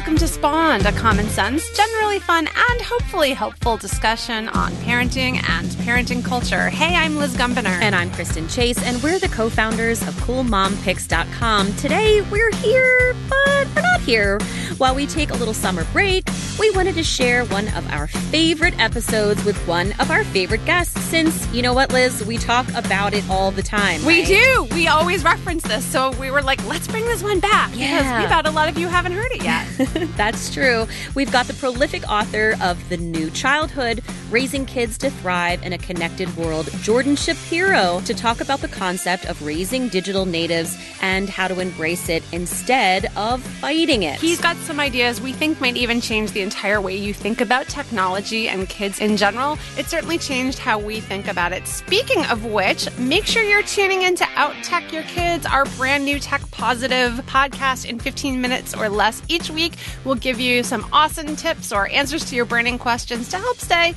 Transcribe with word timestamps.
welcome 0.00 0.16
to 0.16 0.26
Spawned, 0.26 0.86
a 0.86 0.92
common 0.92 1.26
sense, 1.28 1.68
generally 1.76 2.18
fun, 2.20 2.46
and 2.70 2.80
hopefully 2.80 3.34
helpful 3.34 3.76
discussion 3.76 4.48
on 4.48 4.72
parenting 4.76 5.34
and 5.50 5.68
parenting 5.84 6.24
culture. 6.24 6.70
Hey, 6.70 6.96
I'm 6.96 7.16
Liz 7.18 7.36
Gumbiner. 7.36 7.66
And 7.82 7.94
I'm 7.94 8.10
Kristen 8.12 8.48
Chase, 8.48 8.82
and 8.82 9.02
we're 9.02 9.18
the 9.18 9.28
co 9.28 9.50
founders 9.50 10.00
of 10.08 10.14
CoolMomPicks.com. 10.24 11.74
Today, 11.74 12.22
we're 12.30 12.50
here, 12.56 13.14
but 13.28 13.68
we're 13.76 13.82
not 13.82 14.00
here. 14.00 14.38
While 14.78 14.94
we 14.94 15.06
take 15.06 15.32
a 15.32 15.34
little 15.34 15.52
summer 15.52 15.84
break, 15.92 16.26
we 16.58 16.70
wanted 16.70 16.94
to 16.94 17.04
share 17.04 17.44
one 17.46 17.68
of 17.76 17.86
our 17.92 18.06
favorite 18.06 18.78
episodes 18.80 19.44
with 19.44 19.58
one 19.68 19.92
of 20.00 20.10
our 20.10 20.24
favorite 20.24 20.64
guests 20.64 20.98
since, 21.02 21.46
you 21.52 21.60
know 21.60 21.74
what, 21.74 21.92
Liz, 21.92 22.24
we 22.24 22.38
talk 22.38 22.66
about 22.74 23.12
it 23.12 23.28
all 23.28 23.50
the 23.50 23.62
time. 23.62 24.02
We 24.06 24.20
right? 24.20 24.26
do. 24.26 24.68
We 24.74 24.88
always 24.88 25.24
reference 25.24 25.62
this. 25.64 25.84
So 25.84 26.12
we 26.12 26.30
were 26.30 26.40
like, 26.40 26.64
let's 26.66 26.88
bring 26.88 27.04
this 27.04 27.22
one 27.22 27.40
back 27.40 27.70
Yeah. 27.74 27.98
because 27.98 28.22
we 28.22 28.28
bet 28.34 28.46
a 28.46 28.50
lot 28.50 28.70
of 28.70 28.78
you 28.78 28.88
haven't 28.88 29.12
heard 29.12 29.30
it 29.32 29.42
yet. 29.44 29.66
That's 30.16 30.52
true. 30.52 30.86
We've 31.14 31.30
got 31.32 31.46
the 31.46 31.54
prolific 31.54 32.08
author 32.08 32.56
of 32.62 32.88
The 32.88 32.96
New 32.96 33.30
Childhood 33.30 34.02
Raising 34.30 34.64
Kids 34.64 34.96
to 34.98 35.10
Thrive 35.10 35.62
in 35.64 35.72
a 35.72 35.78
Connected 35.78 36.34
World, 36.36 36.68
Jordan 36.82 37.16
Shapiro, 37.16 38.00
to 38.04 38.14
talk 38.14 38.40
about 38.40 38.60
the 38.60 38.68
concept 38.68 39.26
of 39.26 39.42
raising 39.42 39.88
digital 39.88 40.26
natives 40.26 40.78
and 41.02 41.28
how 41.28 41.48
to 41.48 41.58
embrace 41.58 42.08
it 42.08 42.22
instead 42.32 43.06
of 43.16 43.42
fighting 43.42 44.04
it. 44.04 44.20
He's 44.20 44.40
got 44.40 44.56
some 44.58 44.78
ideas 44.78 45.20
we 45.20 45.32
think 45.32 45.60
might 45.60 45.76
even 45.76 46.00
change 46.00 46.30
the 46.30 46.42
entire 46.42 46.80
way 46.80 46.96
you 46.96 47.12
think 47.12 47.40
about 47.40 47.66
technology 47.66 48.48
and 48.48 48.68
kids 48.68 49.00
in 49.00 49.16
general. 49.16 49.58
It 49.76 49.86
certainly 49.86 50.18
changed 50.18 50.58
how 50.58 50.78
we 50.78 51.00
think 51.00 51.26
about 51.26 51.52
it. 51.52 51.66
Speaking 51.66 52.24
of 52.26 52.44
which, 52.44 52.88
make 52.98 53.26
sure 53.26 53.42
you're 53.42 53.62
tuning 53.64 54.02
in 54.02 54.14
to 54.16 54.26
Out 54.36 54.54
Tech 54.62 54.92
Your 54.92 55.02
Kids, 55.04 55.44
our 55.46 55.64
brand 55.76 56.04
new 56.04 56.20
tech 56.20 56.48
positive 56.52 57.12
podcast 57.26 57.84
in 57.88 57.98
15 57.98 58.40
minutes 58.40 58.74
or 58.74 58.88
less 58.88 59.22
each 59.28 59.50
week. 59.50 59.74
We'll 60.04 60.14
give 60.14 60.40
you 60.40 60.62
some 60.62 60.86
awesome 60.92 61.36
tips 61.36 61.72
or 61.72 61.88
answers 61.88 62.24
to 62.26 62.36
your 62.36 62.44
burning 62.44 62.78
questions 62.78 63.28
to 63.30 63.38
help 63.38 63.58
stay 63.58 63.94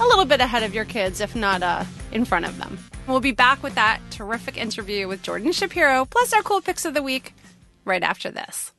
a 0.00 0.04
little 0.04 0.24
bit 0.24 0.40
ahead 0.40 0.62
of 0.62 0.74
your 0.74 0.84
kids, 0.84 1.20
if 1.20 1.34
not 1.34 1.62
uh, 1.62 1.84
in 2.12 2.24
front 2.24 2.44
of 2.44 2.58
them. 2.58 2.78
We'll 3.06 3.20
be 3.20 3.32
back 3.32 3.62
with 3.62 3.74
that 3.76 4.00
terrific 4.10 4.56
interview 4.56 5.08
with 5.08 5.22
Jordan 5.22 5.52
Shapiro, 5.52 6.04
plus 6.04 6.32
our 6.32 6.42
cool 6.42 6.60
picks 6.60 6.84
of 6.84 6.94
the 6.94 7.02
week 7.02 7.34
right 7.84 8.02
after 8.02 8.30
this. 8.30 8.72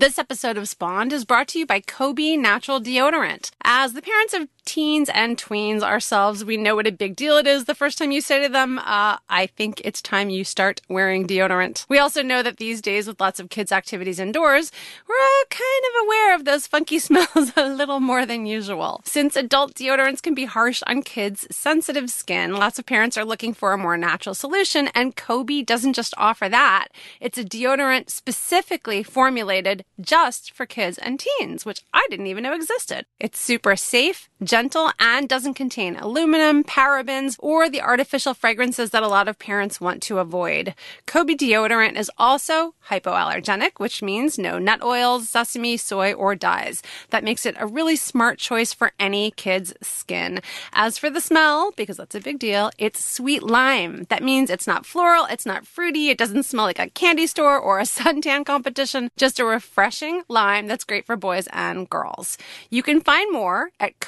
This 0.00 0.18
episode 0.18 0.56
of 0.56 0.68
Spawned 0.68 1.12
is 1.12 1.24
brought 1.24 1.48
to 1.48 1.58
you 1.58 1.66
by 1.66 1.80
Kobi 1.80 2.38
Natural 2.38 2.80
Deodorant. 2.80 3.50
As 3.64 3.94
the 3.94 4.02
parents 4.02 4.32
of 4.32 4.48
teens 4.68 5.08
and 5.14 5.38
tweens 5.38 5.82
ourselves, 5.82 6.44
we 6.44 6.58
know 6.58 6.76
what 6.76 6.86
a 6.86 6.92
big 6.92 7.16
deal 7.16 7.38
it 7.38 7.46
is 7.46 7.64
the 7.64 7.74
first 7.74 7.96
time 7.96 8.10
you 8.10 8.20
say 8.20 8.42
to 8.42 8.50
them, 8.50 8.78
uh, 8.80 9.16
I 9.28 9.46
think 9.56 9.80
it's 9.82 10.02
time 10.02 10.28
you 10.28 10.44
start 10.44 10.82
wearing 10.90 11.26
deodorant. 11.26 11.86
We 11.88 11.98
also 11.98 12.22
know 12.22 12.42
that 12.42 12.58
these 12.58 12.82
days, 12.82 13.06
with 13.06 13.18
lots 13.18 13.40
of 13.40 13.48
kids' 13.48 13.72
activities 13.72 14.18
indoors, 14.20 14.70
we're 15.08 15.44
kind 15.48 15.84
of 15.88 16.04
aware 16.04 16.34
of 16.34 16.44
those 16.44 16.66
funky 16.66 16.98
smells 17.08 17.52
a 17.56 17.66
little 17.66 17.98
more 17.98 18.26
than 18.26 18.44
usual. 18.44 19.00
Since 19.04 19.36
adult 19.36 19.74
deodorants 19.74 20.20
can 20.20 20.34
be 20.34 20.44
harsh 20.44 20.82
on 20.86 21.02
kids' 21.02 21.46
sensitive 21.50 22.10
skin, 22.10 22.54
lots 22.54 22.78
of 22.78 22.84
parents 22.84 23.16
are 23.16 23.24
looking 23.24 23.54
for 23.54 23.72
a 23.72 23.78
more 23.78 23.96
natural 23.96 24.34
solution, 24.34 24.88
and 24.94 25.16
Kobi 25.16 25.64
doesn't 25.64 25.94
just 25.94 26.12
offer 26.18 26.46
that. 26.50 26.88
It's 27.22 27.38
a 27.38 27.44
deodorant 27.44 28.10
specifically 28.10 29.02
formulated 29.02 29.86
just 29.98 30.52
for 30.52 30.66
kids 30.66 30.98
and 30.98 31.18
teens, 31.18 31.64
which 31.64 31.80
I 31.94 32.06
didn't 32.10 32.26
even 32.26 32.42
know 32.42 32.52
existed. 32.52 33.06
It's 33.18 33.40
super 33.40 33.74
safe, 33.76 34.28
gentle, 34.58 34.90
and 34.98 35.28
doesn't 35.28 35.54
contain 35.54 35.94
aluminum, 35.94 36.64
parabens, 36.64 37.36
or 37.38 37.70
the 37.70 37.80
artificial 37.80 38.34
fragrances 38.34 38.90
that 38.90 39.04
a 39.04 39.08
lot 39.16 39.28
of 39.28 39.38
parents 39.38 39.80
want 39.80 40.02
to 40.02 40.18
avoid. 40.18 40.74
Kobi 41.06 41.36
deodorant 41.36 41.96
is 41.96 42.10
also 42.18 42.74
hypoallergenic, 42.90 43.72
which 43.76 44.02
means 44.02 44.36
no 44.36 44.58
nut 44.58 44.82
oils, 44.82 45.28
sesame, 45.28 45.76
soy, 45.76 46.12
or 46.12 46.34
dyes. 46.34 46.82
That 47.10 47.22
makes 47.22 47.46
it 47.46 47.54
a 47.56 47.68
really 47.68 47.94
smart 47.94 48.40
choice 48.40 48.72
for 48.72 48.90
any 48.98 49.30
kid's 49.30 49.72
skin. 49.80 50.40
As 50.72 50.98
for 50.98 51.08
the 51.08 51.20
smell, 51.20 51.72
because 51.76 51.98
that's 51.98 52.16
a 52.16 52.20
big 52.20 52.40
deal, 52.40 52.72
it's 52.78 53.04
sweet 53.04 53.44
lime. 53.44 54.06
That 54.08 54.24
means 54.24 54.50
it's 54.50 54.66
not 54.66 54.86
floral, 54.86 55.26
it's 55.26 55.46
not 55.46 55.68
fruity, 55.68 56.08
it 56.08 56.18
doesn't 56.18 56.42
smell 56.42 56.64
like 56.64 56.80
a 56.80 56.90
candy 56.90 57.28
store 57.28 57.60
or 57.60 57.78
a 57.78 57.82
suntan 57.98 58.44
competition, 58.44 59.12
just 59.16 59.38
a 59.38 59.44
refreshing 59.44 60.24
lime 60.26 60.66
that's 60.66 60.82
great 60.82 61.06
for 61.06 61.14
boys 61.14 61.46
and 61.52 61.88
girls. 61.88 62.36
You 62.70 62.82
can 62.82 63.00
find 63.00 63.32
more 63.32 63.70
at 63.78 64.00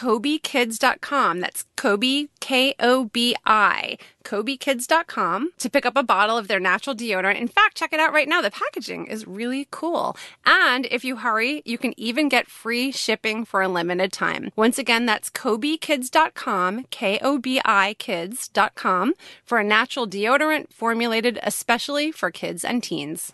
KobiKids.com. 0.43 1.41
That's 1.41 1.65
Kobi, 1.77 2.29
K 2.41 2.75
O 2.81 3.05
B 3.05 3.35
I, 3.45 3.97
KobiKids.com 4.25 5.51
to 5.59 5.71
pick 5.71 5.87
up 5.87 5.97
a 5.97 6.03
bottle 6.03 6.37
of 6.37 6.49
their 6.49 6.61
natural 6.61 6.95
deodorant. 6.95 7.41
In 7.41 7.49
fact, 7.49 7.77
check 7.77 7.93
it 7.93 8.01
out 8.01 8.13
right 8.13 8.29
now. 8.29 8.41
The 8.41 8.51
packaging 8.51 9.07
is 9.07 9.27
really 9.27 9.67
cool. 9.71 10.17
And 10.45 10.87
if 10.91 11.05
you 11.05 11.17
hurry, 11.17 11.63
you 11.65 11.79
can 11.79 11.99
even 11.99 12.29
get 12.29 12.49
free 12.49 12.93
shipping 12.93 13.45
for 13.45 13.63
a 13.63 13.69
limited 13.69 14.13
time. 14.13 14.51
Once 14.57 14.79
again, 14.79 15.07
that's 15.07 15.31
KobiKids.com, 15.31 16.85
K 16.91 17.19
O 17.23 17.39
B 17.39 17.61
I 17.65 17.95
Kids.com 17.99 19.15
for 19.45 19.59
a 19.59 19.65
natural 19.65 20.07
deodorant 20.07 20.73
formulated 20.73 21.39
especially 21.43 22.13
for 22.13 22.31
kids 22.31 22.65
and 22.65 22.83
teens. 22.83 23.33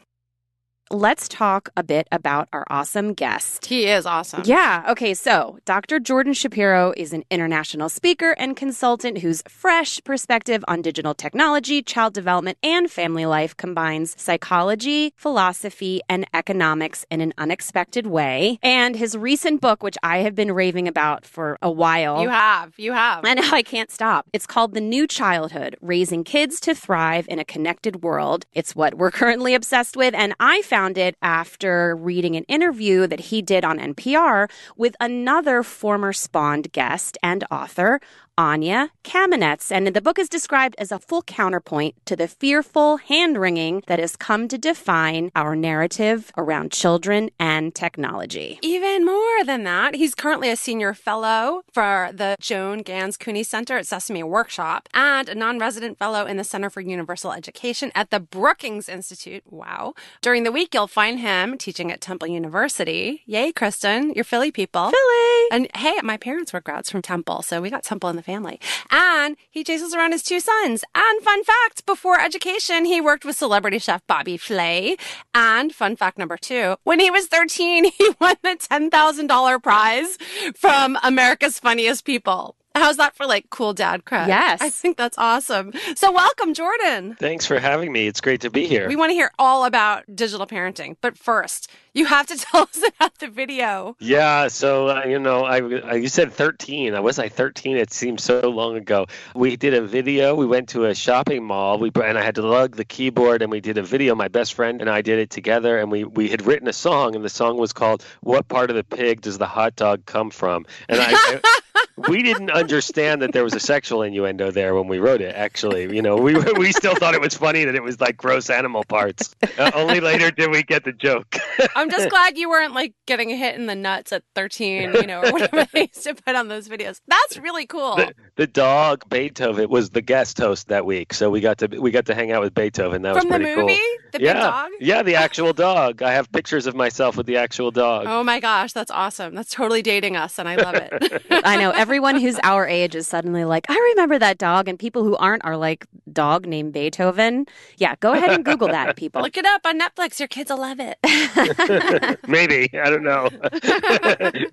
Let's 0.92 1.26
talk 1.26 1.68
a 1.76 1.82
bit 1.82 2.06
about 2.12 2.48
our 2.52 2.64
awesome 2.70 3.12
guest. 3.12 3.66
He 3.66 3.88
is 3.88 4.06
awesome. 4.06 4.42
Yeah. 4.44 4.86
Okay. 4.90 5.14
So, 5.14 5.58
Dr. 5.64 5.98
Jordan 5.98 6.32
Shapiro 6.32 6.94
is 6.96 7.12
an 7.12 7.24
international 7.28 7.88
speaker 7.88 8.36
and 8.38 8.56
consultant 8.56 9.18
whose 9.18 9.42
fresh 9.48 10.00
perspective 10.04 10.64
on 10.68 10.82
digital 10.82 11.12
technology, 11.12 11.82
child 11.82 12.14
development, 12.14 12.58
and 12.62 12.88
family 12.88 13.26
life 13.26 13.56
combines 13.56 14.14
psychology, 14.16 15.12
philosophy, 15.16 16.02
and 16.08 16.24
economics 16.32 17.04
in 17.10 17.20
an 17.20 17.34
unexpected 17.36 18.06
way. 18.06 18.60
And 18.62 18.94
his 18.94 19.16
recent 19.16 19.60
book, 19.60 19.82
which 19.82 19.96
I 20.04 20.18
have 20.18 20.36
been 20.36 20.52
raving 20.52 20.86
about 20.86 21.24
for 21.26 21.58
a 21.62 21.70
while. 21.70 22.22
You 22.22 22.28
have. 22.28 22.74
You 22.78 22.92
have. 22.92 23.24
And 23.24 23.40
I 23.40 23.64
can't 23.64 23.90
stop. 23.90 24.28
It's 24.32 24.46
called 24.46 24.72
The 24.72 24.80
New 24.80 25.08
Childhood 25.08 25.76
Raising 25.80 26.22
Kids 26.22 26.60
to 26.60 26.76
Thrive 26.76 27.26
in 27.28 27.40
a 27.40 27.44
Connected 27.44 28.04
World. 28.04 28.46
It's 28.52 28.76
what 28.76 28.94
we're 28.94 29.10
currently 29.22 29.54
obsessed 29.54 29.96
with. 29.96 30.14
And 30.14 30.32
I 30.38 30.62
found 30.62 30.75
it 30.76 31.16
after 31.22 31.96
reading 31.96 32.36
an 32.36 32.44
interview 32.44 33.06
that 33.06 33.20
he 33.20 33.40
did 33.40 33.64
on 33.64 33.78
NPR 33.78 34.50
with 34.76 34.94
another 35.00 35.62
former 35.62 36.12
Spawned 36.12 36.70
guest 36.72 37.16
and 37.22 37.44
author, 37.50 38.00
Anya 38.38 38.90
Kamenetz. 39.02 39.72
And 39.72 39.86
the 39.86 40.02
book 40.02 40.18
is 40.18 40.28
described 40.28 40.74
as 40.78 40.92
a 40.92 40.98
full 40.98 41.22
counterpoint 41.22 41.94
to 42.04 42.16
the 42.16 42.28
fearful 42.28 42.98
hand 42.98 43.38
wringing 43.38 43.82
that 43.86 43.98
has 43.98 44.16
come 44.16 44.46
to 44.48 44.58
define 44.58 45.30
our 45.34 45.56
narrative 45.56 46.30
around 46.36 46.72
children 46.72 47.30
and 47.40 47.74
technology. 47.74 48.58
Even 48.62 49.04
more 49.04 49.44
than 49.44 49.64
that, 49.64 49.94
he's 49.94 50.14
currently 50.14 50.50
a 50.50 50.56
senior 50.56 50.92
fellow 50.92 51.62
for 51.72 52.10
the 52.12 52.36
Joan 52.40 52.82
Gans 52.82 53.16
Cooney 53.16 53.42
Center 53.42 53.78
at 53.78 53.86
Sesame 53.86 54.22
Workshop 54.22 54.88
and 54.92 55.28
a 55.28 55.34
non 55.34 55.58
resident 55.58 55.98
fellow 55.98 56.26
in 56.26 56.36
the 56.36 56.44
Center 56.44 56.68
for 56.68 56.80
Universal 56.80 57.32
Education 57.32 57.90
at 57.94 58.10
the 58.10 58.20
Brookings 58.20 58.88
Institute. 58.88 59.44
Wow. 59.50 59.94
During 60.20 60.42
the 60.42 60.52
week, 60.52 60.74
you'll 60.74 60.88
find 60.88 61.20
him 61.20 61.56
teaching 61.56 61.90
at 61.90 62.00
Temple 62.00 62.28
University. 62.28 63.22
Yay, 63.26 63.52
Kristen, 63.52 64.12
you're 64.14 64.24
Philly 64.24 64.50
people. 64.50 64.90
Philly! 64.90 65.48
And 65.52 65.68
hey, 65.76 66.00
my 66.02 66.16
parents 66.16 66.52
were 66.52 66.60
grads 66.60 66.90
from 66.90 67.02
Temple, 67.02 67.42
so 67.42 67.62
we 67.62 67.70
got 67.70 67.82
Temple 67.82 68.10
in 68.10 68.16
the 68.16 68.25
family. 68.26 68.60
And 68.90 69.36
he 69.50 69.64
chases 69.64 69.94
around 69.94 70.12
his 70.12 70.22
two 70.22 70.40
sons. 70.40 70.84
And 70.94 71.22
fun 71.22 71.44
fact, 71.44 71.86
before 71.86 72.20
education, 72.20 72.84
he 72.84 73.00
worked 73.00 73.24
with 73.24 73.36
celebrity 73.36 73.78
chef 73.78 74.06
Bobby 74.06 74.36
Flay. 74.36 74.96
And 75.32 75.72
fun 75.74 75.96
fact 75.96 76.18
number 76.18 76.36
two, 76.36 76.76
when 76.82 77.00
he 77.00 77.10
was 77.10 77.28
13, 77.28 77.84
he 77.98 78.10
won 78.20 78.36
the 78.42 78.56
$10,000 78.58 79.62
prize 79.62 80.18
from 80.56 80.98
America's 81.02 81.58
Funniest 81.60 82.04
People. 82.04 82.55
How's 82.76 82.98
that 82.98 83.16
for 83.16 83.26
like 83.26 83.48
cool 83.50 83.72
dad 83.72 84.04
cred? 84.04 84.28
Yes. 84.28 84.60
I 84.60 84.70
think 84.70 84.96
that's 84.96 85.16
awesome. 85.18 85.72
So 85.94 86.12
welcome, 86.12 86.52
Jordan. 86.52 87.16
Thanks 87.18 87.46
for 87.46 87.58
having 87.58 87.90
me. 87.90 88.06
It's 88.06 88.20
great 88.20 88.42
to 88.42 88.50
be 88.50 88.66
here. 88.66 88.86
We 88.86 88.96
want 88.96 89.10
to 89.10 89.14
hear 89.14 89.30
all 89.38 89.64
about 89.64 90.04
digital 90.14 90.46
parenting. 90.46 90.96
But 91.00 91.16
first, 91.16 91.70
you 91.94 92.04
have 92.04 92.26
to 92.26 92.36
tell 92.38 92.62
us 92.62 92.82
about 92.86 93.18
the 93.18 93.28
video. 93.28 93.96
yeah, 93.98 94.48
so 94.48 94.88
uh, 94.88 95.04
you 95.06 95.18
know, 95.18 95.44
I, 95.44 95.60
I 95.80 95.94
you 95.94 96.08
said 96.08 96.32
13. 96.32 96.94
I 96.94 97.00
was 97.00 97.16
like 97.18 97.32
13? 97.32 97.76
It 97.78 97.92
seems 97.92 98.22
so 98.22 98.40
long 98.50 98.76
ago. 98.76 99.06
We 99.34 99.56
did 99.56 99.72
a 99.72 99.82
video. 99.82 100.34
We 100.34 100.46
went 100.46 100.68
to 100.70 100.84
a 100.84 100.94
shopping 100.94 101.44
mall. 101.44 101.78
We 101.78 101.90
and 102.04 102.18
I 102.18 102.22
had 102.22 102.34
to 102.34 102.42
lug 102.42 102.76
the 102.76 102.84
keyboard, 102.84 103.40
and 103.40 103.50
we 103.50 103.60
did 103.60 103.78
a 103.78 103.82
video. 103.82 104.14
My 104.14 104.28
best 104.28 104.52
friend 104.54 104.80
and 104.80 104.90
I 104.90 105.00
did 105.00 105.18
it 105.18 105.30
together, 105.30 105.78
and 105.78 105.90
we 105.90 106.04
we 106.04 106.28
had 106.28 106.44
written 106.44 106.68
a 106.68 106.74
song, 106.74 107.14
and 107.14 107.24
the 107.24 107.30
song 107.30 107.56
was 107.56 107.72
called 107.72 108.04
"What 108.20 108.48
Part 108.48 108.68
of 108.68 108.76
the 108.76 108.84
Pig 108.84 109.22
Does 109.22 109.38
the 109.38 109.46
Hot 109.46 109.74
Dog 109.76 110.04
Come 110.04 110.30
From?" 110.30 110.66
And 110.88 111.00
I. 111.00 111.06
I 111.10 111.40
we 112.08 112.22
didn't 112.22 112.50
understand 112.50 113.22
that 113.22 113.32
there 113.32 113.42
was 113.42 113.54
a 113.54 113.60
sexual 113.60 114.02
innuendo 114.02 114.50
there 114.50 114.74
when 114.74 114.86
we 114.86 114.98
wrote 114.98 115.20
it. 115.20 115.34
Actually, 115.34 115.94
you 115.94 116.02
know, 116.02 116.16
we 116.16 116.34
we 116.58 116.72
still 116.72 116.94
thought 116.94 117.14
it 117.14 117.20
was 117.20 117.34
funny 117.34 117.64
that 117.64 117.74
it 117.74 117.82
was 117.82 118.00
like 118.00 118.16
gross 118.16 118.50
animal 118.50 118.84
parts. 118.84 119.34
Uh, 119.58 119.70
only 119.74 120.00
later 120.00 120.30
did 120.30 120.50
we 120.50 120.62
get 120.62 120.84
the 120.84 120.92
joke. 120.92 121.36
I'm 121.74 121.90
just 121.90 122.10
glad 122.10 122.36
you 122.36 122.50
weren't 122.50 122.74
like 122.74 122.94
getting 123.06 123.30
hit 123.30 123.54
in 123.54 123.66
the 123.66 123.74
nuts 123.74 124.12
at 124.12 124.22
13, 124.34 124.94
you 124.94 125.06
know, 125.06 125.22
or 125.22 125.32
whatever 125.32 125.66
they 125.72 125.80
used 125.92 126.04
to 126.04 126.14
put 126.14 126.36
on 126.36 126.48
those 126.48 126.68
videos. 126.68 127.00
That's 127.06 127.38
really 127.38 127.66
cool. 127.66 127.96
The, 127.96 128.14
the 128.36 128.46
dog 128.46 129.08
Beethoven 129.08 129.70
was 129.70 129.90
the 129.90 130.02
guest 130.02 130.38
host 130.38 130.68
that 130.68 130.84
week, 130.84 131.14
so 131.14 131.30
we 131.30 131.40
got 131.40 131.58
to 131.58 131.68
we 131.80 131.90
got 131.90 132.06
to 132.06 132.14
hang 132.14 132.32
out 132.32 132.42
with 132.42 132.54
Beethoven. 132.54 133.02
That 133.02 133.16
From 133.16 133.28
was 133.28 133.36
pretty 133.36 133.50
the 133.54 133.56
movie, 133.62 133.74
cool. 133.76 134.10
the 134.12 134.22
yeah, 134.22 134.32
dog. 134.34 134.70
yeah, 134.80 135.02
the 135.02 135.14
actual 135.14 135.52
dog. 135.52 136.02
I 136.02 136.12
have 136.12 136.30
pictures 136.30 136.66
of 136.66 136.74
myself 136.74 137.16
with 137.16 137.26
the 137.26 137.38
actual 137.38 137.70
dog. 137.70 138.06
Oh 138.06 138.22
my 138.22 138.40
gosh, 138.40 138.72
that's 138.72 138.90
awesome. 138.90 139.34
That's 139.34 139.50
totally 139.50 139.82
dating 139.82 140.16
us, 140.16 140.38
and 140.38 140.48
I 140.48 140.56
love 140.56 140.74
it. 140.74 141.22
I 141.30 141.56
know 141.56 141.70
everyone 141.86 142.20
who's 142.20 142.36
our 142.42 142.66
age 142.66 142.96
is 142.96 143.06
suddenly 143.06 143.44
like, 143.44 143.64
I 143.68 143.92
remember 143.94 144.18
that 144.18 144.38
dog, 144.38 144.66
and 144.66 144.76
people 144.76 145.04
who 145.04 145.14
aren't 145.18 145.44
are 145.44 145.56
like, 145.56 145.86
dog 146.12 146.44
named 146.44 146.72
Beethoven. 146.72 147.46
Yeah, 147.76 147.94
go 148.00 148.12
ahead 148.12 148.30
and 148.30 148.44
Google 148.44 148.66
that, 148.66 148.96
people. 149.02 149.22
Look 149.22 149.36
it 149.36 149.46
up 149.46 149.60
on 149.64 149.78
Netflix. 149.78 150.18
Your 150.18 150.26
kids 150.26 150.50
will 150.50 150.58
love 150.58 150.78
it. 150.80 150.98
Maybe 152.26 152.68
I 152.76 152.90
don't 152.90 153.04
know. 153.04 153.28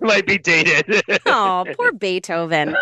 Might 0.00 0.28
be 0.28 0.38
dated. 0.38 1.02
oh, 1.26 1.66
poor 1.76 1.90
Beethoven. 1.90 2.76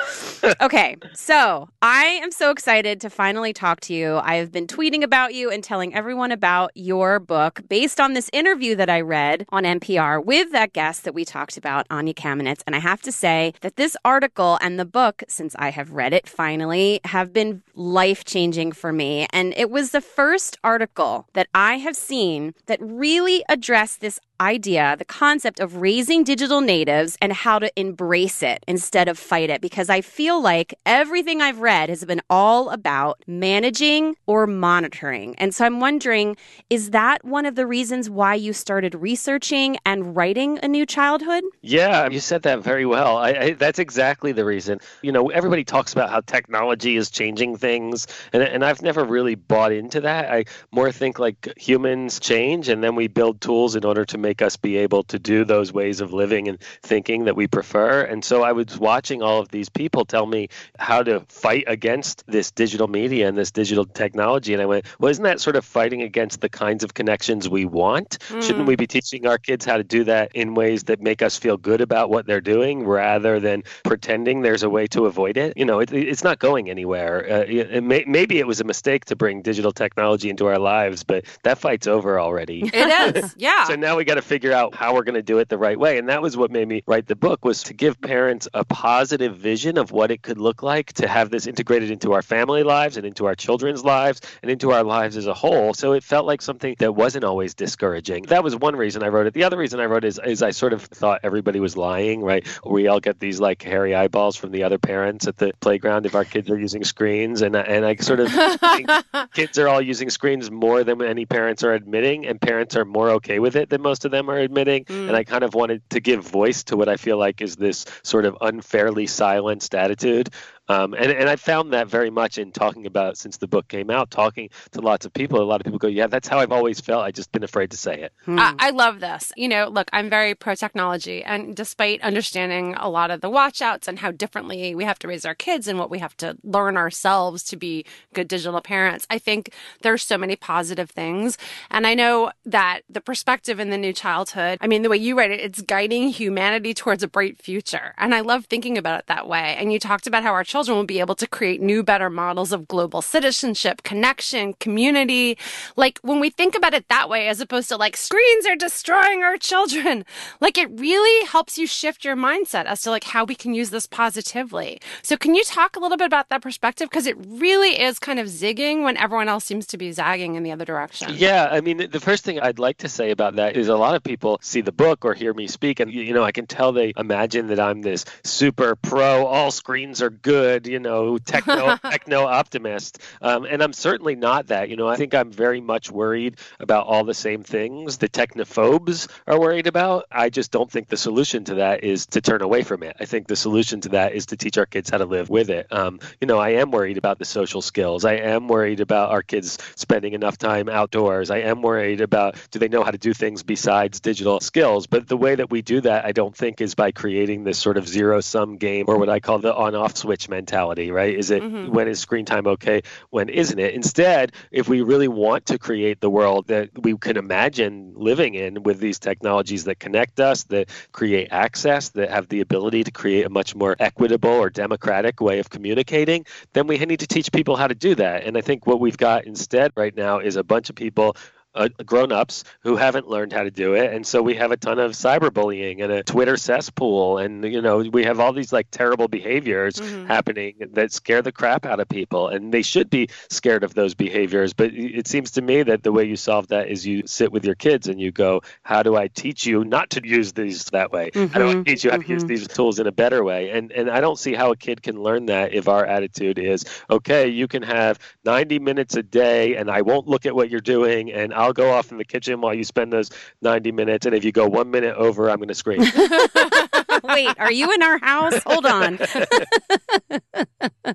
Okay, 0.61 0.97
so 1.15 1.71
I 1.81 2.05
am 2.23 2.31
so 2.31 2.51
excited 2.51 3.01
to 3.01 3.09
finally 3.09 3.55
talk 3.55 3.81
to 3.83 3.95
you. 3.95 4.17
I 4.23 4.35
have 4.35 4.53
been 4.53 4.67
tweeting 4.67 5.03
about 5.03 5.33
you 5.33 5.51
and 5.51 5.65
telling 5.65 5.95
everyone 5.95 6.31
about 6.31 6.73
your 6.75 7.21
book 7.21 7.63
based 7.71 8.01
on 8.01 8.13
this 8.13 8.29
interview 8.35 8.77
that 8.77 8.91
I 8.91 9.01
read 9.01 9.47
on 9.49 9.65
NPR 9.65 10.23
with 10.23 10.53
that 10.53 10.75
guest 10.75 11.05
that 11.05 11.15
we 11.15 11.25
talked 11.25 11.57
about, 11.57 11.87
Anya 11.89 12.13
Kamenetz. 12.13 12.61
And 12.67 12.77
I 12.77 12.81
have 12.81 13.01
to 13.03 13.13
say 13.13 13.55
that 13.63 13.77
this 13.77 13.97
article 14.05 14.42
and 14.61 14.79
the 14.79 14.85
book, 14.85 15.23
since 15.29 15.55
I 15.59 15.71
have 15.71 15.93
read 15.93 16.13
it 16.13 16.29
finally, 16.29 17.01
have 17.05 17.33
been 17.33 17.63
life 17.75 18.25
changing 18.25 18.73
for 18.73 18.93
me. 18.93 19.27
And 19.31 19.55
it 19.57 19.71
was 19.71 19.91
the 19.91 20.01
first 20.01 20.59
article 20.63 21.27
that 21.33 21.49
I 21.55 21.79
have 21.79 21.97
seen 21.97 22.55
that 22.67 22.79
really 22.81 23.45
addressed 23.49 24.01
this 24.01 24.21
idea, 24.41 24.97
the 24.99 25.05
concept 25.05 25.61
of 25.61 25.77
raising 25.77 26.25
digital 26.25 26.61
natives 26.61 27.17
and 27.23 27.33
how 27.33 27.61
to 27.61 27.71
embrace 27.79 28.43
it 28.43 28.65
instead 28.67 29.07
of 29.09 29.17
fight 29.17 29.51
it. 29.51 29.61
Because 29.61 29.89
I 29.89 30.01
feel 30.01 30.43
like 30.43 30.75
everything 30.85 31.41
I've 31.41 31.61
read 31.61 31.89
has 31.89 32.05
been 32.05 32.23
all 32.29 32.71
about 32.71 33.23
managing 33.27 34.17
or 34.27 34.47
monitoring. 34.47 35.37
And 35.39 35.55
so 35.55 35.65
I'm 35.65 35.79
wondering 35.79 36.37
is 36.69 36.91
that 36.91 37.25
one 37.25 37.47
of 37.47 37.55
the 37.55 37.67
reasons 37.67 38.11
why 38.11 38.35
you 38.35 38.53
started 38.53 38.95
researching 38.97 39.79
and 39.87 40.17
writing 40.17 40.59
A 40.63 40.69
New 40.69 40.87
Childhood? 40.87 41.45
Yeah, 41.61 42.09
you 42.09 42.21
said 42.21 42.43
that 42.43 42.61
very 42.61 42.85
well. 42.85 43.17
I, 43.19 43.31
I, 43.31 43.51
that's 43.53 43.79
exactly 43.79 44.32
the 44.33 44.45
reason. 44.45 44.81
You 45.03 45.13
know, 45.13 45.31
everybody 45.31 45.65
talks 45.65 45.93
about 45.93 46.11
how 46.11 46.21
technology 46.21 46.97
is 46.97 47.11
changing 47.11 47.57
things, 47.57 48.07
and, 48.33 48.43
and 48.43 48.65
I've 48.65 48.83
never 48.83 49.05
really 49.05 49.35
bought 49.35 49.73
into 49.73 50.01
that. 50.03 50.31
I 50.31 50.45
more 50.71 50.93
think 50.93 51.19
like 51.19 51.53
humans 51.57 52.21
change, 52.21 52.69
and 52.69 52.83
then 52.83 52.95
we 52.95 53.09
build 53.09 53.41
tools 53.41 53.77
in 53.77 53.85
order 53.85 54.05
to 54.07 54.19
make 54.19 54.43
us 54.43 54.57
be 54.57 54.77
able 54.77 55.03
to 55.05 55.19
do 55.19 55.45
those 55.45 55.73
ways 55.73 56.01
of 56.01 56.13
living 56.13 56.49
and 56.49 56.59
thinking 56.83 57.25
that 57.25 57.37
we 57.37 57.47
prefer. 57.47 58.03
And 58.03 58.25
so 58.25 58.43
I 58.43 58.53
was 58.53 58.79
watching 58.79 59.23
all 59.23 59.39
of 59.39 59.49
these 59.49 59.69
people 59.69 60.05
tell 60.05 60.27
me 60.27 60.49
how 60.79 61.03
to 61.03 61.21
fight 61.29 61.65
against 61.67 62.25
this 62.27 62.51
digital 62.51 62.89
media 62.89 63.29
and 63.29 63.37
this 63.37 63.51
digital 63.51 63.85
technology, 63.85 64.53
and 64.53 64.63
I 64.63 64.67
went, 64.67 64.87
well, 64.99 65.11
isn't 65.11 65.25
that 65.25 65.41
sort 65.41 65.57
of 65.57 65.65
fighting 65.65 66.03
against 66.03 66.41
the 66.41 66.49
kinds 66.49 66.85
of 66.85 66.95
connections 66.95 67.49
we 67.49 67.65
want? 67.65 68.19
Mm. 68.29 68.43
Shouldn't 68.43 68.67
we 68.67 68.77
be 68.77 68.87
teaching 68.87 69.27
our 69.27 69.39
kids 69.39 69.65
how 69.65 69.77
to 69.77 69.85
do 69.85 70.05
that 70.05 70.31
in 70.35 70.55
ways 70.55 70.85
that 70.85 71.01
make 71.01 71.23
us 71.23 71.37
feel 71.37 71.57
good 71.57 71.81
about 71.81 72.11
what 72.11 72.27
they're 72.27 72.41
doing 72.41 72.87
rather 72.87 73.41
than 73.41 73.63
pretending 73.85 74.22
there's 74.25 74.63
a 74.63 74.71
way 74.71 74.87
to 74.89 75.07
avoid 75.07 75.37
it? 75.37 75.57
You 75.57 75.65
know, 75.65 75.81
it, 75.81 75.93
it's 75.93 76.25
not 76.25 76.39
going 76.39 76.71
anywhere. 76.71 77.27
Uh, 77.31 77.45
it 77.47 77.83
may, 77.83 78.05
maybe 78.07 78.39
it 78.39 78.47
was 78.47 78.61
a 78.61 78.65
mistake 78.65 79.05
to 79.07 79.17
bring 79.17 79.43
digital 79.43 79.73
technology 79.73 80.31
into 80.31 80.47
our 80.47 80.59
lives, 80.59 81.03
but 81.03 81.25
that 81.43 81.59
fight's 81.59 81.87
over 81.87 82.19
already. 82.21 82.71
It 82.73 83.17
is. 83.17 83.35
Yeah. 83.43 83.65
So 83.65 83.75
now 83.75 83.97
we 83.97 84.05
got 84.05 84.17
to 84.17 84.23
figure 84.23 84.53
out 84.53 84.75
how 84.75 84.95
we're 84.95 85.03
going 85.03 85.15
to 85.15 85.23
do 85.23 85.39
it 85.39 85.49
the 85.49 85.59
right 85.59 85.79
way. 85.79 85.99
And 85.99 86.09
that 86.09 86.23
was 86.23 86.37
what 86.37 86.51
made 86.51 86.69
me 86.69 86.83
write 86.87 87.07
the 87.07 87.17
book 87.17 87.45
was 87.45 87.63
to 87.65 87.75
give 87.75 88.01
parents 88.01 88.47
a 88.55 88.65
positive 88.65 89.37
vision 89.37 89.79
of 89.79 89.91
what 89.91 90.11
it 90.11 90.23
could 90.23 90.39
look 90.39 90.63
like 90.63 90.93
to 90.95 91.09
have 91.09 91.31
this 91.31 91.47
integrated 91.47 91.91
into 91.91 92.13
our 92.13 92.23
family 92.23 92.63
lives 92.63 92.97
and 92.97 93.07
into 93.07 93.27
our 93.27 93.35
children's 93.35 93.85
lives 93.85 94.21
and 94.43 94.51
into 94.51 94.71
our 94.71 94.85
lives 94.85 95.17
as 95.17 95.27
a 95.27 95.35
whole. 95.35 95.75
So 95.75 95.93
it 95.93 96.05
felt 96.05 96.27
like 96.27 96.43
something 96.43 96.77
that 96.79 96.93
wasn't 96.95 97.25
always 97.25 97.55
discouraging. 97.55 98.25
That 98.25 98.45
was 98.45 98.55
one 98.55 98.77
reason 98.77 99.03
I 99.03 99.09
wrote 99.09 99.27
it. 99.27 99.35
The 99.35 99.45
other 99.45 99.59
reason 99.59 99.81
I 99.81 99.87
wrote 99.87 100.05
it 100.05 100.09
is, 100.09 100.21
is 100.25 100.43
I 100.43 100.51
sort 100.51 100.73
of 100.73 100.83
thought 100.83 101.21
everybody 101.23 101.59
was 101.59 101.77
lying, 101.77 102.23
right? 102.23 102.47
We 102.65 102.87
all 102.87 103.01
get 103.01 103.19
these 103.19 103.41
like 103.41 103.63
hairy 103.63 103.95
eyeballs 104.03 104.37
from 104.37 104.51
the 104.51 104.63
other 104.65 104.79
parents 104.79 105.27
at 105.27 105.37
the 105.37 105.53
playground 105.61 106.07
if 106.07 106.15
our 106.15 106.25
kids 106.25 106.51
are 106.51 106.59
using 106.59 106.85
screens. 106.85 107.43
And, 107.43 107.55
and 107.55 107.85
I 107.85 107.97
sort 107.97 108.21
of 108.21 108.31
think 108.31 108.91
kids 109.35 109.59
are 109.59 109.69
all 109.69 109.81
using 109.81 110.11
screens 110.11 110.51
more 110.51 110.85
than 110.85 111.03
any 111.03 111.25
parents 111.25 111.63
are 111.63 111.73
admitting, 111.73 112.27
and 112.27 112.41
parents 112.41 112.77
are 112.77 112.85
more 112.85 113.11
okay 113.11 113.39
with 113.39 113.57
it 113.57 113.71
than 113.71 113.81
most 113.81 114.05
of 114.05 114.11
them 114.11 114.29
are 114.29 114.39
admitting. 114.39 114.85
Mm. 114.85 115.09
And 115.09 115.17
I 115.17 115.25
kind 115.25 115.45
of 115.45 115.55
wanted 115.55 115.89
to 115.91 116.01
give 116.01 116.25
voice 116.25 116.65
to 116.65 116.77
what 116.77 116.89
I 116.89 116.97
feel 116.97 117.17
like 117.17 117.41
is 117.41 117.57
this 117.57 117.85
sort 118.03 118.25
of 118.25 118.37
unfairly 118.41 119.07
silenced 119.07 119.75
attitude. 119.75 120.31
Um, 120.69 120.95
and, 120.95 121.11
and 121.11 121.29
I 121.29 121.37
found 121.37 121.73
that 121.73 121.89
very 121.89 122.11
much 122.11 122.39
in 122.39 122.53
talking 122.53 122.87
about 122.87 123.19
since 123.19 123.37
the 123.37 123.49
book 123.49 123.69
came 123.69 123.91
out, 123.91 124.11
talking 124.11 124.49
to 124.73 124.81
lots 124.81 125.05
of 125.05 125.13
people. 125.13 125.41
A 125.41 125.45
lot 125.45 125.61
of 125.61 125.65
people 125.65 125.79
go, 125.79 125.89
Yeah, 125.89 126.07
that's 126.07 126.29
how 126.29 126.39
I've 126.39 126.53
always 126.53 126.81
felt. 126.81 127.05
I 127.05 127.11
just 127.11 127.33
been 127.33 127.43
afraid 127.43 127.71
to 127.73 127.77
say 127.77 128.01
it. 128.01 128.13
I, 128.27 128.55
I 128.59 128.71
love 128.71 129.01
this. 129.01 129.33
You 129.37 129.49
know, 129.49 129.69
look, 129.69 129.89
I'm 129.93 130.09
very 130.09 130.35
pro 130.35 130.55
technology, 130.55 131.23
and 131.25 131.57
despite 131.57 132.01
understanding 132.03 132.75
a 132.79 132.89
lot 132.89 133.11
of 133.11 133.21
the 133.21 133.31
watchouts 133.31 133.89
and 133.89 133.99
how 133.99 134.13
differently 134.13 134.75
we 134.75 134.85
have 134.85 134.99
to 135.01 135.09
raise 135.09 135.25
our 135.25 135.35
kids 135.35 135.67
and 135.67 135.79
what 135.79 135.91
we 135.91 135.99
have 135.99 136.17
to 136.19 136.37
learn 136.45 136.77
ourselves 136.77 137.43
to 137.45 137.57
be 137.57 137.85
good 138.15 138.29
digital 138.29 138.61
parents, 138.61 139.07
I 139.11 139.19
think 139.19 139.53
there's 139.83 140.03
so 140.03 140.17
many 140.17 140.37
positive 140.37 140.91
things. 140.91 141.39
And 141.71 141.87
I 141.87 141.95
know 141.95 142.33
that 142.45 142.83
the 142.89 143.01
perspective 143.01 143.59
in 143.59 143.71
the 143.71 143.79
new 143.79 143.93
childhood, 143.93 144.59
I 144.61 144.67
mean, 144.67 144.83
the 144.83 144.89
way 144.89 144.97
you 144.97 145.19
write 145.19 145.31
it, 145.31 145.41
it's 145.41 145.63
guiding 145.63 146.09
humanity 146.09 146.75
towards 146.75 147.03
a 147.03 147.09
bright 147.09 147.43
future. 147.43 147.95
And 147.99 148.15
I 148.15 148.21
love 148.21 148.47
thinking 148.47 148.79
about 148.79 149.01
it 149.01 149.07
that 149.09 149.27
way. 149.27 149.57
And 149.59 149.73
you 149.73 149.79
talked 149.79 150.07
about 150.07 150.23
how 150.23 150.33
our 150.33 150.45
children 150.53 150.77
will 150.77 150.85
be 150.85 151.01
able 151.01 151.15
to 151.15 151.27
create 151.27 151.63
new, 151.63 151.83
better 151.83 152.11
models 152.11 152.53
of 152.53 152.69
global 152.69 153.01
citizenship, 153.01 153.83
connection, 153.85 154.53
community. 154.61 155.39
Like 155.77 155.99
when 156.03 156.21
we 156.21 156.29
think 156.29 156.55
about 156.55 156.75
it 156.75 156.89
that 156.89 157.09
way, 157.09 157.27
as 157.29 157.41
opposed 157.41 157.71
to 157.71 157.79
like 157.79 157.97
screens 157.97 158.45
are 158.45 158.55
destroying 158.55 159.23
our 159.23 159.39
children, 159.39 160.05
like 160.43 160.59
it 160.59 160.69
really 160.79 161.27
helps 161.27 161.57
you 161.57 161.67
shift 161.67 162.05
your 162.05 162.17
mindset 162.17 162.67
as 162.67 162.83
to 162.83 162.91
like 162.91 163.05
how 163.05 163.25
we 163.25 163.35
can 163.35 163.55
use 163.55 163.71
this 163.71 163.87
positively. 163.87 164.79
So 165.01 165.17
can 165.17 165.35
you 165.35 165.43
talk 165.43 165.75
a 165.75 165.81
little 165.81 165.97
bit 165.97 166.05
about 166.05 166.29
that 166.29 166.43
perspective? 166.43 166.91
Because 166.91 167.07
it 167.07 167.17
really 167.27 167.81
is 167.81 167.99
kind 167.99 168.19
of 168.19 168.27
zigging 168.27 168.85
when 168.85 168.99
everyone 168.99 169.31
else 169.31 169.47
seems 169.47 169.67
to 169.69 169.79
be 169.79 169.91
zagging 169.91 170.35
in 170.35 170.43
the 170.43 170.53
other 170.53 170.67
direction. 170.67 171.13
Yeah, 171.15 171.49
I 171.51 171.63
mean, 171.63 171.89
the 171.91 172.01
first 172.01 172.25
thing 172.25 172.39
I'd 172.41 172.59
like 172.59 172.77
to 172.85 172.91
say 172.91 173.11
about 173.11 173.37
that 173.37 173.57
is 173.57 173.69
a 173.69 173.77
lot 173.77 173.95
of 173.95 174.05
people 174.05 174.39
see 174.43 174.61
the 174.61 174.77
book 174.85 175.07
or 175.07 175.15
hear 175.15 175.33
me 175.33 175.47
speak, 175.47 175.81
and 175.81 175.91
you 175.91 176.13
know, 176.13 176.25
I 176.25 176.33
can 176.33 176.45
tell 176.45 176.73
they 176.73 176.93
imagine 176.99 177.47
that 177.47 177.59
I'm 177.59 177.81
this 177.81 178.05
super 178.23 178.77
pro, 178.77 179.25
all 179.25 179.51
screens 179.51 180.03
are 180.03 180.11
good, 180.11 180.42
you 180.43 180.79
know, 180.79 181.19
techno 181.19 181.77
techno 181.91 182.27
optimist, 182.27 182.99
um, 183.21 183.45
and 183.45 183.63
I'm 183.63 183.73
certainly 183.73 184.17
not 184.17 184.49
that. 184.49 184.69
You 184.69 184.77
know, 184.77 184.89
I 184.89 184.97
think 184.97 185.15
I'm 185.15 185.31
very 185.31 185.61
much 185.61 185.91
worried 185.91 186.37
about 186.61 186.87
all 186.87 187.05
the 187.05 187.15
same 187.15 187.43
things 187.43 187.99
the 187.99 188.09
technophobes 188.09 189.09
are 189.27 189.39
worried 189.39 189.67
about. 189.67 190.07
I 190.11 190.31
just 190.31 190.51
don't 190.51 190.71
think 190.71 190.89
the 190.89 190.97
solution 190.97 191.45
to 191.45 191.55
that 191.57 191.85
is 191.85 192.07
to 192.07 192.21
turn 192.21 192.43
away 192.43 192.63
from 192.63 192.83
it. 192.83 192.97
I 193.01 193.05
think 193.05 193.29
the 193.29 193.37
solution 193.37 193.81
to 193.83 193.89
that 193.91 194.15
is 194.15 194.27
to 194.27 194.37
teach 194.37 194.59
our 194.59 194.67
kids 194.67 194.91
how 194.91 194.99
to 194.99 195.05
live 195.05 195.31
with 195.31 195.51
it. 195.51 195.67
Um, 195.73 196.01
you 196.21 196.27
know, 196.27 196.39
I 196.39 196.51
am 196.51 196.71
worried 196.71 196.99
about 196.99 197.19
the 197.19 197.25
social 197.25 197.63
skills. 197.63 198.05
I 198.05 198.15
am 198.15 198.49
worried 198.49 198.81
about 198.81 199.11
our 199.11 199.23
kids 199.23 199.59
spending 199.77 200.15
enough 200.15 200.39
time 200.39 200.69
outdoors. 200.69 201.31
I 201.31 201.39
am 201.39 201.63
worried 201.63 202.01
about 202.01 202.37
do 202.51 202.59
they 202.59 202.69
know 202.69 202.83
how 202.83 202.91
to 202.91 202.99
do 202.99 203.15
things 203.15 203.43
besides 203.43 204.01
digital 204.01 204.41
skills? 204.41 204.87
But 204.87 205.09
the 205.09 205.17
way 205.17 205.35
that 205.35 205.51
we 205.51 205.63
do 205.63 205.81
that, 205.83 206.05
I 206.05 206.13
don't 206.13 206.37
think, 206.37 206.61
is 206.61 206.75
by 206.75 206.93
creating 206.93 207.45
this 207.45 207.59
sort 207.59 207.77
of 207.77 207.89
zero 207.89 208.21
sum 208.21 208.57
game 208.57 208.87
or 208.89 208.99
what 208.99 209.09
I 209.09 209.21
call 209.21 209.39
the 209.39 209.55
on 209.55 209.75
off 209.75 209.97
switch 209.97 210.29
mentality, 210.33 210.91
right? 210.91 211.15
Is 211.15 211.31
it 211.31 211.43
Mhm. 211.43 211.69
when 211.69 211.89
is 211.89 212.01
screen 212.01 212.25
time 212.25 212.47
okay? 212.47 212.83
When 213.11 213.29
isn't 213.29 213.59
it? 213.59 213.75
Instead, 213.75 214.33
if 214.51 214.69
we 214.69 214.83
really 214.83 215.09
want 215.09 215.47
to 215.47 215.59
create 215.59 216.01
the 216.01 216.11
world 216.11 216.49
that 216.49 216.71
we 216.83 216.97
can 216.97 217.17
imagine 217.17 217.93
living 217.95 218.35
in 218.35 218.63
with 218.65 218.81
these 218.81 218.99
technologies 218.99 219.65
that 219.65 219.79
connect 219.79 220.19
us, 220.21 220.45
that 220.45 220.69
create 220.93 221.29
access, 221.31 221.91
that 221.91 222.11
have 222.11 222.29
the 222.29 222.41
ability 222.41 222.85
to 222.85 222.91
create 222.91 223.25
a 223.27 223.31
much 223.31 223.55
more 223.55 223.77
equitable 223.79 224.31
or 224.31 224.51
democratic 224.51 225.21
way 225.21 225.39
of 225.39 225.51
communicating, 225.51 226.27
then 226.53 226.67
we 226.67 226.79
need 226.79 227.01
to 227.01 227.07
teach 227.07 227.31
people 227.31 227.57
how 227.57 227.69
to 227.69 227.75
do 227.75 227.95
that. 227.95 228.25
And 228.25 228.37
I 228.37 228.41
think 228.41 228.67
what 228.67 228.81
we've 228.81 228.97
got 228.97 229.25
instead 229.25 229.73
right 229.77 229.95
now 229.97 230.19
is 230.19 230.37
a 230.37 230.45
bunch 230.45 230.71
of 230.71 230.77
people 230.77 231.17
uh, 231.55 231.69
grown-ups 231.85 232.45
who 232.61 232.77
haven't 232.77 233.09
learned 233.09 233.33
how 233.33 233.43
to 233.43 233.51
do 233.51 233.75
it. 233.75 233.93
And 233.93 234.07
so 234.07 234.23
we 234.23 234.35
have 234.37 234.53
a 234.53 234.57
ton 234.57 234.79
of 234.79 234.93
cyberbullying 234.93 235.83
and 235.83 235.93
a 235.93 236.03
twitter 236.03 236.37
cesspool. 236.37 237.19
And 237.19 237.45
you 237.45 237.61
know 237.61 237.79
we 237.79 238.05
have 238.05 238.21
all 238.21 238.33
these 238.33 238.53
like 238.53 238.69
terrible 238.71 239.09
behaviors 239.09 239.81
Mhm. 239.81 240.07
happening 240.07 240.55
that 240.73 240.93
scare 240.93 241.23
the 241.23 241.33
crap 241.33 241.67
out 241.67 241.81
of 241.81 241.89
people. 241.89 242.29
And 242.29 242.53
they 242.53 242.63
should 242.63 242.89
be 242.91 243.09
scared 243.31 243.65
of 243.65 243.75
those 243.75 243.95
behaviors. 243.95 244.53
But 244.53 244.73
it 244.75 245.07
seems 245.09 245.31
to 245.33 245.43
me 245.43 245.63
that 245.65 245.83
the 245.83 245.93
way 245.93 246.05
you 246.05 246.17
solve 246.17 246.49
that 246.49 246.69
is 246.69 246.87
you 246.87 247.03
sit 247.07 247.33
with 247.33 247.45
your 247.45 247.55
kids 247.55 247.89
and 247.89 248.01
you 248.01 248.13
go 248.13 248.43
how 248.63 248.83
do 248.83 248.97
i 248.97 249.09
teach 249.09 249.45
you 249.47 249.65
not 249.65 249.91
to 249.91 250.01
use 250.07 250.33
these 250.33 250.65
that 250.67 250.91
way? 250.93 251.11
How 251.31 251.39
do 251.41 251.49
i 251.51 251.55
Mhm, 251.55 251.65
teach 251.67 251.85
you 251.85 251.91
how 251.91 251.97
to 251.99 252.07
use 252.07 252.25
mhm. 252.25 252.29
these 252.29 252.47
tools 252.49 252.79
in 252.79 252.87
a 252.87 252.93
better 252.93 253.23
way? 253.25 253.51
And 253.51 253.73
and 253.73 253.91
i 253.91 254.01
don't 254.01 254.19
see 254.19 254.35
how 254.35 254.51
a 254.53 254.57
kid 254.57 254.83
can 254.83 255.03
learn 255.03 255.27
that 255.27 255.53
if 255.53 255.69
our 255.69 255.85
attitude 255.85 256.39
is 256.39 256.65
okay 256.91 257.29
you 257.29 257.47
can 257.49 257.63
have 257.63 257.99
90 258.25 258.59
minutes 258.59 258.97
a 258.97 259.03
day 259.03 259.57
and 259.57 259.71
i 259.71 259.83
won't 259.83 260.07
look 260.09 260.27
at 260.27 260.35
what 260.35 260.51
you're 260.51 260.61
doing 260.61 261.13
and 261.13 261.33
I'll 261.35 261.42
go 261.51 261.73
off 261.73 261.91
in 261.91 261.99
the 261.99 262.05
kitchen 262.05 262.41
while 262.41 262.55
you 262.55 262.63
spend 262.63 262.93
those 262.93 263.11
90 263.41 263.73
minutes. 263.73 264.07
And 264.07 264.15
if 264.15 264.23
you 264.23 264.31
go 264.31 264.47
one 264.47 264.71
minute 264.71 264.95
over, 264.97 265.31
I'm 265.31 265.39
going 265.39 265.49
to 265.49 265.55
scream. 265.55 265.81
Wait, 267.05 267.35
are 267.39 267.51
you 267.51 267.73
in 267.73 267.83
our 267.83 267.99
house? 267.99 268.41
Hold 268.45 268.67
on. 268.67 268.99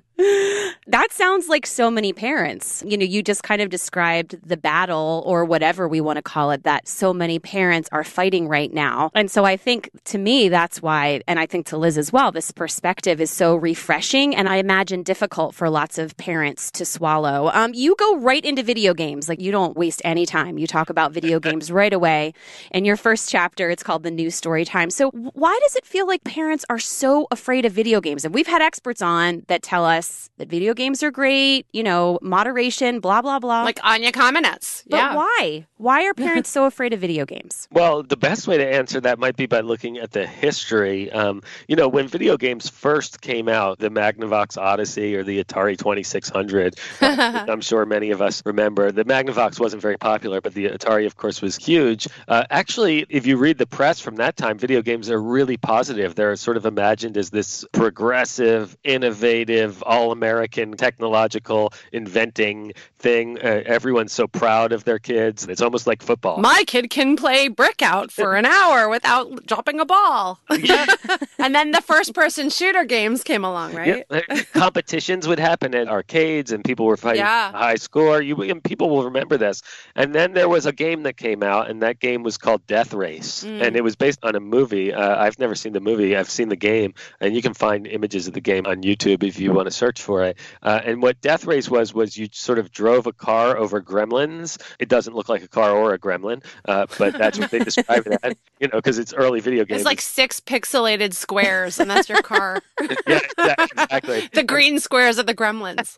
that 0.18 1.08
sounds 1.12 1.48
like 1.48 1.64
so 1.64 1.92
many 1.92 2.12
parents. 2.12 2.82
You 2.84 2.98
know, 2.98 3.04
you 3.04 3.22
just 3.22 3.44
kind 3.44 3.62
of 3.62 3.70
described 3.70 4.36
the 4.44 4.56
battle 4.56 5.22
or 5.24 5.44
whatever 5.44 5.86
we 5.86 6.00
want 6.00 6.16
to 6.16 6.22
call 6.22 6.50
it 6.50 6.64
that 6.64 6.88
so 6.88 7.14
many 7.14 7.38
parents 7.38 7.88
are 7.92 8.02
fighting 8.02 8.48
right 8.48 8.72
now. 8.72 9.10
And 9.14 9.30
so 9.30 9.44
I 9.44 9.56
think 9.56 9.90
to 10.06 10.18
me, 10.18 10.48
that's 10.48 10.82
why, 10.82 11.20
and 11.28 11.38
I 11.38 11.46
think 11.46 11.66
to 11.66 11.76
Liz 11.76 11.96
as 11.96 12.12
well, 12.12 12.32
this 12.32 12.50
perspective 12.50 13.20
is 13.20 13.30
so 13.30 13.54
refreshing 13.54 14.34
and 14.34 14.48
I 14.48 14.56
imagine 14.56 15.04
difficult 15.04 15.54
for 15.54 15.70
lots 15.70 15.98
of 15.98 16.16
parents 16.16 16.72
to 16.72 16.84
swallow. 16.84 17.50
Um, 17.54 17.72
you 17.74 17.94
go 17.96 18.16
right 18.18 18.44
into 18.44 18.64
video 18.64 18.94
games. 18.94 19.28
Like 19.28 19.40
you 19.40 19.52
don't 19.52 19.76
waste 19.76 20.02
any 20.04 20.26
time. 20.26 20.58
You 20.58 20.66
talk 20.66 20.90
about 20.90 21.12
video 21.12 21.38
games 21.48 21.70
right 21.70 21.92
away. 21.92 22.34
In 22.72 22.84
your 22.84 22.96
first 22.96 23.30
chapter, 23.30 23.70
it's 23.70 23.84
called 23.84 24.02
The 24.02 24.10
New 24.10 24.30
Story 24.30 24.64
Time. 24.64 24.90
So 24.90 25.10
why 25.10 25.56
does 25.62 25.76
it 25.76 25.86
feel 25.86 26.08
like 26.08 26.24
parents 26.24 26.64
are 26.68 26.80
so 26.80 27.28
afraid 27.30 27.64
of 27.64 27.72
video 27.72 28.00
games? 28.00 28.24
And 28.24 28.34
we've 28.34 28.48
had 28.48 28.62
experts 28.62 29.00
on 29.00 29.44
that 29.46 29.62
tell 29.62 29.84
us 29.84 30.07
that 30.38 30.48
video 30.48 30.72
games 30.72 31.02
are 31.02 31.10
great, 31.10 31.66
you 31.72 31.82
know, 31.82 32.18
moderation, 32.22 33.00
blah, 33.00 33.20
blah, 33.20 33.38
blah. 33.38 33.64
Like 33.64 33.80
Anya 33.82 34.12
Kamenetz. 34.12 34.84
But 34.88 34.96
yeah. 34.96 35.14
why? 35.16 35.66
Why 35.76 36.04
are 36.06 36.14
parents 36.14 36.48
so 36.56 36.64
afraid 36.64 36.92
of 36.92 37.00
video 37.00 37.26
games? 37.26 37.68
Well, 37.72 38.02
the 38.02 38.16
best 38.16 38.46
way 38.46 38.56
to 38.56 38.66
answer 38.66 39.00
that 39.00 39.18
might 39.18 39.36
be 39.36 39.46
by 39.46 39.60
looking 39.60 39.98
at 39.98 40.12
the 40.12 40.26
history. 40.26 41.10
Um, 41.10 41.42
you 41.66 41.76
know, 41.76 41.88
when 41.88 42.06
video 42.06 42.36
games 42.36 42.68
first 42.68 43.20
came 43.20 43.48
out, 43.48 43.78
the 43.80 43.90
Magnavox 43.90 44.56
Odyssey 44.56 45.16
or 45.16 45.24
the 45.24 45.42
Atari 45.42 45.76
2600, 45.76 46.76
uh, 47.00 47.46
I'm 47.48 47.60
sure 47.60 47.84
many 47.84 48.10
of 48.10 48.22
us 48.22 48.42
remember, 48.46 48.92
the 48.92 49.04
Magnavox 49.04 49.58
wasn't 49.58 49.82
very 49.82 49.98
popular, 49.98 50.40
but 50.40 50.54
the 50.54 50.66
Atari, 50.66 51.04
of 51.06 51.16
course, 51.16 51.42
was 51.42 51.56
huge. 51.56 52.06
Uh, 52.28 52.44
actually, 52.50 53.06
if 53.08 53.26
you 53.26 53.36
read 53.36 53.58
the 53.58 53.66
press 53.66 53.98
from 53.98 54.16
that 54.16 54.36
time, 54.36 54.56
video 54.56 54.82
games 54.82 55.10
are 55.10 55.20
really 55.20 55.56
positive. 55.56 56.14
They're 56.14 56.36
sort 56.36 56.56
of 56.56 56.64
imagined 56.64 57.16
as 57.16 57.30
this 57.30 57.64
progressive, 57.72 58.76
innovative, 58.84 59.82
all 59.84 59.97
American 60.12 60.76
technological 60.76 61.72
inventing 61.92 62.72
thing. 62.98 63.38
Uh, 63.38 63.62
everyone's 63.66 64.12
so 64.12 64.26
proud 64.26 64.72
of 64.72 64.84
their 64.84 64.98
kids. 64.98 65.46
It's 65.48 65.60
almost 65.60 65.86
like 65.86 66.02
football. 66.02 66.38
My 66.38 66.64
kid 66.66 66.90
can 66.90 67.16
play 67.16 67.48
Breakout 67.48 68.10
for 68.10 68.34
an 68.36 68.46
hour 68.46 68.88
without 68.88 69.46
dropping 69.46 69.80
a 69.80 69.84
ball. 69.84 70.40
and 70.50 71.54
then 71.54 71.70
the 71.70 71.82
first 71.82 72.14
person 72.14 72.50
shooter 72.50 72.84
games 72.84 73.22
came 73.22 73.44
along, 73.44 73.74
right? 73.74 74.04
Yep. 74.10 74.52
Competitions 74.52 75.26
would 75.28 75.38
happen 75.38 75.74
at 75.74 75.88
arcades 75.88 76.52
and 76.52 76.64
people 76.64 76.86
were 76.86 76.96
fighting 76.96 77.20
Yeah. 77.20 77.52
high 77.52 77.76
score. 77.76 78.20
You 78.20 78.40
and 78.42 78.62
people 78.62 78.90
will 78.90 79.04
remember 79.04 79.36
this. 79.36 79.62
And 79.94 80.14
then 80.14 80.32
there 80.34 80.48
was 80.48 80.66
a 80.66 80.72
game 80.72 81.02
that 81.04 81.16
came 81.16 81.42
out 81.42 81.70
and 81.70 81.82
that 81.82 82.00
game 82.00 82.22
was 82.22 82.36
called 82.38 82.66
Death 82.66 82.92
Race. 82.92 83.44
Mm. 83.44 83.66
And 83.66 83.76
it 83.76 83.82
was 83.84 83.96
based 83.96 84.20
on 84.24 84.34
a 84.34 84.40
movie. 84.40 84.92
Uh, 84.92 85.16
I've 85.22 85.38
never 85.38 85.54
seen 85.54 85.72
the 85.72 85.80
movie. 85.80 86.16
I've 86.16 86.30
seen 86.30 86.48
the 86.48 86.56
game 86.56 86.94
and 87.20 87.34
you 87.34 87.42
can 87.42 87.54
find 87.54 87.86
images 87.86 88.26
of 88.26 88.34
the 88.34 88.40
game 88.40 88.66
on 88.66 88.82
YouTube 88.82 89.22
if 89.22 89.38
you 89.38 89.52
want 89.52 89.66
to 89.66 89.70
search 89.70 89.87
for 89.96 90.24
it. 90.24 90.36
Uh, 90.62 90.80
and 90.84 91.00
what 91.00 91.20
Death 91.20 91.46
Race 91.46 91.70
was 91.70 91.94
was 91.94 92.16
you 92.16 92.28
sort 92.32 92.58
of 92.58 92.70
drove 92.72 93.06
a 93.06 93.12
car 93.12 93.56
over 93.56 93.80
gremlins. 93.80 94.60
It 94.78 94.88
doesn't 94.88 95.14
look 95.14 95.28
like 95.28 95.42
a 95.42 95.48
car 95.48 95.72
or 95.72 95.94
a 95.94 95.98
gremlin, 95.98 96.44
uh, 96.66 96.86
but 96.98 97.16
that's 97.16 97.38
what 97.38 97.50
they 97.50 97.60
describe 97.60 98.06
it 98.06 98.18
as. 98.22 98.34
You 98.60 98.66
know, 98.66 98.78
because 98.78 98.98
it's 98.98 99.14
early 99.14 99.38
video 99.38 99.64
games. 99.64 99.82
It's 99.82 99.86
like 99.86 100.00
six 100.00 100.40
pixelated 100.40 101.14
squares, 101.14 101.78
and 101.78 101.88
that's 101.88 102.08
your 102.08 102.20
car. 102.22 102.60
yeah, 103.06 103.20
exactly. 103.38 104.28
the 104.32 104.42
green 104.42 104.80
squares 104.80 105.16
are 105.18 105.22
the 105.22 105.34
gremlins. 105.34 105.96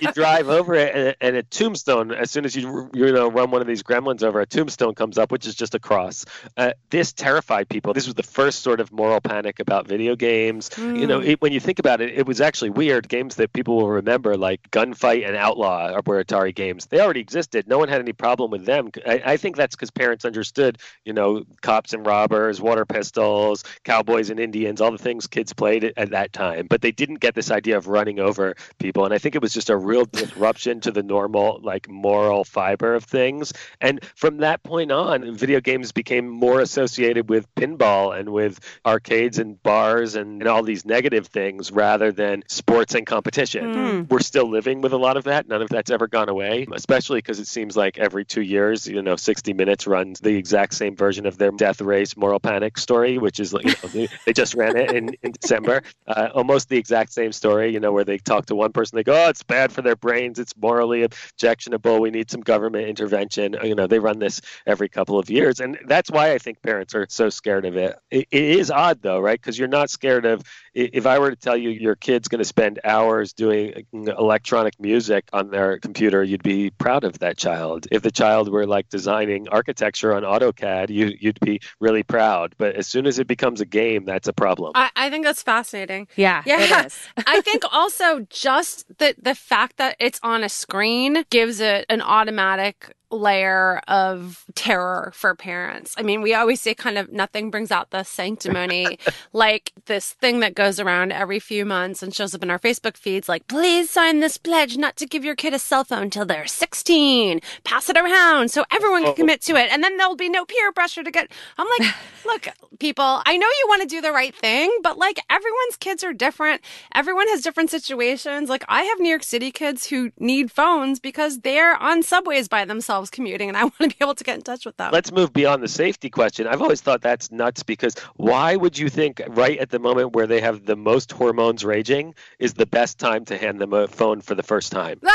you 0.00 0.12
drive 0.12 0.48
over 0.48 0.74
it, 0.74 0.94
and, 0.94 1.16
and 1.20 1.36
a 1.36 1.44
tombstone. 1.44 2.12
As 2.12 2.30
soon 2.30 2.44
as 2.44 2.56
you 2.56 2.90
you 2.92 3.12
know 3.12 3.30
run 3.30 3.52
one 3.52 3.60
of 3.60 3.68
these 3.68 3.84
gremlins 3.84 4.24
over, 4.24 4.40
a 4.40 4.46
tombstone 4.46 4.94
comes 4.94 5.16
up, 5.16 5.30
which 5.30 5.46
is 5.46 5.54
just 5.54 5.76
a 5.76 5.78
cross. 5.78 6.24
Uh, 6.56 6.72
this 6.90 7.12
terrified 7.12 7.68
people. 7.68 7.92
This 7.92 8.06
was 8.06 8.14
the 8.14 8.24
first 8.24 8.62
sort 8.62 8.80
of 8.80 8.90
moral 8.90 9.20
panic 9.20 9.60
about 9.60 9.86
video 9.86 10.16
games. 10.16 10.70
You 10.76 11.06
know, 11.06 11.20
it, 11.20 11.40
when 11.40 11.52
you 11.52 11.60
think 11.60 11.78
about 11.78 12.00
it, 12.00 12.10
it 12.10 12.26
was 12.26 12.40
actually 12.40 12.70
weird. 12.70 12.89
Games 12.98 13.36
that 13.36 13.52
people 13.52 13.76
will 13.76 13.88
remember, 13.88 14.36
like 14.36 14.70
Gunfight 14.70 15.26
and 15.26 15.36
Outlaw, 15.36 16.00
were 16.06 16.24
Atari 16.24 16.52
games. 16.52 16.86
They 16.86 17.00
already 17.00 17.20
existed. 17.20 17.68
No 17.68 17.78
one 17.78 17.88
had 17.88 18.00
any 18.00 18.12
problem 18.12 18.50
with 18.50 18.64
them. 18.64 18.90
I, 19.06 19.22
I 19.24 19.36
think 19.36 19.56
that's 19.56 19.76
because 19.76 19.90
parents 19.90 20.24
understood. 20.24 20.78
You 21.04 21.12
know, 21.12 21.44
cops 21.60 21.92
and 21.92 22.04
robbers, 22.04 22.60
water 22.60 22.84
pistols, 22.84 23.62
cowboys 23.84 24.30
and 24.30 24.40
Indians, 24.40 24.80
all 24.80 24.90
the 24.90 24.98
things 24.98 25.26
kids 25.28 25.52
played 25.52 25.84
at, 25.84 25.92
at 25.96 26.10
that 26.10 26.32
time. 26.32 26.66
But 26.68 26.80
they 26.80 26.90
didn't 26.90 27.20
get 27.20 27.34
this 27.34 27.50
idea 27.50 27.76
of 27.76 27.86
running 27.86 28.18
over 28.18 28.54
people. 28.78 29.04
And 29.04 29.14
I 29.14 29.18
think 29.18 29.34
it 29.34 29.42
was 29.42 29.52
just 29.52 29.70
a 29.70 29.76
real 29.76 30.06
disruption 30.06 30.80
to 30.80 30.90
the 30.90 31.02
normal, 31.02 31.60
like, 31.62 31.88
moral 31.88 32.44
fiber 32.44 32.94
of 32.94 33.04
things. 33.04 33.52
And 33.80 34.04
from 34.16 34.38
that 34.38 34.62
point 34.62 34.90
on, 34.90 35.36
video 35.36 35.60
games 35.60 35.92
became 35.92 36.28
more 36.28 36.60
associated 36.60 37.28
with 37.28 37.54
pinball 37.54 38.18
and 38.18 38.30
with 38.30 38.58
arcades 38.86 39.38
and 39.38 39.62
bars 39.62 40.14
and, 40.14 40.40
and 40.40 40.48
all 40.48 40.62
these 40.62 40.86
negative 40.86 41.26
things 41.26 41.70
rather 41.70 42.10
than 42.10 42.42
sports 42.48 42.79
and 42.94 43.06
competition. 43.06 43.72
Hmm. 43.72 44.02
We're 44.08 44.20
still 44.20 44.48
living 44.48 44.80
with 44.80 44.92
a 44.92 44.96
lot 44.96 45.16
of 45.16 45.24
that. 45.24 45.48
None 45.48 45.62
of 45.62 45.68
that's 45.68 45.90
ever 45.90 46.06
gone 46.06 46.28
away, 46.28 46.66
especially 46.72 47.18
because 47.18 47.38
it 47.38 47.46
seems 47.46 47.76
like 47.76 47.98
every 47.98 48.24
two 48.24 48.42
years, 48.42 48.86
you 48.86 49.00
know, 49.02 49.16
60 49.16 49.52
Minutes 49.52 49.86
runs 49.86 50.20
the 50.20 50.34
exact 50.36 50.74
same 50.74 50.96
version 50.96 51.26
of 51.26 51.38
their 51.38 51.50
Death 51.50 51.80
Race 51.80 52.16
Moral 52.16 52.40
Panic 52.40 52.78
story, 52.78 53.18
which 53.18 53.38
is, 53.40 53.52
like, 53.52 53.64
you 53.64 53.74
know, 53.82 53.88
they, 53.88 54.08
they 54.26 54.32
just 54.32 54.54
ran 54.54 54.76
it 54.76 54.90
in, 54.90 55.16
in 55.22 55.32
December. 55.40 55.82
Uh, 56.06 56.28
almost 56.34 56.68
the 56.68 56.76
exact 56.76 57.12
same 57.12 57.32
story, 57.32 57.72
you 57.72 57.80
know, 57.80 57.92
where 57.92 58.04
they 58.04 58.18
talk 58.18 58.46
to 58.46 58.54
one 58.54 58.72
person, 58.72 58.96
they 58.96 59.02
go, 59.02 59.24
oh, 59.24 59.28
it's 59.28 59.42
bad 59.42 59.72
for 59.72 59.82
their 59.82 59.96
brains. 59.96 60.38
It's 60.38 60.56
morally 60.56 61.02
objectionable. 61.02 62.00
We 62.00 62.10
need 62.10 62.30
some 62.30 62.40
government 62.40 62.86
intervention. 62.88 63.56
You 63.62 63.74
know, 63.74 63.86
they 63.86 63.98
run 63.98 64.18
this 64.18 64.40
every 64.66 64.88
couple 64.88 65.18
of 65.18 65.30
years. 65.30 65.60
And 65.60 65.78
that's 65.86 66.10
why 66.10 66.32
I 66.32 66.38
think 66.38 66.62
parents 66.62 66.94
are 66.94 67.06
so 67.08 67.28
scared 67.30 67.64
of 67.64 67.76
it. 67.76 67.96
It, 68.10 68.28
it 68.30 68.42
is 68.42 68.70
odd, 68.70 69.02
though, 69.02 69.20
right? 69.20 69.40
Because 69.40 69.58
you're 69.58 69.68
not 69.68 69.90
scared 69.90 70.26
of, 70.26 70.40
i- 70.40 70.69
if 70.74 71.06
I 71.06 71.18
were 71.18 71.30
to 71.30 71.36
tell 71.36 71.56
you 71.56 71.70
your 71.70 71.96
kid's 71.96 72.28
going 72.28 72.38
to 72.40 72.44
spend 72.44 72.80
hours 72.84 73.32
doing 73.32 73.86
uh, 73.94 74.14
electronic 74.16 74.78
music 74.80 75.28
on 75.32 75.50
their 75.50 75.78
computer, 75.78 76.22
you'd 76.22 76.42
be 76.42 76.70
proud 76.70 77.04
of 77.04 77.18
that 77.20 77.36
child. 77.36 77.86
If 77.90 78.02
the 78.02 78.10
child 78.10 78.50
were 78.50 78.66
like 78.66 78.88
designing 78.88 79.48
architecture 79.48 80.14
on 80.14 80.22
AutoCAD, 80.22 80.90
you, 80.90 81.12
you'd 81.18 81.40
be 81.40 81.60
really 81.80 82.02
proud. 82.02 82.54
But 82.58 82.76
as 82.76 82.86
soon 82.86 83.06
as 83.06 83.18
it 83.18 83.26
becomes 83.26 83.60
a 83.60 83.66
game, 83.66 84.04
that's 84.04 84.28
a 84.28 84.32
problem. 84.32 84.72
I, 84.74 84.90
I 84.96 85.10
think 85.10 85.24
that's 85.24 85.42
fascinating. 85.42 86.08
Yeah, 86.16 86.42
Yeah. 86.46 86.82
it 86.82 86.86
is. 86.86 86.98
I 87.26 87.40
think 87.40 87.62
also 87.72 88.26
just 88.30 88.86
the 88.98 89.14
the 89.20 89.34
fact 89.34 89.76
that 89.78 89.96
it's 89.98 90.20
on 90.22 90.44
a 90.44 90.48
screen 90.48 91.24
gives 91.30 91.60
it 91.60 91.86
an 91.88 92.00
automatic 92.02 92.94
layer 93.10 93.80
of 93.88 94.44
terror 94.54 95.12
for 95.14 95.34
parents. 95.34 95.94
I 95.98 96.02
mean, 96.02 96.22
we 96.22 96.34
always 96.34 96.60
say 96.60 96.74
kind 96.74 96.98
of 96.98 97.12
nothing 97.12 97.50
brings 97.50 97.70
out 97.70 97.90
the 97.90 98.04
sanctimony, 98.04 98.98
like 99.32 99.72
this 99.86 100.12
thing 100.14 100.40
that 100.40 100.54
goes 100.54 100.78
around 100.78 101.12
every 101.12 101.38
few 101.38 101.64
months 101.64 102.02
and 102.02 102.14
shows 102.14 102.34
up 102.34 102.42
in 102.42 102.50
our 102.50 102.58
Facebook 102.58 102.96
feeds 102.96 103.28
like, 103.28 103.46
please 103.48 103.90
sign 103.90 104.20
this 104.20 104.36
pledge 104.36 104.76
not 104.76 104.96
to 104.96 105.06
give 105.06 105.24
your 105.24 105.34
kid 105.34 105.54
a 105.54 105.58
cell 105.58 105.84
phone 105.84 106.10
till 106.10 106.24
they're 106.24 106.46
16. 106.46 107.40
Pass 107.64 107.88
it 107.88 107.96
around 107.96 108.50
so 108.50 108.64
everyone 108.70 109.02
can 109.02 109.12
oh. 109.12 109.14
commit 109.14 109.40
to 109.42 109.56
it. 109.56 109.72
And 109.72 109.82
then 109.82 109.96
there'll 109.96 110.16
be 110.16 110.28
no 110.28 110.44
peer 110.44 110.72
pressure 110.72 111.02
to 111.02 111.10
get. 111.10 111.30
I'm 111.58 111.66
like, 111.78 111.94
look, 112.24 112.48
people, 112.78 113.22
I 113.26 113.36
know 113.36 113.46
you 113.46 113.66
want 113.68 113.82
to 113.82 113.88
do 113.88 114.00
the 114.00 114.12
right 114.12 114.34
thing, 114.34 114.70
but 114.82 114.98
like 114.98 115.20
everyone's 115.28 115.76
kids 115.78 116.04
are 116.04 116.12
different. 116.12 116.62
Everyone 116.94 117.28
has 117.28 117.42
different 117.42 117.70
situations. 117.70 118.48
Like 118.48 118.64
I 118.68 118.82
have 118.82 119.00
New 119.00 119.08
York 119.08 119.24
City 119.24 119.50
kids 119.50 119.86
who 119.86 120.12
need 120.18 120.50
phones 120.50 121.00
because 121.00 121.40
they're 121.40 121.76
on 121.76 122.02
subways 122.02 122.48
by 122.48 122.64
themselves 122.64 122.99
commuting 123.08 123.48
and 123.48 123.56
I 123.56 123.62
want 123.64 123.78
to 123.78 123.88
be 123.88 123.96
able 124.02 124.14
to 124.16 124.24
get 124.24 124.34
in 124.36 124.42
touch 124.42 124.66
with 124.66 124.76
them. 124.76 124.90
Let's 124.92 125.10
move 125.12 125.32
beyond 125.32 125.62
the 125.62 125.68
safety 125.68 126.10
question. 126.10 126.46
I've 126.46 126.60
always 126.60 126.80
thought 126.82 127.00
that's 127.00 127.30
nuts 127.30 127.62
because 127.62 127.94
why 128.16 128.56
would 128.56 128.76
you 128.76 128.88
think 128.90 129.22
right 129.28 129.58
at 129.58 129.70
the 129.70 129.78
moment 129.78 130.12
where 130.14 130.26
they 130.26 130.40
have 130.40 130.66
the 130.66 130.76
most 130.76 131.12
hormones 131.12 131.64
raging 131.64 132.14
is 132.38 132.54
the 132.54 132.66
best 132.66 132.98
time 132.98 133.24
to 133.26 133.38
hand 133.38 133.60
them 133.60 133.72
a 133.72 133.86
phone 133.88 134.20
for 134.20 134.34
the 134.34 134.42
first 134.42 134.72
time? 134.72 135.00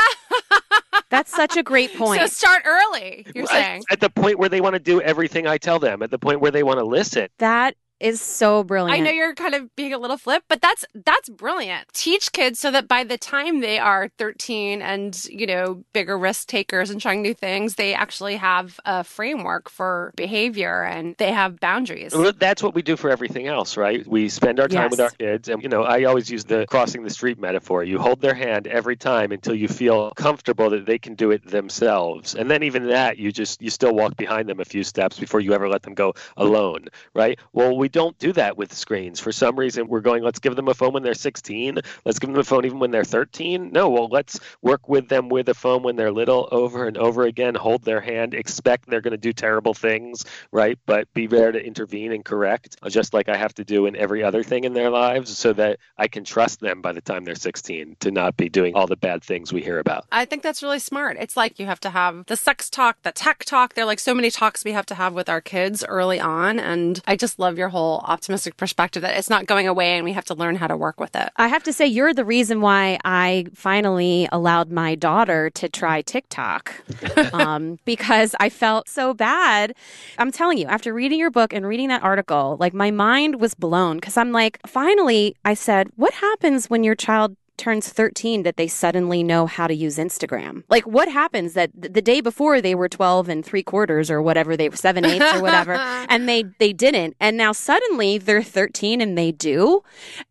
That's 1.08 1.30
such 1.34 1.56
a 1.56 1.62
great 1.62 1.94
point. 1.94 2.20
So 2.20 2.26
start 2.26 2.62
early, 2.64 3.24
you're 3.34 3.44
Right. 3.44 3.52
saying. 3.64 3.84
At 3.90 4.00
the 4.00 4.10
point 4.10 4.38
where 4.40 4.48
they 4.48 4.60
want 4.60 4.74
to 4.74 4.80
do 4.80 5.00
everything 5.00 5.46
I 5.46 5.56
tell 5.56 5.78
them, 5.78 6.02
at 6.02 6.10
the 6.10 6.18
point 6.18 6.40
where 6.40 6.50
they 6.50 6.64
want 6.64 6.78
to 6.80 6.84
listen. 6.84 7.28
that 7.38 7.76
is 8.00 8.20
so 8.20 8.62
brilliant. 8.62 9.00
I 9.00 9.04
know 9.04 9.10
you're 9.10 9.34
kind 9.34 9.54
of 9.54 9.74
being 9.76 9.92
a 9.92 9.98
little 9.98 10.18
flip, 10.18 10.44
but 10.48 10.60
that's 10.60 10.84
that's 10.94 11.28
brilliant. 11.28 11.88
Teach 11.92 12.32
kids 12.32 12.60
so 12.60 12.70
that 12.70 12.88
by 12.88 13.04
the 13.04 13.18
time 13.18 13.60
they 13.60 13.78
are 13.78 14.08
13 14.18 14.82
and, 14.82 15.24
you 15.26 15.46
know, 15.46 15.84
bigger 15.92 16.18
risk 16.18 16.48
takers 16.48 16.90
and 16.90 17.00
trying 17.00 17.22
new 17.22 17.34
things, 17.34 17.76
they 17.76 17.94
actually 17.94 18.36
have 18.36 18.78
a 18.84 19.02
framework 19.02 19.70
for 19.70 20.12
behavior 20.16 20.82
and 20.82 21.14
they 21.18 21.32
have 21.32 21.58
boundaries. 21.60 22.14
That's 22.38 22.62
what 22.62 22.74
we 22.74 22.82
do 22.82 22.96
for 22.96 23.10
everything 23.10 23.46
else, 23.46 23.76
right? 23.76 24.06
We 24.06 24.28
spend 24.28 24.60
our 24.60 24.68
time 24.68 24.90
with 24.90 25.00
our 25.00 25.10
kids, 25.10 25.48
and 25.48 25.62
you 25.62 25.68
know, 25.68 25.82
I 25.82 26.04
always 26.04 26.30
use 26.30 26.44
the 26.44 26.66
crossing 26.68 27.02
the 27.02 27.10
street 27.10 27.38
metaphor. 27.38 27.84
You 27.84 27.98
hold 27.98 28.20
their 28.20 28.34
hand 28.34 28.66
every 28.66 28.96
time 28.96 29.32
until 29.32 29.54
you 29.54 29.68
feel 29.68 30.10
comfortable 30.12 30.70
that 30.70 30.86
they 30.86 30.98
can 30.98 31.14
do 31.14 31.30
it 31.30 31.46
themselves, 31.46 32.34
and 32.34 32.50
then 32.50 32.62
even 32.62 32.88
that, 32.88 33.18
you 33.18 33.32
just 33.32 33.62
you 33.62 33.70
still 33.70 33.94
walk 33.94 34.16
behind 34.16 34.48
them 34.48 34.60
a 34.60 34.64
few 34.64 34.84
steps 34.84 35.18
before 35.18 35.40
you 35.40 35.52
ever 35.54 35.68
let 35.68 35.82
them 35.82 35.94
go 35.94 36.14
alone, 36.36 36.86
right? 37.14 37.38
Well, 37.52 37.76
we 37.76 37.85
we 37.86 37.90
don't 37.90 38.18
do 38.18 38.32
that 38.32 38.58
with 38.58 38.74
screens. 38.74 39.20
For 39.20 39.30
some 39.30 39.56
reason, 39.56 39.86
we're 39.86 40.00
going, 40.00 40.24
let's 40.24 40.40
give 40.40 40.56
them 40.56 40.66
a 40.66 40.74
phone 40.74 40.92
when 40.92 41.04
they're 41.04 41.14
16. 41.14 41.78
Let's 42.04 42.18
give 42.18 42.28
them 42.28 42.40
a 42.40 42.42
phone 42.42 42.64
even 42.64 42.80
when 42.80 42.90
they're 42.90 43.04
13. 43.04 43.70
No, 43.70 43.88
well, 43.88 44.08
let's 44.10 44.40
work 44.60 44.88
with 44.88 45.08
them 45.08 45.28
with 45.28 45.48
a 45.48 45.54
phone 45.54 45.84
when 45.84 45.94
they're 45.94 46.10
little 46.10 46.48
over 46.50 46.88
and 46.88 46.98
over 46.98 47.22
again, 47.22 47.54
hold 47.54 47.84
their 47.84 48.00
hand, 48.00 48.34
expect 48.34 48.90
they're 48.90 49.00
going 49.00 49.12
to 49.12 49.16
do 49.16 49.32
terrible 49.32 49.72
things, 49.72 50.24
right? 50.50 50.80
But 50.84 51.06
be 51.14 51.28
there 51.28 51.52
to 51.52 51.64
intervene 51.64 52.10
and 52.10 52.24
correct, 52.24 52.76
just 52.88 53.14
like 53.14 53.28
I 53.28 53.36
have 53.36 53.54
to 53.54 53.64
do 53.64 53.86
in 53.86 53.94
every 53.94 54.24
other 54.24 54.42
thing 54.42 54.64
in 54.64 54.74
their 54.74 54.90
lives 54.90 55.38
so 55.38 55.52
that 55.52 55.78
I 55.96 56.08
can 56.08 56.24
trust 56.24 56.58
them 56.58 56.82
by 56.82 56.90
the 56.90 57.00
time 57.00 57.22
they're 57.22 57.36
16 57.36 57.98
to 58.00 58.10
not 58.10 58.36
be 58.36 58.48
doing 58.48 58.74
all 58.74 58.88
the 58.88 58.96
bad 58.96 59.22
things 59.22 59.52
we 59.52 59.62
hear 59.62 59.78
about. 59.78 60.06
I 60.10 60.24
think 60.24 60.42
that's 60.42 60.60
really 60.60 60.80
smart. 60.80 61.18
It's 61.20 61.36
like 61.36 61.60
you 61.60 61.66
have 61.66 61.78
to 61.80 61.90
have 61.90 62.26
the 62.26 62.36
sex 62.36 62.68
talk, 62.68 63.02
the 63.02 63.12
tech 63.12 63.44
talk. 63.44 63.74
There 63.74 63.84
are 63.84 63.86
like 63.86 64.00
so 64.00 64.12
many 64.12 64.32
talks 64.32 64.64
we 64.64 64.72
have 64.72 64.86
to 64.86 64.96
have 64.96 65.14
with 65.14 65.28
our 65.28 65.40
kids 65.40 65.84
early 65.84 66.18
on. 66.18 66.58
And 66.58 67.00
I 67.06 67.14
just 67.14 67.38
love 67.38 67.56
your 67.56 67.68
whole 67.68 67.75
optimistic 67.76 68.56
perspective 68.56 69.02
that 69.02 69.16
it's 69.16 69.30
not 69.30 69.46
going 69.46 69.68
away 69.68 69.96
and 69.96 70.04
we 70.04 70.12
have 70.12 70.24
to 70.26 70.34
learn 70.34 70.56
how 70.56 70.66
to 70.66 70.76
work 70.76 71.00
with 71.00 71.14
it. 71.14 71.30
I 71.36 71.48
have 71.48 71.62
to 71.64 71.72
say, 71.72 71.86
you're 71.86 72.14
the 72.14 72.24
reason 72.24 72.60
why 72.60 72.98
I 73.04 73.46
finally 73.54 74.28
allowed 74.32 74.70
my 74.70 74.94
daughter 74.94 75.50
to 75.50 75.68
try 75.68 76.02
TikTok 76.02 76.74
um, 77.32 77.78
because 77.84 78.34
I 78.40 78.48
felt 78.48 78.88
so 78.88 79.14
bad. 79.14 79.74
I'm 80.18 80.32
telling 80.32 80.58
you, 80.58 80.66
after 80.66 80.92
reading 80.92 81.18
your 81.18 81.30
book 81.30 81.52
and 81.52 81.66
reading 81.66 81.88
that 81.88 82.02
article, 82.02 82.56
like 82.58 82.74
my 82.74 82.90
mind 82.90 83.40
was 83.40 83.54
blown 83.54 83.96
because 83.96 84.16
I'm 84.16 84.32
like, 84.32 84.58
finally, 84.66 85.36
I 85.44 85.54
said, 85.54 85.88
what 85.96 86.14
happens 86.14 86.68
when 86.70 86.84
your 86.84 86.94
child 86.94 87.36
turns 87.56 87.88
13 87.88 88.42
that 88.42 88.56
they 88.56 88.68
suddenly 88.68 89.22
know 89.22 89.46
how 89.46 89.66
to 89.66 89.74
use 89.74 89.96
Instagram? 89.96 90.64
Like, 90.68 90.86
what 90.86 91.08
happens 91.08 91.54
that 91.54 91.70
the 91.74 92.02
day 92.02 92.20
before 92.20 92.60
they 92.60 92.74
were 92.74 92.88
12 92.88 93.28
and 93.28 93.44
three 93.44 93.62
quarters 93.62 94.10
or 94.10 94.22
whatever, 94.22 94.56
they 94.56 94.68
were 94.68 94.76
seven 94.76 95.04
eighths 95.04 95.34
or 95.34 95.42
whatever, 95.42 95.74
and 96.08 96.28
they, 96.28 96.44
they 96.58 96.72
didn't. 96.72 97.16
And 97.20 97.36
now 97.36 97.52
suddenly 97.52 98.18
they're 98.18 98.42
13 98.42 99.00
and 99.00 99.16
they 99.16 99.32
do. 99.32 99.82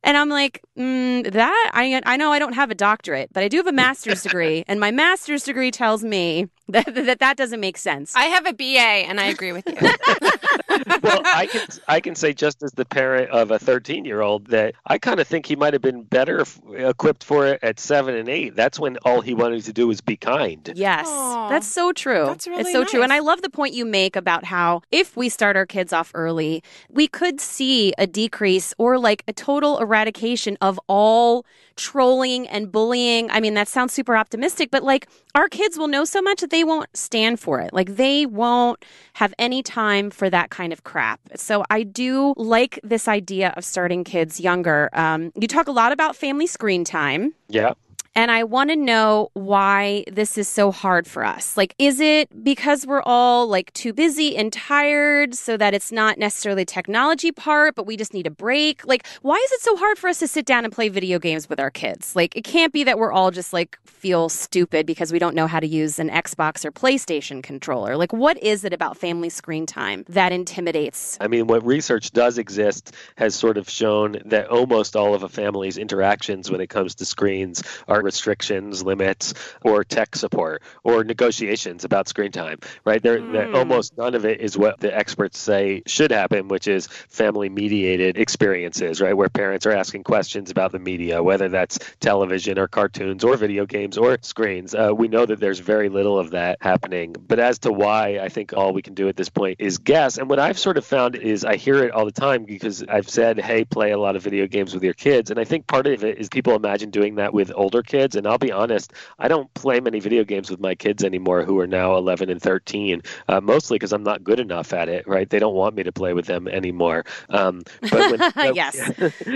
And 0.04 0.18
I'm 0.18 0.30
like, 0.30 0.62
mm, 0.78 1.32
that, 1.32 1.72
I, 1.74 2.02
I 2.06 2.18
know 2.18 2.32
I 2.32 2.40
don't 2.40 2.54
have 2.54 2.72
a 2.72 2.76
doctorate, 2.76 3.32
but 3.34 3.44
I 3.44 3.48
do 3.48 3.58
have 3.58 3.68
a 3.68 3.72
master's 3.72 4.24
degree. 4.24 4.64
And 4.68 4.80
my 4.80 4.92
master's 4.92 5.44
degree 5.44 5.72
tells 5.72 6.04
me 6.04 6.50
that, 6.68 6.94
that 6.96 7.20
that 7.20 7.38
doesn't 7.38 7.60
make 7.60 7.78
sense. 7.78 8.16
I 8.16 8.26
have 8.26 8.48
a 8.48 8.54
BA 8.54 8.64
and 9.08 9.20
I 9.20 9.26
agree 9.26 9.52
with 9.52 9.68
you. 9.68 9.76
well, 10.70 11.22
I 11.26 11.48
can 11.52 11.68
I 11.88 12.00
can 12.00 12.16
say 12.16 12.34
just 12.34 12.64
as 12.64 12.72
the 12.74 12.86
parent 12.86 13.30
of 13.32 13.52
a 13.52 13.60
13 13.60 14.06
year 14.06 14.22
old 14.22 14.48
that 14.48 14.76
I 14.86 14.98
kind 14.98 15.20
of 15.20 15.28
think 15.28 15.46
he 15.46 15.56
might 15.56 15.74
have 15.74 15.82
been 15.82 16.04
better 16.04 16.42
f- 16.42 16.60
equipped 16.76 17.24
for 17.24 17.48
it 17.48 17.60
at 17.64 17.80
seven 17.80 18.16
and 18.16 18.30
eight. 18.30 18.56
That's 18.56 18.80
when 18.80 18.98
all 18.98 19.22
he 19.22 19.34
wanted 19.34 19.64
to 19.64 19.74
do 19.74 19.88
was 19.88 20.02
be 20.02 20.18
kind. 20.18 20.72
Yes, 20.76 21.08
Aw. 21.08 21.50
that's 21.50 21.68
so 21.68 21.92
true. 21.92 22.26
That's 22.26 22.48
really 22.48 22.62
it's 22.62 22.72
so 22.72 22.84
true. 22.84 23.02
And. 23.02 23.16
I 23.16 23.20
love 23.20 23.42
the 23.42 23.50
point 23.50 23.74
you 23.74 23.86
make 23.86 24.18
about 24.18 24.44
how 24.44 24.82
if 24.92 25.16
we 25.16 25.30
start 25.30 25.56
our 25.56 25.66
kids 25.66 25.94
off 25.94 26.12
early, 26.14 26.62
we 26.90 27.08
could 27.08 27.40
see 27.40 27.94
a 27.98 28.06
decrease 28.06 28.74
or 28.78 29.00
like 29.00 29.24
a 29.28 29.34
total 29.34 29.80
eradication 29.80 30.58
of 30.60 30.78
all 30.88 31.46
trolling 31.76 32.48
and 32.48 32.72
bullying. 32.72 33.30
I 33.32 33.40
mean, 33.40 33.54
that 33.56 33.68
sounds 33.68 33.94
super 33.94 34.16
optimistic, 34.16 34.72
but 34.72 34.84
like 34.84 35.08
our 35.34 35.50
kids 35.50 35.78
will 35.78 35.88
know 35.88 36.06
so 36.06 36.22
much 36.22 36.42
that 36.42 36.50
they 36.50 36.64
won't 36.64 36.96
stand 36.96 37.40
for 37.40 37.60
it. 37.62 37.74
Like 37.74 37.96
they 37.96 38.26
won't 38.26 38.84
have 39.14 39.34
any 39.38 39.62
time 39.62 40.10
for 40.10 40.30
that 40.30 40.45
kind 40.50 40.74
of 40.74 40.84
crap. 40.84 41.20
So 41.36 41.64
I 41.70 41.84
do 41.84 42.34
like 42.38 42.80
this 42.84 43.08
idea 43.08 43.54
of 43.58 43.66
starting 43.66 44.04
kids 44.04 44.40
younger. 44.40 44.90
Um, 44.94 45.32
you 45.40 45.48
talk 45.48 45.68
a 45.68 45.72
lot 45.72 45.92
about 45.92 46.16
family 46.16 46.48
screen 46.48 46.84
time. 46.84 47.34
Yeah. 47.50 47.74
And 48.18 48.32
I 48.32 48.46
want 48.46 48.70
to 48.70 48.78
know 48.78 49.30
why 49.34 50.06
this 50.10 50.38
is 50.38 50.48
so 50.48 50.72
hard 50.72 51.06
for 51.06 51.26
us. 51.26 51.58
Like, 51.58 51.76
is 51.78 52.00
it 52.00 52.46
because 52.46 52.88
we're 52.88 53.02
all 53.02 53.46
like 53.48 53.74
too 53.74 53.92
busy 53.92 54.38
and 54.38 54.54
tired 54.54 55.36
so 55.36 55.58
that 55.58 55.74
it's 55.74 55.92
not 55.92 56.18
necessarily 56.18 56.64
technology 56.64 57.34
part, 57.34 57.76
but 57.76 57.86
we 57.86 57.98
just 57.98 58.14
need 58.14 58.26
a 58.26 58.32
break? 58.32 58.88
Like, 58.88 59.06
why 59.22 59.36
is 59.36 59.52
it 59.52 59.62
so 59.62 59.76
hard 59.76 59.98
for 59.98 60.08
us 60.08 60.20
to 60.20 60.30
sit 60.30 60.46
down 60.46 60.64
and 60.64 60.74
play 60.74 60.88
video 60.88 61.20
games 61.20 61.50
with 61.50 61.60
our 61.60 61.70
kids? 61.70 62.16
Like, 62.16 62.38
it 62.38 62.46
can't 62.46 62.72
be 62.72 62.86
that 62.86 62.98
we're 62.98 63.12
all 63.12 63.32
just 63.32 63.52
like 63.52 63.78
feel 63.84 64.30
stupid 64.30 64.86
because 64.86 65.12
we 65.12 65.20
don't 65.20 65.36
know 65.36 65.48
how 65.48 65.60
to 65.60 65.68
use 65.68 66.00
an 66.00 66.10
Xbox 66.10 66.64
or 66.64 66.72
PlayStation 66.72 67.44
controller. 67.44 67.98
Like, 67.98 68.14
what 68.14 68.42
is 68.42 68.64
it 68.64 68.72
about 68.72 68.96
family 68.96 69.30
screen 69.30 69.66
time 69.66 70.06
that 70.08 70.32
intimidates? 70.32 71.18
I 71.20 71.28
mean, 71.28 71.48
what 71.48 71.66
research 71.66 72.12
does 72.12 72.38
exist 72.38 72.94
has 73.18 73.36
sort 73.36 73.58
of 73.58 73.70
shown 73.70 74.22
that 74.24 74.48
almost 74.48 74.96
all 74.96 75.16
of 75.16 75.24
a 75.24 75.28
family's 75.28 75.78
interactions 75.78 76.50
when 76.50 76.62
it 76.62 76.68
comes 76.68 76.96
to 76.96 77.06
screens 77.06 77.62
are 77.90 78.05
restrictions, 78.06 78.84
limits, 78.84 79.34
or 79.64 79.84
tech 79.84 80.16
support 80.16 80.62
or 80.84 81.04
negotiations 81.04 81.84
about 81.84 82.08
screen 82.08 82.32
time, 82.32 82.60
right? 82.86 83.02
There, 83.04 83.20
there- 83.20 83.48
Mm. 83.48 83.56
almost 83.56 83.98
none 83.98 84.16
of 84.16 84.26
it 84.26 84.40
is 84.40 84.58
what 84.58 84.80
the 84.80 84.96
experts 84.96 85.38
say 85.40 85.82
should 85.86 86.12
happen, 86.12 86.48
which 86.48 86.68
is 86.68 86.88
family 86.88 87.50
mediated 87.50 88.18
experiences, 88.18 89.02
right? 89.02 89.16
Where 89.18 89.30
parents 89.30 89.66
are 89.66 89.72
asking 89.72 90.04
questions 90.04 90.52
about 90.52 90.72
the 90.72 90.80
media, 90.80 91.22
whether 91.22 91.50
that's 91.50 91.80
television 92.00 92.58
or 92.60 92.68
cartoons 92.68 93.24
or 93.24 93.36
video 93.38 93.66
games 93.66 93.98
or 93.98 94.18
screens. 94.22 94.74
Uh, 94.76 94.92
we 94.96 95.08
know 95.08 95.26
that 95.26 95.40
there's 95.40 95.60
very 95.60 95.90
little 95.90 96.18
of 96.20 96.32
that 96.32 96.58
happening. 96.62 97.16
But 97.28 97.40
as 97.40 97.60
to 97.60 97.72
why, 97.72 98.20
I 98.22 98.30
think 98.30 98.54
all 98.54 98.72
we 98.74 98.82
can 98.82 98.94
do 98.94 99.08
at 99.10 99.16
this 99.18 99.30
point 99.30 99.58
is 99.60 99.78
guess. 99.80 100.18
And 100.18 100.30
what 100.30 100.40
I've 100.40 100.60
sort 100.60 100.78
of 100.78 100.86
found 100.86 101.16
is 101.16 101.44
I 101.44 101.56
hear 101.56 101.84
it 101.84 101.92
all 101.92 102.06
the 102.06 102.12
time 102.12 102.46
because 102.46 102.84
I've 102.88 103.10
said, 103.10 103.40
hey, 103.40 103.66
play 103.66 103.92
a 103.92 103.98
lot 103.98 104.16
of 104.16 104.22
video 104.24 104.48
games 104.48 104.74
with 104.74 104.84
your 104.84 104.94
kids. 104.94 105.32
And 105.32 105.40
I 105.40 105.44
think 105.44 105.68
part 105.68 105.88
of 105.88 106.04
it 106.04 106.18
is 106.20 106.30
people 106.30 106.56
imagine 106.56 106.90
doing 106.92 107.16
that 107.16 107.34
with 107.34 107.52
older 107.56 107.82
kids. 107.82 107.95
And 107.96 108.28
I'll 108.28 108.38
be 108.38 108.52
honest, 108.52 108.94
I 109.20 109.28
don't 109.28 109.54
play 109.54 109.80
many 109.80 110.00
video 110.00 110.24
games 110.24 110.50
with 110.50 110.60
my 110.60 110.76
kids 110.76 111.04
anymore 111.04 111.44
who 111.44 111.60
are 111.60 111.68
now 111.68 111.96
11 111.96 112.30
and 112.30 112.42
13, 112.42 113.02
uh, 113.28 113.42
mostly 113.42 113.76
because 113.76 113.94
I'm 113.94 114.04
not 114.04 114.24
good 114.24 114.40
enough 114.40 114.74
at 114.74 114.90
it, 114.90 115.08
right? 115.08 115.30
They 115.30 115.40
don't 115.40 115.56
want 115.56 115.76
me 115.76 115.84
to 115.84 115.92
play 115.92 116.14
with 116.14 116.26
them 116.26 116.48
anymore. 116.48 117.06
Um, 117.30 117.64
but 117.82 118.20
when, 118.20 118.56
Yes. 118.56 118.92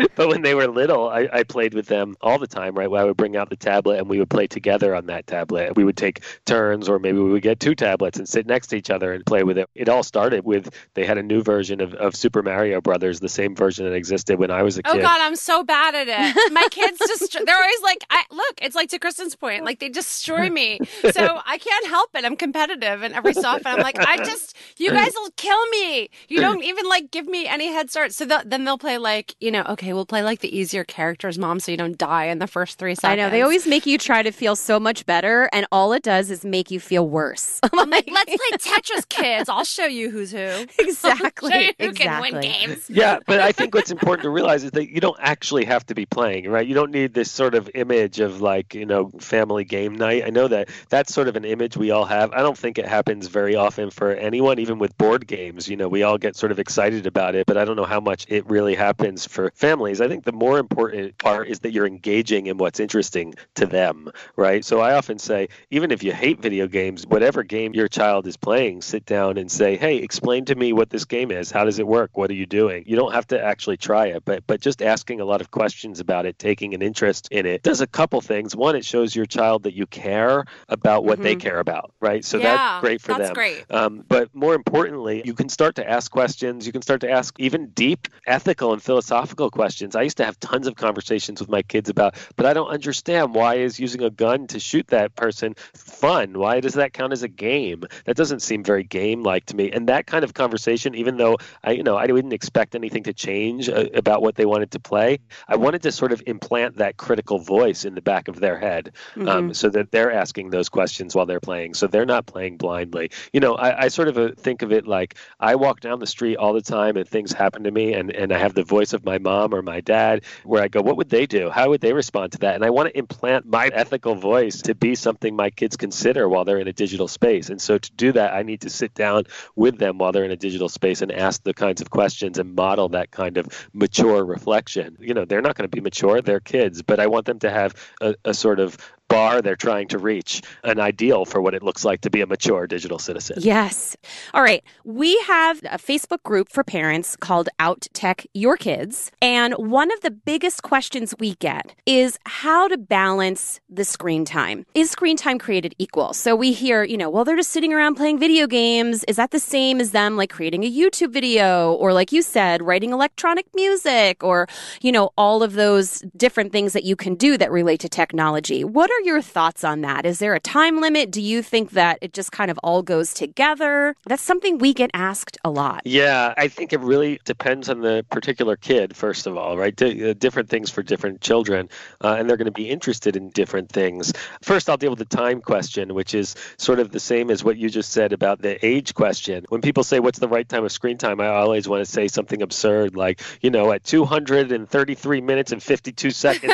but 0.15 0.27
when 0.27 0.41
they 0.41 0.55
were 0.55 0.67
little, 0.67 1.09
I, 1.09 1.27
I 1.31 1.43
played 1.43 1.73
with 1.73 1.87
them 1.87 2.15
all 2.21 2.37
the 2.37 2.47
time, 2.47 2.75
right? 2.75 2.89
Where 2.89 3.01
I 3.01 3.05
would 3.05 3.17
bring 3.17 3.35
out 3.35 3.49
the 3.49 3.55
tablet 3.55 3.99
and 3.99 4.09
we 4.09 4.19
would 4.19 4.29
play 4.29 4.47
together 4.47 4.95
on 4.95 5.07
that 5.07 5.27
tablet. 5.27 5.75
We 5.75 5.83
would 5.83 5.97
take 5.97 6.23
turns, 6.45 6.89
or 6.89 6.99
maybe 6.99 7.19
we 7.19 7.31
would 7.31 7.41
get 7.41 7.59
two 7.59 7.75
tablets 7.75 8.17
and 8.17 8.27
sit 8.27 8.45
next 8.45 8.67
to 8.67 8.75
each 8.75 8.89
other 8.89 9.13
and 9.13 9.25
play 9.25 9.43
with 9.43 9.57
it. 9.57 9.69
It 9.75 9.89
all 9.89 10.03
started 10.03 10.45
with 10.45 10.69
they 10.93 11.05
had 11.05 11.17
a 11.17 11.23
new 11.23 11.41
version 11.41 11.81
of, 11.81 11.93
of 11.95 12.15
Super 12.15 12.41
Mario 12.41 12.81
Brothers, 12.81 13.19
the 13.19 13.29
same 13.29 13.55
version 13.55 13.85
that 13.85 13.93
existed 13.93 14.39
when 14.39 14.51
I 14.51 14.63
was 14.63 14.77
a 14.77 14.83
kid. 14.83 14.89
Oh 14.89 14.93
kid. 14.95 15.01
God, 15.01 15.21
I'm 15.21 15.35
so 15.35 15.63
bad 15.63 15.95
at 15.95 16.07
it. 16.07 16.53
My 16.53 16.67
kids 16.71 16.99
just, 16.99 17.33
they're 17.45 17.55
always 17.55 17.81
like, 17.83 18.03
I, 18.09 18.23
look, 18.31 18.48
it's 18.61 18.75
like 18.75 18.89
to 18.89 18.99
Kristen's 18.99 19.35
point, 19.35 19.63
like 19.65 19.79
they 19.79 19.89
destroy 19.89 20.49
me. 20.59 20.79
So 21.11 21.39
I 21.45 21.57
can't 21.57 21.87
help 21.87 22.09
it. 22.15 22.25
I'm 22.25 22.35
competitive. 22.35 23.03
And 23.03 23.13
every 23.13 23.33
so 23.33 23.43
often 23.47 23.67
I'm 23.67 23.79
like, 23.81 23.99
I 23.99 24.17
just, 24.17 24.55
you 24.77 24.91
guys 24.91 25.11
will 25.15 25.31
kill 25.37 25.65
me. 25.67 26.09
You 26.27 26.39
don't 26.39 26.63
even 26.63 26.87
like 26.87 27.11
give 27.11 27.27
me 27.27 27.47
any 27.47 27.67
head 27.67 27.89
start. 27.89 28.13
So 28.13 28.25
they'll- 28.25 28.43
then 28.45 28.63
they'll 28.63 28.77
play 28.77 28.97
like, 28.97 29.35
you 29.39 29.51
know, 29.51 29.63
okay, 29.69 29.93
we'll 29.93 30.05
play 30.05 30.23
like 30.23 30.39
the 30.39 30.55
easier 30.57 30.83
characters, 30.83 31.37
mom, 31.37 31.59
so 31.59 31.71
you 31.71 31.77
don't 31.77 31.97
die 31.97 32.25
in 32.25 32.39
the 32.39 32.47
first 32.47 32.77
three 32.79 32.95
seconds. 32.95 33.11
I 33.11 33.15
know 33.15 33.29
they 33.29 33.41
always 33.41 33.67
make 33.67 33.85
you 33.85 33.97
try 33.97 34.23
to 34.23 34.31
feel 34.31 34.55
so 34.55 34.79
much 34.79 35.05
better, 35.05 35.49
and 35.53 35.65
all 35.71 35.93
it 35.93 36.03
does 36.03 36.31
is 36.31 36.43
make 36.43 36.71
you 36.71 36.79
feel 36.79 37.07
worse. 37.07 37.59
I'm 37.73 37.89
like, 37.89 38.09
let's 38.11 38.35
play 38.35 38.57
Tetris, 38.57 39.07
kids. 39.09 39.49
I'll 39.49 39.63
show 39.63 39.85
you 39.85 40.09
who's 40.09 40.31
who. 40.31 40.65
exactly. 40.79 41.51
Show 41.51 41.57
you 41.59 41.71
who 41.79 41.85
exactly. 41.89 42.31
can 42.31 42.33
win 42.33 42.41
games. 42.41 42.89
yeah, 42.89 43.19
but 43.27 43.39
I 43.39 43.51
think 43.51 43.73
what's 43.75 43.91
important 43.91 44.23
to 44.23 44.29
realize 44.29 44.63
is 44.63 44.71
that 44.71 44.89
you 44.89 44.99
don't 45.01 45.17
actually 45.19 45.65
have 45.65 45.85
to 45.87 45.95
be 45.95 46.05
playing, 46.05 46.49
right? 46.49 46.65
You 46.67 46.73
don't 46.75 46.91
need 46.91 47.13
this 47.13 47.31
sort 47.31 47.55
of 47.55 47.69
image 47.75 48.19
of 48.19 48.28
like, 48.41 48.73
you 48.73 48.85
know, 48.85 49.09
family 49.19 49.63
game 49.63 49.95
night. 49.95 50.23
I 50.25 50.29
know 50.29 50.47
that 50.47 50.69
that's 50.89 51.13
sort 51.13 51.27
of 51.27 51.35
an 51.35 51.45
image 51.45 51.77
we 51.77 51.91
all 51.91 52.05
have. 52.05 52.31
I 52.33 52.41
don't 52.41 52.57
think 52.57 52.77
it 52.77 52.87
happens 52.87 53.27
very 53.27 53.55
often 53.55 53.89
for 53.89 54.11
anyone, 54.11 54.59
even 54.59 54.79
with 54.79 54.97
board 54.97 55.27
games. 55.27 55.67
You 55.67 55.77
know, 55.77 55.87
we 55.87 56.03
all 56.03 56.17
get 56.17 56.35
sort 56.35 56.51
of 56.51 56.59
excited 56.59 57.05
about 57.05 57.35
it, 57.35 57.45
but 57.45 57.57
I 57.57 57.65
don't 57.65 57.75
know 57.75 57.85
how 57.85 57.99
much 57.99 58.25
it 58.29 58.45
really 58.49 58.75
happens 58.75 59.25
for 59.25 59.51
families. 59.55 60.01
I 60.01 60.07
think 60.07 60.25
the 60.25 60.31
more 60.31 60.59
important 60.59 61.17
part 61.17 61.47
is 61.47 61.59
that 61.59 61.71
you're 61.71 61.87
engaging 61.87 62.47
in 62.47 62.57
what's 62.57 62.79
interesting 62.79 63.33
to 63.55 63.65
them, 63.65 64.11
right? 64.35 64.63
So 64.63 64.79
I 64.79 64.93
often 64.93 65.19
say, 65.19 65.49
even 65.71 65.91
if 65.91 66.03
you 66.03 66.13
hate 66.13 66.39
video 66.41 66.67
games, 66.67 67.05
whatever 67.07 67.43
game 67.43 67.73
your 67.73 67.87
child 67.87 68.27
is 68.27 68.37
playing, 68.37 68.81
sit 68.81 69.05
down 69.05 69.37
and 69.37 69.51
say, 69.51 69.77
hey, 69.77 69.97
explain 69.97 70.45
to 70.45 70.55
me 70.55 70.73
what 70.73 70.89
this 70.89 71.05
game 71.05 71.31
is. 71.31 71.51
How 71.51 71.65
does 71.65 71.79
it 71.79 71.87
work? 71.87 72.11
What 72.17 72.29
are 72.29 72.35
you 72.35 72.45
doing? 72.45 72.83
You 72.87 72.95
don't 72.95 73.13
have 73.13 73.27
to 73.27 73.41
actually 73.41 73.77
try 73.77 74.07
it, 74.07 74.23
but 74.25 74.45
but 74.47 74.61
just 74.61 74.81
asking 74.81 75.19
a 75.21 75.25
lot 75.25 75.41
of 75.41 75.51
questions 75.51 75.99
about 75.99 76.25
it, 76.25 76.39
taking 76.39 76.73
an 76.73 76.81
interest 76.81 77.27
in 77.31 77.45
it, 77.45 77.63
does 77.63 77.81
a 77.81 77.87
couple 78.19 78.35
things. 78.35 78.55
One, 78.55 78.75
it 78.75 78.85
shows 78.85 79.15
your 79.15 79.25
child 79.25 79.63
that 79.63 79.73
you 79.73 79.85
care 79.85 80.45
about 80.67 81.03
what 81.03 81.21
they 81.21 81.35
Mhm. 81.35 81.39
care 81.39 81.59
about, 81.59 81.93
right? 81.99 82.23
So 82.25 82.37
Yeah, 82.37 82.57
that's 82.57 82.81
great 82.81 83.01
for 83.01 83.13
that's 83.13 83.29
them. 83.29 83.33
great. 83.33 83.65
Um, 83.69 84.03
but 84.07 84.33
more 84.33 84.55
importantly, 84.55 85.21
you 85.25 85.33
can 85.33 85.49
start 85.49 85.75
to 85.75 85.89
ask 85.89 86.11
questions. 86.11 86.65
You 86.65 86.71
can 86.71 86.81
start 86.81 87.01
to 87.01 87.09
ask 87.09 87.33
even 87.39 87.67
deep 87.69 88.07
ethical 88.27 88.73
and 88.73 88.81
philosophical 88.81 89.49
questions. 89.49 89.95
I 89.95 90.03
used 90.03 90.17
to 90.17 90.25
have 90.25 90.39
tons 90.39 90.67
of 90.67 90.75
conversations 90.75 91.39
with 91.39 91.49
my 91.49 91.61
kids 91.61 91.89
about, 91.89 92.15
but 92.35 92.45
I 92.45 92.53
don't 92.53 92.69
understand 92.69 93.35
why 93.35 93.55
is 93.55 93.79
using 93.79 94.03
a 94.03 94.09
gun 94.09 94.47
to 94.47 94.59
shoot 94.59 94.87
that 94.87 95.15
person 95.15 95.55
fun? 95.73 96.37
Why 96.37 96.59
does 96.59 96.73
that 96.73 96.93
count 96.93 97.13
as 97.13 97.23
a 97.23 97.27
game? 97.27 97.83
That 98.05 98.15
doesn't 98.15 98.41
seem 98.41 98.63
very 98.63 98.83
game-like 98.83 99.45
to 99.47 99.55
me. 99.55 99.71
And 99.71 99.87
that 99.89 100.07
kind 100.07 100.23
of 100.23 100.33
conversation, 100.33 100.95
even 100.95 101.17
though 101.17 101.37
I, 101.63 101.71
you 101.71 101.83
know, 101.83 101.97
I 101.97 102.07
didn't 102.07 102.33
expect 102.33 102.75
anything 102.75 103.03
to 103.03 103.13
change 103.13 103.69
uh, 103.69 103.85
about 103.93 104.21
what 104.21 104.35
they 104.35 104.45
wanted 104.45 104.71
to 104.71 104.79
play, 104.79 105.19
I 105.47 105.55
wanted 105.55 105.83
to 105.83 105.91
sort 105.91 106.11
of 106.11 106.21
implant 106.27 106.77
that 106.77 106.97
critical 106.97 107.39
voice 107.39 107.85
in 107.85 107.95
the 107.95 108.01
back 108.11 108.27
of 108.27 108.39
their 108.39 108.57
head 108.57 108.83
um, 109.15 109.25
mm-hmm. 109.25 109.51
so 109.51 109.69
that 109.69 109.91
they're 109.91 110.11
asking 110.11 110.49
those 110.49 110.69
questions 110.79 111.09
while 111.15 111.27
they're 111.27 111.47
playing. 111.51 111.75
So 111.75 111.85
they're 111.85 112.11
not 112.15 112.25
playing 112.25 112.57
blindly. 112.57 113.11
You 113.33 113.39
know, 113.39 113.53
I, 113.67 113.69
I 113.85 113.87
sort 113.89 114.07
of 114.07 114.17
uh, 114.17 114.31
think 114.45 114.63
of 114.65 114.71
it 114.71 114.87
like 114.87 115.11
I 115.39 115.53
walk 115.65 115.77
down 115.81 115.99
the 115.99 116.07
street 116.07 116.37
all 116.37 116.53
the 116.53 116.67
time 116.77 116.97
and 116.97 117.07
things 117.07 117.31
happen 117.31 117.63
to 117.65 117.71
me, 117.79 117.93
and, 117.93 118.07
and 118.21 118.33
I 118.33 118.39
have 118.45 118.55
the 118.55 118.63
voice 118.63 118.93
of 118.93 119.05
my 119.05 119.19
mom 119.19 119.53
or 119.53 119.61
my 119.61 119.81
dad 119.81 120.23
where 120.43 120.63
I 120.63 120.67
go, 120.69 120.81
what 120.81 120.97
would 120.97 121.09
they 121.09 121.25
do? 121.25 121.43
How 121.49 121.69
would 121.69 121.81
they 121.81 121.93
respond 121.93 122.31
to 122.33 122.39
that? 122.39 122.55
And 122.55 122.65
I 122.65 122.71
want 122.71 122.89
to 122.89 122.97
implant 122.97 123.45
my 123.45 123.67
ethical 123.67 124.15
voice 124.15 124.61
to 124.63 124.73
be 124.73 124.95
something 124.95 125.35
my 125.35 125.51
kids 125.51 125.77
consider 125.77 126.27
while 126.27 126.45
they're 126.45 126.63
in 126.65 126.67
a 126.67 126.73
digital 126.73 127.07
space. 127.07 127.49
And 127.51 127.61
so 127.61 127.77
to 127.77 127.91
do 127.93 128.11
that, 128.13 128.33
I 128.33 128.41
need 128.43 128.61
to 128.61 128.69
sit 128.69 128.93
down 128.95 129.25
with 129.55 129.77
them 129.77 129.99
while 129.99 130.11
they're 130.11 130.25
in 130.25 130.31
a 130.31 130.43
digital 130.47 130.69
space 130.69 131.01
and 131.03 131.11
ask 131.11 131.43
the 131.43 131.53
kinds 131.53 131.81
of 131.81 131.89
questions 131.89 132.39
and 132.39 132.55
model 132.55 132.89
that 132.89 133.11
kind 133.11 133.37
of 133.37 133.45
mature 133.73 134.25
reflection. 134.25 134.97
You 134.99 135.13
know, 135.13 135.25
they're 135.25 135.41
not 135.41 135.55
going 135.55 135.69
to 135.69 135.75
be 135.75 135.81
mature, 135.81 136.21
they're 136.21 136.39
kids, 136.39 136.81
but 136.81 136.99
I 136.99 137.07
want 137.07 137.25
them 137.25 137.39
to 137.39 137.51
have 137.51 137.75
a, 138.01 138.15
a 138.25 138.33
sort 138.33 138.59
of 138.59 138.77
bar 139.09 139.41
they're 139.41 139.57
trying 139.57 139.87
to 139.89 139.97
reach, 139.97 140.41
an 140.63 140.79
ideal 140.79 141.25
for 141.25 141.41
what 141.41 141.53
it 141.53 141.61
looks 141.61 141.83
like 141.83 141.99
to 142.01 142.09
be 142.09 142.21
a 142.21 142.27
mature 142.27 142.67
digital 142.67 142.97
citizen. 142.97 143.37
Yes. 143.39 143.97
All 144.33 144.41
right. 144.41 144.63
We 144.85 145.19
have 145.27 145.59
a 145.63 145.77
Facebook 145.77 146.23
group 146.23 146.49
for 146.49 146.63
parents 146.63 147.17
called 147.17 147.49
Out 147.59 147.87
Tech 147.93 148.25
Your 148.33 148.55
Kids. 148.55 149.11
And 149.21 149.53
one 149.55 149.91
of 149.91 149.99
the 150.01 150.11
biggest 150.11 150.63
questions 150.63 151.13
we 151.19 151.35
get 151.35 151.75
is 151.85 152.17
how 152.25 152.67
to 152.67 152.77
balance 152.77 153.59
the 153.69 153.83
screen 153.83 154.23
time. 154.23 154.65
Is 154.73 154.91
screen 154.91 155.17
time 155.17 155.39
created 155.39 155.73
equal? 155.79 156.13
So 156.13 156.35
we 156.35 156.53
hear, 156.53 156.83
you 156.83 156.97
know, 156.97 157.09
well, 157.09 157.25
they're 157.25 157.35
just 157.35 157.49
sitting 157.51 157.73
around 157.73 157.95
playing 157.95 158.19
video 158.19 158.47
games. 158.47 159.03
Is 159.05 159.15
that 159.15 159.31
the 159.31 159.39
same 159.39 159.81
as 159.81 159.91
them 159.91 160.15
like 160.15 160.29
creating 160.29 160.63
a 160.63 160.71
YouTube 160.71 161.11
video 161.11 161.73
or, 161.73 161.91
like 161.93 162.11
you 162.11 162.21
said, 162.21 162.61
writing 162.61 162.91
electronic 162.91 163.47
music 163.55 164.23
or, 164.23 164.47
you 164.81 164.91
know, 164.91 165.09
all 165.17 165.41
of 165.41 165.53
those 165.53 166.01
different 166.15 166.51
things 166.51 166.73
that 166.73 166.83
you 166.83 166.95
can 166.95 167.15
do 167.15 167.37
that 167.37 167.51
relate 167.51 167.79
to 167.79 167.89
technology? 167.89 168.63
What 168.63 168.91
are 168.91 168.98
are 168.99 169.03
your 169.03 169.21
thoughts 169.21 169.63
on 169.63 169.81
that? 169.81 170.05
Is 170.05 170.19
there 170.19 170.33
a 170.33 170.39
time 170.39 170.81
limit? 170.81 171.09
Do 171.11 171.21
you 171.21 171.41
think 171.41 171.71
that 171.71 171.99
it 172.01 172.13
just 172.13 172.31
kind 172.31 172.51
of 172.51 172.59
all 172.63 172.81
goes 172.81 173.13
together? 173.13 173.95
That's 174.05 174.21
something 174.21 174.57
we 174.57 174.73
get 174.73 174.91
asked 174.93 175.37
a 175.45 175.49
lot. 175.49 175.81
Yeah, 175.85 176.33
I 176.35 176.49
think 176.49 176.73
it 176.73 176.81
really 176.81 177.19
depends 177.23 177.69
on 177.69 177.79
the 177.81 178.05
particular 178.09 178.57
kid, 178.57 178.95
first 178.95 179.25
of 179.25 179.37
all, 179.37 179.57
right? 179.57 179.75
D- 179.75 180.09
uh, 180.09 180.13
different 180.13 180.49
things 180.49 180.69
for 180.69 180.83
different 180.83 181.21
children, 181.21 181.69
uh, 182.03 182.15
and 182.19 182.29
they're 182.29 182.37
going 182.37 182.45
to 182.45 182.51
be 182.51 182.69
interested 182.69 183.15
in 183.15 183.29
different 183.29 183.69
things. 183.69 184.11
First, 184.41 184.69
I'll 184.69 184.77
deal 184.77 184.89
with 184.89 184.99
the 184.99 185.05
time 185.05 185.41
question, 185.41 185.93
which 185.93 186.13
is 186.13 186.35
sort 186.57 186.79
of 186.79 186.91
the 186.91 186.99
same 186.99 187.29
as 187.29 187.43
what 187.43 187.57
you 187.57 187.69
just 187.69 187.91
said 187.91 188.11
about 188.11 188.41
the 188.41 188.63
age 188.65 188.93
question. 188.93 189.45
When 189.49 189.61
people 189.61 189.83
say, 189.83 189.99
What's 189.99 190.19
the 190.19 190.27
right 190.27 190.47
time 190.47 190.65
of 190.65 190.71
screen 190.71 190.97
time? 190.97 191.21
I 191.21 191.27
always 191.27 191.67
want 191.67 191.85
to 191.85 191.91
say 191.91 192.07
something 192.07 192.41
absurd 192.41 192.95
like, 192.95 193.21
you 193.41 193.49
know, 193.49 193.71
at 193.71 193.83
233 193.83 195.21
minutes 195.21 195.51
and 195.51 195.61
52 195.61 196.11
seconds, 196.11 196.53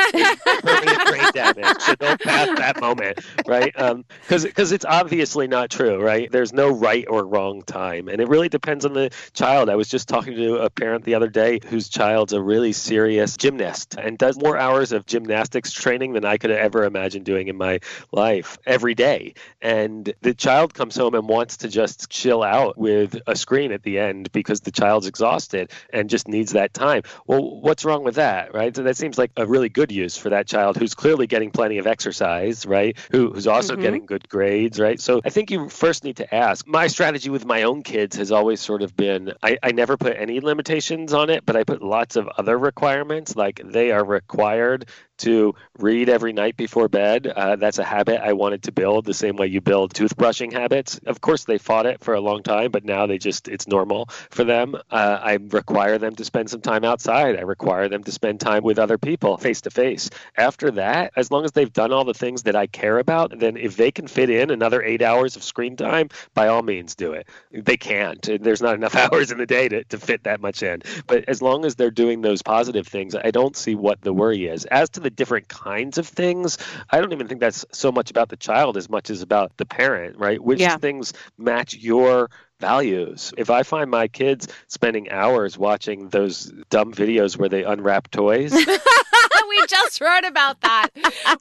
permanent 0.61 1.05
brain 1.07 1.31
damage. 1.33 1.79
So 1.79 1.95
at 2.35 2.57
that 2.57 2.81
moment, 2.81 3.19
right? 3.47 3.73
Because 3.73 4.45
um, 4.45 4.49
because 4.49 4.71
it's 4.71 4.85
obviously 4.85 5.47
not 5.47 5.69
true, 5.69 6.01
right? 6.01 6.31
There's 6.31 6.53
no 6.53 6.69
right 6.69 7.05
or 7.07 7.25
wrong 7.25 7.61
time, 7.63 8.07
and 8.07 8.21
it 8.21 8.27
really 8.27 8.49
depends 8.49 8.85
on 8.85 8.93
the 8.93 9.11
child. 9.33 9.69
I 9.69 9.75
was 9.75 9.87
just 9.87 10.07
talking 10.07 10.35
to 10.35 10.57
a 10.57 10.69
parent 10.69 11.03
the 11.05 11.15
other 11.15 11.29
day 11.29 11.59
whose 11.65 11.89
child's 11.89 12.33
a 12.33 12.41
really 12.41 12.73
serious 12.73 13.37
gymnast 13.37 13.95
and 13.97 14.17
does 14.17 14.37
more 14.37 14.57
hours 14.57 14.91
of 14.91 15.05
gymnastics 15.05 15.71
training 15.71 16.13
than 16.13 16.25
I 16.25 16.37
could 16.37 16.51
ever 16.51 16.83
imagine 16.83 17.23
doing 17.23 17.47
in 17.47 17.57
my 17.57 17.79
life 18.11 18.57
every 18.65 18.95
day. 18.95 19.33
And 19.61 20.13
the 20.21 20.33
child 20.33 20.73
comes 20.73 20.95
home 20.95 21.15
and 21.15 21.27
wants 21.27 21.57
to 21.57 21.67
just 21.67 22.09
chill 22.09 22.43
out 22.43 22.77
with 22.77 23.17
a 23.27 23.35
screen 23.35 23.71
at 23.71 23.83
the 23.83 23.99
end 23.99 24.31
because 24.31 24.61
the 24.61 24.71
child's 24.71 25.07
exhausted 25.07 25.71
and 25.91 26.09
just 26.09 26.27
needs 26.27 26.53
that 26.53 26.73
time. 26.73 27.03
Well, 27.27 27.61
what's 27.61 27.85
wrong 27.85 28.03
with 28.03 28.15
that, 28.15 28.53
right? 28.53 28.75
So 28.75 28.83
that 28.83 28.97
seems 28.97 29.17
like 29.17 29.31
a 29.37 29.45
really 29.45 29.69
good 29.69 29.91
use 29.91 30.17
for 30.17 30.29
that 30.29 30.47
child 30.47 30.77
who's 30.77 30.93
clearly 30.93 31.27
getting 31.27 31.51
plenty 31.51 31.77
of 31.77 31.87
exercise 31.87 32.24
exercise, 32.25 32.65
right? 32.65 32.97
Who, 33.11 33.31
who's 33.31 33.47
also 33.47 33.73
mm-hmm. 33.73 33.81
getting 33.81 34.05
good 34.05 34.27
grades, 34.29 34.79
right? 34.79 34.99
So 34.99 35.21
I 35.23 35.29
think 35.29 35.51
you 35.51 35.69
first 35.69 36.03
need 36.03 36.17
to 36.17 36.35
ask. 36.35 36.67
My 36.67 36.87
strategy 36.87 37.29
with 37.29 37.45
my 37.45 37.63
own 37.63 37.83
kids 37.83 38.15
has 38.17 38.31
always 38.31 38.59
sort 38.61 38.81
of 38.81 38.95
been 38.95 39.33
I, 39.43 39.57
I 39.61 39.71
never 39.71 39.97
put 39.97 40.15
any 40.17 40.39
limitations 40.39 41.13
on 41.13 41.29
it, 41.29 41.45
but 41.45 41.55
I 41.55 41.63
put 41.63 41.81
lots 41.81 42.15
of 42.15 42.27
other 42.37 42.57
requirements. 42.57 43.35
Like 43.35 43.61
they 43.63 43.91
are 43.91 44.03
required 44.03 44.89
to 45.19 45.55
read 45.79 46.09
every 46.09 46.33
night 46.33 46.57
before 46.57 46.87
bed. 46.87 47.27
Uh, 47.27 47.55
that's 47.55 47.79
a 47.79 47.83
habit 47.83 48.21
I 48.21 48.33
wanted 48.33 48.63
to 48.63 48.71
build 48.71 49.05
the 49.05 49.13
same 49.13 49.35
way 49.35 49.47
you 49.47 49.61
build 49.61 49.93
toothbrushing 49.93 50.51
habits. 50.51 50.99
Of 51.05 51.21
course, 51.21 51.45
they 51.45 51.57
fought 51.57 51.85
it 51.85 52.03
for 52.03 52.13
a 52.13 52.21
long 52.21 52.43
time, 52.43 52.71
but 52.71 52.83
now 52.83 53.05
they 53.05 53.17
just, 53.17 53.47
it's 53.47 53.67
normal 53.67 54.07
for 54.29 54.43
them. 54.43 54.75
Uh, 54.91 55.19
I 55.21 55.37
require 55.49 55.97
them 55.97 56.15
to 56.15 56.25
spend 56.25 56.49
some 56.49 56.61
time 56.61 56.83
outside. 56.83 57.37
I 57.37 57.41
require 57.41 57.87
them 57.87 58.03
to 58.03 58.11
spend 58.11 58.39
time 58.39 58.63
with 58.63 58.79
other 58.79 58.97
people 58.97 59.37
face 59.37 59.61
to 59.61 59.69
face. 59.69 60.09
After 60.37 60.71
that, 60.71 61.13
as 61.15 61.31
long 61.31 61.45
as 61.45 61.51
they've 61.51 61.71
done 61.71 61.91
all 61.91 62.03
the 62.05 62.13
things 62.13 62.43
that 62.43 62.55
I 62.55 62.67
care 62.67 62.99
about, 62.99 63.37
then 63.39 63.57
if 63.57 63.77
they 63.77 63.91
can 63.91 64.07
fit 64.07 64.29
in 64.29 64.49
another 64.49 64.81
eight 64.81 65.01
hours 65.01 65.35
of 65.35 65.43
screen 65.43 65.75
time, 65.75 66.09
by 66.33 66.47
all 66.47 66.61
means 66.61 66.95
do 66.95 67.13
it. 67.13 67.27
They 67.51 67.77
can't. 67.77 68.21
There's 68.41 68.61
not 68.61 68.75
enough 68.75 68.95
hours 69.13 69.31
in 69.31 69.37
the 69.37 69.45
day 69.45 69.69
to, 69.69 69.83
to 69.85 69.97
fit 69.97 70.23
that 70.23 70.41
much 70.41 70.63
in. 70.63 70.81
But 71.07 71.25
as 71.27 71.41
long 71.41 71.65
as 71.65 71.75
they're 71.75 71.91
doing 71.91 72.21
those 72.21 72.41
positive 72.41 72.87
things, 72.87 73.15
I 73.15 73.31
don't 73.31 73.55
see 73.55 73.75
what 73.75 74.01
the 74.01 74.13
worry 74.13 74.47
is. 74.47 74.65
As 74.65 74.89
to 74.91 75.04
the 75.05 75.11
different 75.11 75.47
kinds 75.47 75.99
of 75.99 76.07
things, 76.07 76.57
I 76.89 76.99
don't 76.99 77.13
even 77.13 77.27
think 77.27 77.39
that's 77.39 77.63
so 77.71 77.91
much 77.91 78.09
about 78.09 78.29
the 78.29 78.37
child 78.37 78.75
as 78.75 78.89
much 78.89 79.11
as 79.11 79.21
about 79.21 79.55
the 79.57 79.65
parent, 79.65 80.17
right? 80.17 80.43
Which 80.43 80.59
yeah. 80.59 80.77
things 80.77 81.13
match 81.37 81.75
your 81.75 82.31
values. 82.59 83.31
If 83.37 83.51
I 83.51 83.61
find 83.61 83.91
my 83.91 84.07
kids 84.07 84.47
spending 84.67 85.11
hours 85.11 85.57
watching 85.57 86.09
those 86.09 86.51
dumb 86.71 86.91
videos 86.91 87.37
where 87.37 87.49
they 87.49 87.63
unwrap 87.63 88.09
toys, 88.09 88.51
we 89.49 89.65
just 89.67 90.01
wrote 90.01 90.25
about 90.25 90.61
that. 90.61 90.89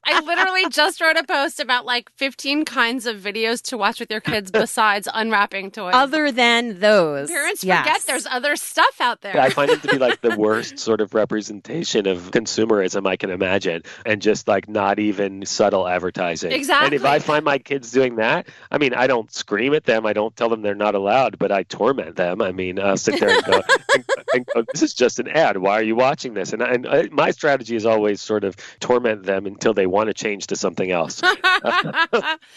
I 0.04 0.20
literally 0.20 0.68
just 0.68 1.00
wrote 1.00 1.16
a 1.16 1.24
post 1.24 1.60
about 1.60 1.84
like 1.86 2.10
15 2.16 2.64
kinds 2.64 3.06
of 3.06 3.16
videos 3.16 3.62
to 3.64 3.78
watch 3.78 4.00
with 4.00 4.10
your 4.10 4.20
kids 4.20 4.50
besides 4.50 5.08
unwrapping 5.12 5.70
toys. 5.70 5.92
Other 5.94 6.30
than 6.32 6.80
those. 6.80 7.30
Parents 7.30 7.64
yes. 7.64 7.86
forget 7.86 8.02
there's 8.06 8.26
other 8.26 8.56
stuff 8.56 9.00
out 9.00 9.20
there. 9.20 9.38
I 9.38 9.50
find 9.50 9.70
it 9.70 9.82
to 9.82 9.88
be 9.88 9.98
like 9.98 10.20
the 10.20 10.36
worst 10.36 10.78
sort 10.78 11.00
of 11.00 11.14
representation 11.14 12.06
of 12.06 12.30
consumerism 12.30 13.06
I 13.06 13.16
can 13.16 13.30
imagine 13.30 13.82
and 14.04 14.20
just 14.20 14.48
like 14.48 14.68
not 14.68 14.98
even 14.98 15.46
subtle 15.46 15.86
advertising. 15.86 16.52
Exactly. 16.52 16.86
And 16.86 16.94
if 16.94 17.04
I 17.04 17.18
find 17.18 17.44
my 17.44 17.58
kids 17.58 17.90
doing 17.90 18.16
that, 18.16 18.48
I 18.70 18.78
mean, 18.78 18.94
I 18.94 19.06
don't 19.06 19.32
scream 19.32 19.74
at 19.74 19.84
them. 19.84 20.06
I 20.06 20.12
don't 20.12 20.34
tell 20.36 20.48
them 20.48 20.62
they're 20.62 20.74
not 20.74 20.94
allowed, 20.94 21.38
but 21.38 21.52
I 21.52 21.62
torment 21.64 22.16
them. 22.16 22.42
I 22.42 22.52
mean, 22.52 22.78
I'll 22.78 22.96
sit 22.96 23.20
there 23.20 23.30
and 23.30 23.44
go, 23.44 23.62
and, 23.94 24.04
and 24.34 24.46
go 24.46 24.64
this 24.72 24.82
is 24.82 24.94
just 24.94 25.18
an 25.18 25.28
ad. 25.28 25.58
Why 25.58 25.78
are 25.78 25.82
you 25.82 25.96
watching 25.96 26.34
this? 26.34 26.52
And, 26.52 26.62
and 26.62 26.86
I, 26.86 27.08
my 27.10 27.30
strategy 27.30 27.76
is 27.76 27.86
always 27.94 28.20
sort 28.20 28.44
of 28.44 28.57
torment 28.80 29.24
them 29.24 29.46
until 29.46 29.72
they 29.72 29.87
want 29.87 30.09
to 30.09 30.14
change 30.14 30.48
to 30.48 30.57
something 30.57 30.90
else. 30.90 31.20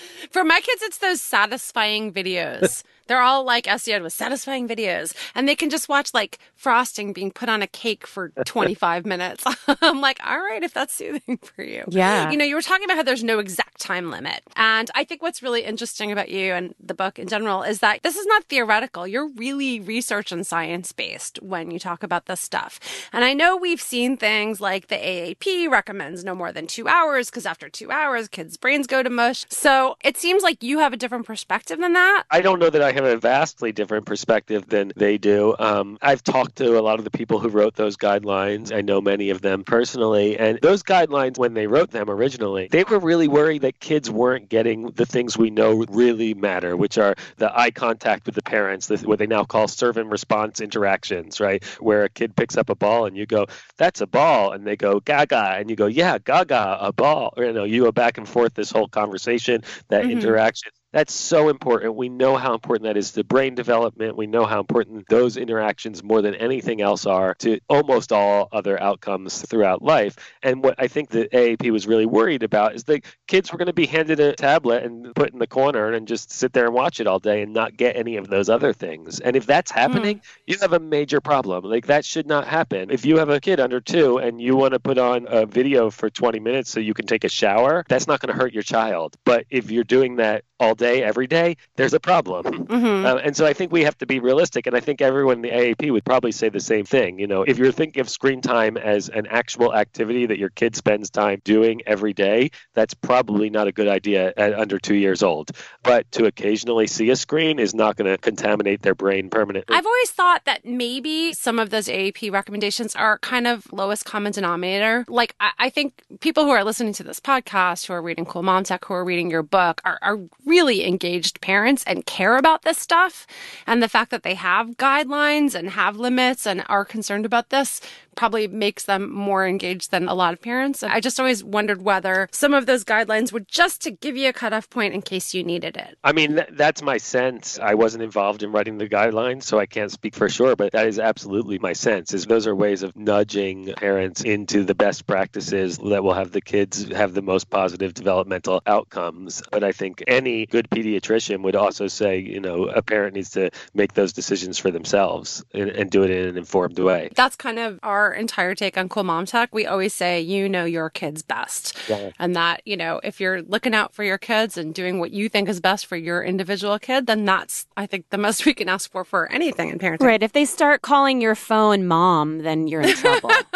For 0.31 0.43
my 0.43 0.59
kids, 0.59 0.81
it's 0.81 0.97
those 0.97 1.21
satisfying 1.21 2.11
videos. 2.11 2.83
They're 3.07 3.21
all 3.21 3.43
like 3.43 3.67
SEN 3.77 4.03
with 4.03 4.13
satisfying 4.13 4.67
videos, 4.67 5.13
and 5.35 5.47
they 5.47 5.55
can 5.55 5.69
just 5.69 5.89
watch 5.89 6.13
like 6.13 6.39
frosting 6.55 7.13
being 7.13 7.31
put 7.31 7.49
on 7.49 7.61
a 7.61 7.67
cake 7.67 8.05
for 8.05 8.29
25 8.45 9.05
minutes. 9.05 9.43
I'm 9.81 10.01
like, 10.01 10.19
all 10.25 10.39
right, 10.39 10.63
if 10.63 10.73
that's 10.73 10.93
soothing 10.93 11.37
for 11.37 11.63
you. 11.63 11.83
Yeah. 11.87 12.31
You 12.31 12.37
know, 12.37 12.45
you 12.45 12.55
were 12.55 12.61
talking 12.61 12.85
about 12.85 12.97
how 12.97 13.03
there's 13.03 13.23
no 13.23 13.39
exact 13.39 13.79
time 13.79 14.09
limit. 14.09 14.41
And 14.55 14.89
I 14.95 15.03
think 15.03 15.21
what's 15.21 15.41
really 15.43 15.63
interesting 15.63 16.11
about 16.11 16.29
you 16.29 16.53
and 16.53 16.73
the 16.83 16.93
book 16.93 17.19
in 17.19 17.27
general 17.27 17.63
is 17.63 17.79
that 17.79 18.03
this 18.03 18.15
is 18.15 18.25
not 18.25 18.43
theoretical. 18.45 19.07
You're 19.07 19.29
really 19.29 19.79
research 19.79 20.31
and 20.31 20.45
science 20.45 20.91
based 20.91 21.41
when 21.41 21.71
you 21.71 21.79
talk 21.79 22.03
about 22.03 22.25
this 22.25 22.39
stuff. 22.39 22.79
And 23.13 23.23
I 23.23 23.33
know 23.33 23.55
we've 23.55 23.81
seen 23.81 24.17
things 24.17 24.59
like 24.59 24.87
the 24.87 24.95
AAP 24.95 25.69
recommends 25.69 26.23
no 26.23 26.35
more 26.35 26.51
than 26.51 26.67
two 26.67 26.87
hours 26.87 27.29
because 27.29 27.45
after 27.45 27.69
two 27.69 27.91
hours, 27.91 28.27
kids' 28.27 28.57
brains 28.57 28.87
go 28.87 29.03
to 29.03 29.09
mush. 29.09 29.45
So 29.49 29.97
it 30.03 30.17
seems 30.17 30.43
like 30.43 30.63
you 30.63 30.79
have 30.79 30.93
a 30.93 30.97
different 30.97 31.25
perspective 31.25 31.79
than 31.79 31.93
that. 31.93 32.23
I 32.31 32.41
don't 32.41 32.59
know 32.59 32.69
that 32.69 32.81
I 32.81 32.91
have 32.97 33.05
a 33.05 33.17
vastly 33.17 33.71
different 33.71 34.05
perspective 34.05 34.67
than 34.67 34.91
they 34.95 35.17
do. 35.17 35.55
Um, 35.57 35.97
I've 36.01 36.23
talked 36.23 36.57
to 36.57 36.77
a 36.77 36.81
lot 36.81 36.99
of 36.99 37.05
the 37.05 37.11
people 37.11 37.39
who 37.39 37.49
wrote 37.49 37.75
those 37.75 37.97
guidelines. 37.97 38.75
I 38.75 38.81
know 38.81 39.01
many 39.01 39.29
of 39.31 39.41
them 39.41 39.63
personally. 39.63 40.37
And 40.37 40.59
those 40.61 40.83
guidelines, 40.83 41.37
when 41.37 41.53
they 41.53 41.67
wrote 41.67 41.91
them 41.91 42.09
originally, 42.09 42.67
they 42.71 42.83
were 42.83 42.99
really 42.99 43.27
worried 43.27 43.61
that 43.63 43.79
kids 43.79 44.09
weren't 44.09 44.49
getting 44.49 44.91
the 44.91 45.05
things 45.05 45.37
we 45.37 45.49
know 45.49 45.85
really 45.89 46.33
matter, 46.33 46.75
which 46.75 46.97
are 46.97 47.15
the 47.37 47.57
eye 47.57 47.71
contact 47.71 48.25
with 48.25 48.35
the 48.35 48.43
parents, 48.43 48.87
the, 48.87 48.97
what 48.97 49.19
they 49.19 49.27
now 49.27 49.43
call 49.43 49.67
serve 49.67 49.97
and 49.97 50.11
return 50.11 50.27
interactions, 50.61 51.39
right? 51.39 51.63
Where 51.79 52.03
a 52.03 52.09
kid 52.09 52.35
picks 52.35 52.57
up 52.57 52.69
a 52.69 52.75
ball 52.75 53.05
and 53.05 53.17
you 53.17 53.25
go, 53.25 53.47
that's 53.77 54.01
a 54.01 54.07
ball. 54.07 54.51
And 54.51 54.65
they 54.65 54.75
go, 54.75 54.99
gaga. 54.99 55.55
And 55.57 55.69
you 55.69 55.75
go, 55.75 55.87
yeah, 55.87 56.17
gaga, 56.17 56.77
a 56.81 56.91
ball. 56.91 57.33
Or, 57.37 57.45
you 57.45 57.53
know, 57.53 57.63
you 57.63 57.83
go 57.83 57.91
back 57.91 58.17
and 58.17 58.27
forth 58.27 58.53
this 58.53 58.71
whole 58.71 58.87
conversation, 58.87 59.63
that 59.87 60.03
mm-hmm. 60.03 60.11
interaction 60.11 60.71
That's 60.93 61.13
so 61.13 61.49
important. 61.49 61.95
We 61.95 62.07
know 62.07 62.37
how 62.37 62.53
important 62.53 62.85
that 62.85 62.95
is 62.95 63.11
to 63.11 63.23
brain 63.23 63.55
development. 63.55 64.15
We 64.15 64.25
know 64.25 64.45
how 64.45 64.59
important 64.59 65.05
those 65.09 65.35
interactions 65.35 66.01
more 66.01 66.21
than 66.21 66.33
anything 66.35 66.81
else 66.81 67.05
are 67.05 67.33
to 67.39 67.59
almost 67.67 68.13
all 68.13 68.47
other 68.53 68.81
outcomes 68.81 69.41
throughout 69.41 69.81
life. 69.81 70.15
And 70.41 70.63
what 70.63 70.75
I 70.77 70.87
think 70.87 71.09
the 71.09 71.27
AAP 71.27 71.69
was 71.71 71.87
really 71.87 72.05
worried 72.05 72.41
about 72.41 72.73
is 72.75 72.85
that 72.85 73.03
kids 73.27 73.51
were 73.51 73.57
going 73.57 73.67
to 73.67 73.73
be 73.73 73.85
handed 73.85 74.21
a 74.21 74.33
tablet 74.33 74.83
and 74.83 75.13
put 75.13 75.33
in 75.33 75.39
the 75.39 75.47
corner 75.47 75.91
and 75.91 76.07
just 76.07 76.31
sit 76.31 76.53
there 76.53 76.65
and 76.65 76.73
watch 76.73 77.01
it 77.01 77.07
all 77.07 77.19
day 77.19 77.41
and 77.41 77.53
not 77.53 77.75
get 77.75 77.97
any 77.97 78.15
of 78.15 78.29
those 78.29 78.47
other 78.47 78.71
things. 78.71 79.19
And 79.19 79.35
if 79.35 79.45
that's 79.45 79.71
happening, 79.71 80.19
mm. 80.19 80.23
you 80.45 80.57
have 80.61 80.71
a 80.71 80.79
major 80.79 81.19
problem. 81.19 81.65
Like 81.65 81.87
that 81.87 82.05
should 82.05 82.27
not 82.27 82.47
happen. 82.47 82.91
If 82.91 83.05
you 83.05 83.17
have 83.17 83.29
a 83.29 83.41
kid 83.41 83.59
under 83.59 83.81
two 83.81 84.19
and 84.19 84.41
you 84.41 84.55
want 84.55 84.73
to 84.73 84.79
put 84.79 84.97
on 84.97 85.27
a 85.29 85.45
video 85.45 85.89
for 85.89 86.09
20 86.09 86.39
minutes 86.39 86.69
so 86.69 86.79
you 86.79 86.93
can 86.93 87.05
take 87.05 87.25
a 87.25 87.29
shower, 87.29 87.83
that's 87.89 88.07
not 88.07 88.21
going 88.21 88.33
to 88.33 88.41
hurt 88.41 88.53
your 88.53 88.63
child. 88.63 89.17
But 89.25 89.45
if 89.49 89.69
you're 89.69 89.83
doing 89.83 90.15
that 90.15 90.45
all 90.59 90.75
day, 90.77 91.03
every 91.03 91.27
day, 91.27 91.57
there's 91.75 91.93
a 91.93 91.99
problem. 91.99 92.45
Mm-hmm. 92.45 93.05
Uh, 93.05 93.15
and 93.15 93.35
so 93.35 93.45
I 93.45 93.53
think 93.53 93.71
we 93.71 93.83
have 93.83 93.97
to 93.97 94.05
be 94.05 94.19
realistic. 94.19 94.67
And 94.67 94.75
I 94.75 94.79
think 94.79 95.01
everyone 95.01 95.37
in 95.37 95.41
the 95.41 95.51
AAP 95.51 95.91
would 95.91 96.05
probably 96.05 96.31
say 96.31 96.49
the 96.49 96.59
same 96.59 96.85
thing. 96.85 97.19
You 97.19 97.27
know, 97.27 97.43
if 97.43 97.57
you're 97.57 97.71
thinking 97.71 97.99
of 98.01 98.09
screen 98.09 98.41
time 98.41 98.77
as 98.77 99.09
an 99.09 99.27
actual 99.27 99.73
activity 99.73 100.25
that 100.27 100.37
your 100.37 100.49
kid 100.49 100.75
spends 100.75 101.09
time 101.09 101.41
doing 101.43 101.81
every 101.85 102.13
day, 102.13 102.51
that's 102.73 102.93
probably 102.93 103.49
not 103.49 103.67
a 103.67 103.71
good 103.71 103.87
idea 103.87 104.33
at 104.37 104.53
under 104.53 104.79
two 104.79 104.95
years 104.95 105.23
old. 105.23 105.51
But 105.83 106.09
to 106.13 106.25
occasionally 106.25 106.87
see 106.87 107.09
a 107.09 107.15
screen 107.15 107.59
is 107.59 107.73
not 107.73 107.95
going 107.95 108.09
to 108.09 108.17
contaminate 108.17 108.81
their 108.81 108.95
brain 108.95 109.29
permanently. 109.29 109.75
I've 109.75 109.85
always 109.85 110.11
thought 110.11 110.45
that 110.45 110.65
maybe 110.65 111.33
some 111.33 111.59
of 111.59 111.69
those 111.69 111.87
AAP 111.87 112.31
recommendations 112.31 112.95
are 112.95 113.17
kind 113.19 113.47
of 113.47 113.71
lowest 113.71 114.05
common 114.05 114.31
denominator. 114.31 115.05
Like, 115.07 115.35
I, 115.39 115.51
I 115.57 115.69
think 115.69 115.93
people 116.19 116.43
who 116.43 116.51
are 116.51 116.63
listening 116.63 116.93
to 116.93 117.03
this 117.03 117.19
podcast, 117.19 117.87
who 117.87 117.93
are 117.93 118.01
reading 118.01 118.25
Cool 118.25 118.43
Mom 118.43 118.63
Tech, 118.63 118.85
who 118.85 118.93
are 118.93 119.05
reading 119.05 119.31
your 119.31 119.43
book, 119.43 119.81
are, 119.85 119.97
are 120.01 120.19
really 120.45 120.66
engaged 120.75 121.41
parents 121.41 121.83
and 121.85 122.05
care 122.05 122.37
about 122.37 122.63
this 122.63 122.77
stuff. 122.77 123.25
And 123.65 123.81
the 123.81 123.89
fact 123.89 124.11
that 124.11 124.23
they 124.23 124.35
have 124.35 124.77
guidelines 124.77 125.55
and 125.55 125.71
have 125.71 125.97
limits 125.97 126.45
and 126.45 126.63
are 126.67 126.85
concerned 126.85 127.25
about 127.25 127.49
this 127.49 127.81
probably 128.17 128.47
makes 128.47 128.83
them 128.83 129.09
more 129.09 129.47
engaged 129.47 129.91
than 129.91 130.07
a 130.09 130.13
lot 130.13 130.33
of 130.33 130.41
parents. 130.41 130.83
And 130.83 130.91
I 130.91 130.99
just 130.99 131.19
always 131.19 131.43
wondered 131.43 131.81
whether 131.81 132.27
some 132.31 132.53
of 132.53 132.65
those 132.65 132.83
guidelines 132.83 133.31
were 133.31 133.39
just 133.39 133.81
to 133.83 133.91
give 133.91 134.17
you 134.17 134.27
a 134.27 134.33
cutoff 134.33 134.69
point 134.69 134.93
in 134.93 135.01
case 135.01 135.33
you 135.33 135.43
needed 135.43 135.77
it. 135.77 135.97
I 136.03 136.11
mean, 136.11 136.35
th- 136.35 136.49
that's 136.51 136.81
my 136.81 136.97
sense. 136.97 137.59
I 137.59 137.75
wasn't 137.75 138.03
involved 138.03 138.43
in 138.43 138.51
writing 138.51 138.77
the 138.77 138.89
guidelines, 138.89 139.43
so 139.43 139.59
I 139.59 139.67
can't 139.67 139.91
speak 139.91 140.15
for 140.15 140.27
sure, 140.27 140.55
but 140.55 140.73
that 140.73 140.87
is 140.87 140.99
absolutely 140.99 141.59
my 141.59 141.73
sense. 141.73 142.13
Is 142.13 142.25
those 142.25 142.47
are 142.47 142.55
ways 142.55 142.83
of 142.83 142.95
nudging 142.95 143.73
parents 143.77 144.23
into 144.23 144.63
the 144.63 144.75
best 144.75 145.05
practices 145.07 145.77
that 145.77 146.03
will 146.03 146.13
have 146.13 146.31
the 146.31 146.41
kids 146.41 146.91
have 146.91 147.13
the 147.13 147.21
most 147.21 147.49
positive 147.49 147.93
developmental 147.93 148.61
outcomes. 148.65 149.43
But 149.51 149.63
I 149.63 149.71
think 149.71 150.03
any 150.07 150.45
good 150.47 150.69
pediatrician 150.69 151.43
would 151.43 151.55
also 151.55 151.87
say, 151.87 152.17
you 152.17 152.39
know, 152.39 152.65
a 152.65 152.81
parent 152.81 153.15
needs 153.15 153.29
to 153.31 153.51
make 153.73 153.93
those 153.93 154.13
decisions 154.13 154.57
for 154.57 154.71
themselves 154.71 155.43
and, 155.53 155.69
and 155.69 155.91
do 155.91 156.03
it 156.03 156.09
in 156.09 156.27
an 156.29 156.37
informed 156.37 156.79
way. 156.79 157.09
That's 157.15 157.35
kind 157.35 157.59
of 157.59 157.79
our 157.83 158.06
our 158.07 158.13
entire 158.13 158.55
take 158.55 158.77
on 158.77 158.87
Cool 158.87 159.03
Mom 159.03 159.25
Tech, 159.25 159.53
we 159.53 159.65
always 159.65 159.93
say, 159.93 160.21
you 160.21 160.47
know 160.47 160.63
your 160.63 160.89
kids 160.89 161.21
best. 161.23 161.77
Yeah. 161.89 162.11
And 162.17 162.35
that, 162.37 162.61
you 162.65 162.77
know, 162.77 163.01
if 163.03 163.19
you're 163.19 163.41
looking 163.41 163.75
out 163.75 163.93
for 163.93 164.03
your 164.03 164.17
kids 164.17 164.57
and 164.57 164.73
doing 164.73 164.99
what 164.99 165.11
you 165.11 165.27
think 165.27 165.49
is 165.49 165.59
best 165.59 165.87
for 165.87 165.97
your 165.97 166.23
individual 166.23 166.79
kid, 166.79 167.05
then 167.05 167.25
that's, 167.25 167.67
I 167.75 167.85
think, 167.85 168.09
the 168.09 168.17
most 168.17 168.45
we 168.45 168.53
can 168.53 168.69
ask 168.69 168.89
for 168.89 169.03
for 169.03 169.29
anything 169.29 169.69
in 169.69 169.77
parenting. 169.77 170.03
Right. 170.03 170.23
If 170.23 170.31
they 170.31 170.45
start 170.45 170.81
calling 170.81 171.19
your 171.19 171.35
phone 171.35 171.85
mom, 171.85 172.39
then 172.39 172.69
you're 172.69 172.81
in 172.81 172.95
trouble. 172.95 173.29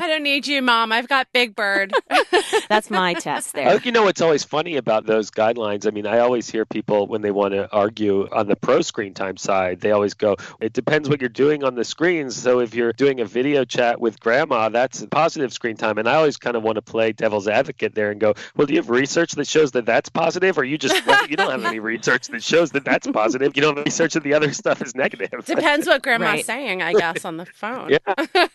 I 0.00 0.06
don't 0.06 0.22
need 0.22 0.46
you, 0.46 0.62
mom. 0.62 0.92
I've 0.92 1.08
got 1.08 1.26
Big 1.32 1.54
Bird. 1.54 1.92
that's 2.68 2.88
my 2.88 3.14
test 3.14 3.52
there. 3.54 3.68
I 3.68 3.72
think, 3.72 3.86
you 3.86 3.92
know, 3.92 4.04
what's 4.04 4.20
always 4.20 4.44
funny 4.44 4.76
about 4.76 5.06
those 5.06 5.30
guidelines. 5.30 5.86
I 5.86 5.90
mean, 5.90 6.06
I 6.06 6.20
always 6.20 6.48
hear 6.48 6.64
people 6.64 7.06
when 7.08 7.20
they 7.20 7.30
want 7.30 7.52
to 7.54 7.70
argue 7.72 8.28
on 8.30 8.46
the 8.46 8.56
pro 8.56 8.80
screen 8.80 9.12
time 9.12 9.36
side, 9.36 9.80
they 9.80 9.90
always 9.90 10.14
go, 10.14 10.36
it 10.60 10.72
depends 10.72 11.08
what 11.08 11.20
you're 11.20 11.28
doing 11.28 11.64
on 11.64 11.74
the 11.74 11.84
screens 11.84 12.37
so 12.38 12.60
if 12.60 12.74
you're 12.74 12.92
doing 12.92 13.20
a 13.20 13.24
video 13.24 13.64
chat 13.64 14.00
with 14.00 14.20
grandma, 14.20 14.68
that's 14.68 15.04
positive 15.10 15.52
screen 15.52 15.76
time. 15.76 15.98
And 15.98 16.08
I 16.08 16.14
always 16.14 16.36
kind 16.36 16.56
of 16.56 16.62
want 16.62 16.76
to 16.76 16.82
play 16.82 17.12
devil's 17.12 17.48
advocate 17.48 17.94
there 17.94 18.10
and 18.10 18.20
go, 18.20 18.34
well, 18.56 18.66
do 18.66 18.74
you 18.74 18.80
have 18.80 18.90
research 18.90 19.32
that 19.32 19.46
shows 19.46 19.72
that 19.72 19.86
that's 19.86 20.08
positive, 20.08 20.58
or 20.58 20.64
you 20.64 20.78
just 20.78 21.04
well, 21.06 21.26
you 21.26 21.36
don't 21.36 21.50
have 21.50 21.64
any 21.64 21.80
research 21.94 22.28
that 22.28 22.42
shows 22.42 22.70
that 22.72 22.84
that's 22.84 23.06
positive? 23.08 23.56
You 23.56 23.62
don't 23.62 23.76
have 23.76 23.84
research 23.84 24.14
that 24.14 24.22
the 24.22 24.34
other 24.34 24.52
stuff 24.52 24.82
is 24.82 24.94
negative. 24.94 25.30
Depends 25.44 25.86
what 25.86 26.02
grandma's 26.02 26.28
right. 26.28 26.44
saying, 26.44 26.82
I 26.82 26.92
guess, 26.92 27.24
on 27.24 27.36
the 27.36 27.46
phone. 27.46 27.90
Yeah. 27.90 27.98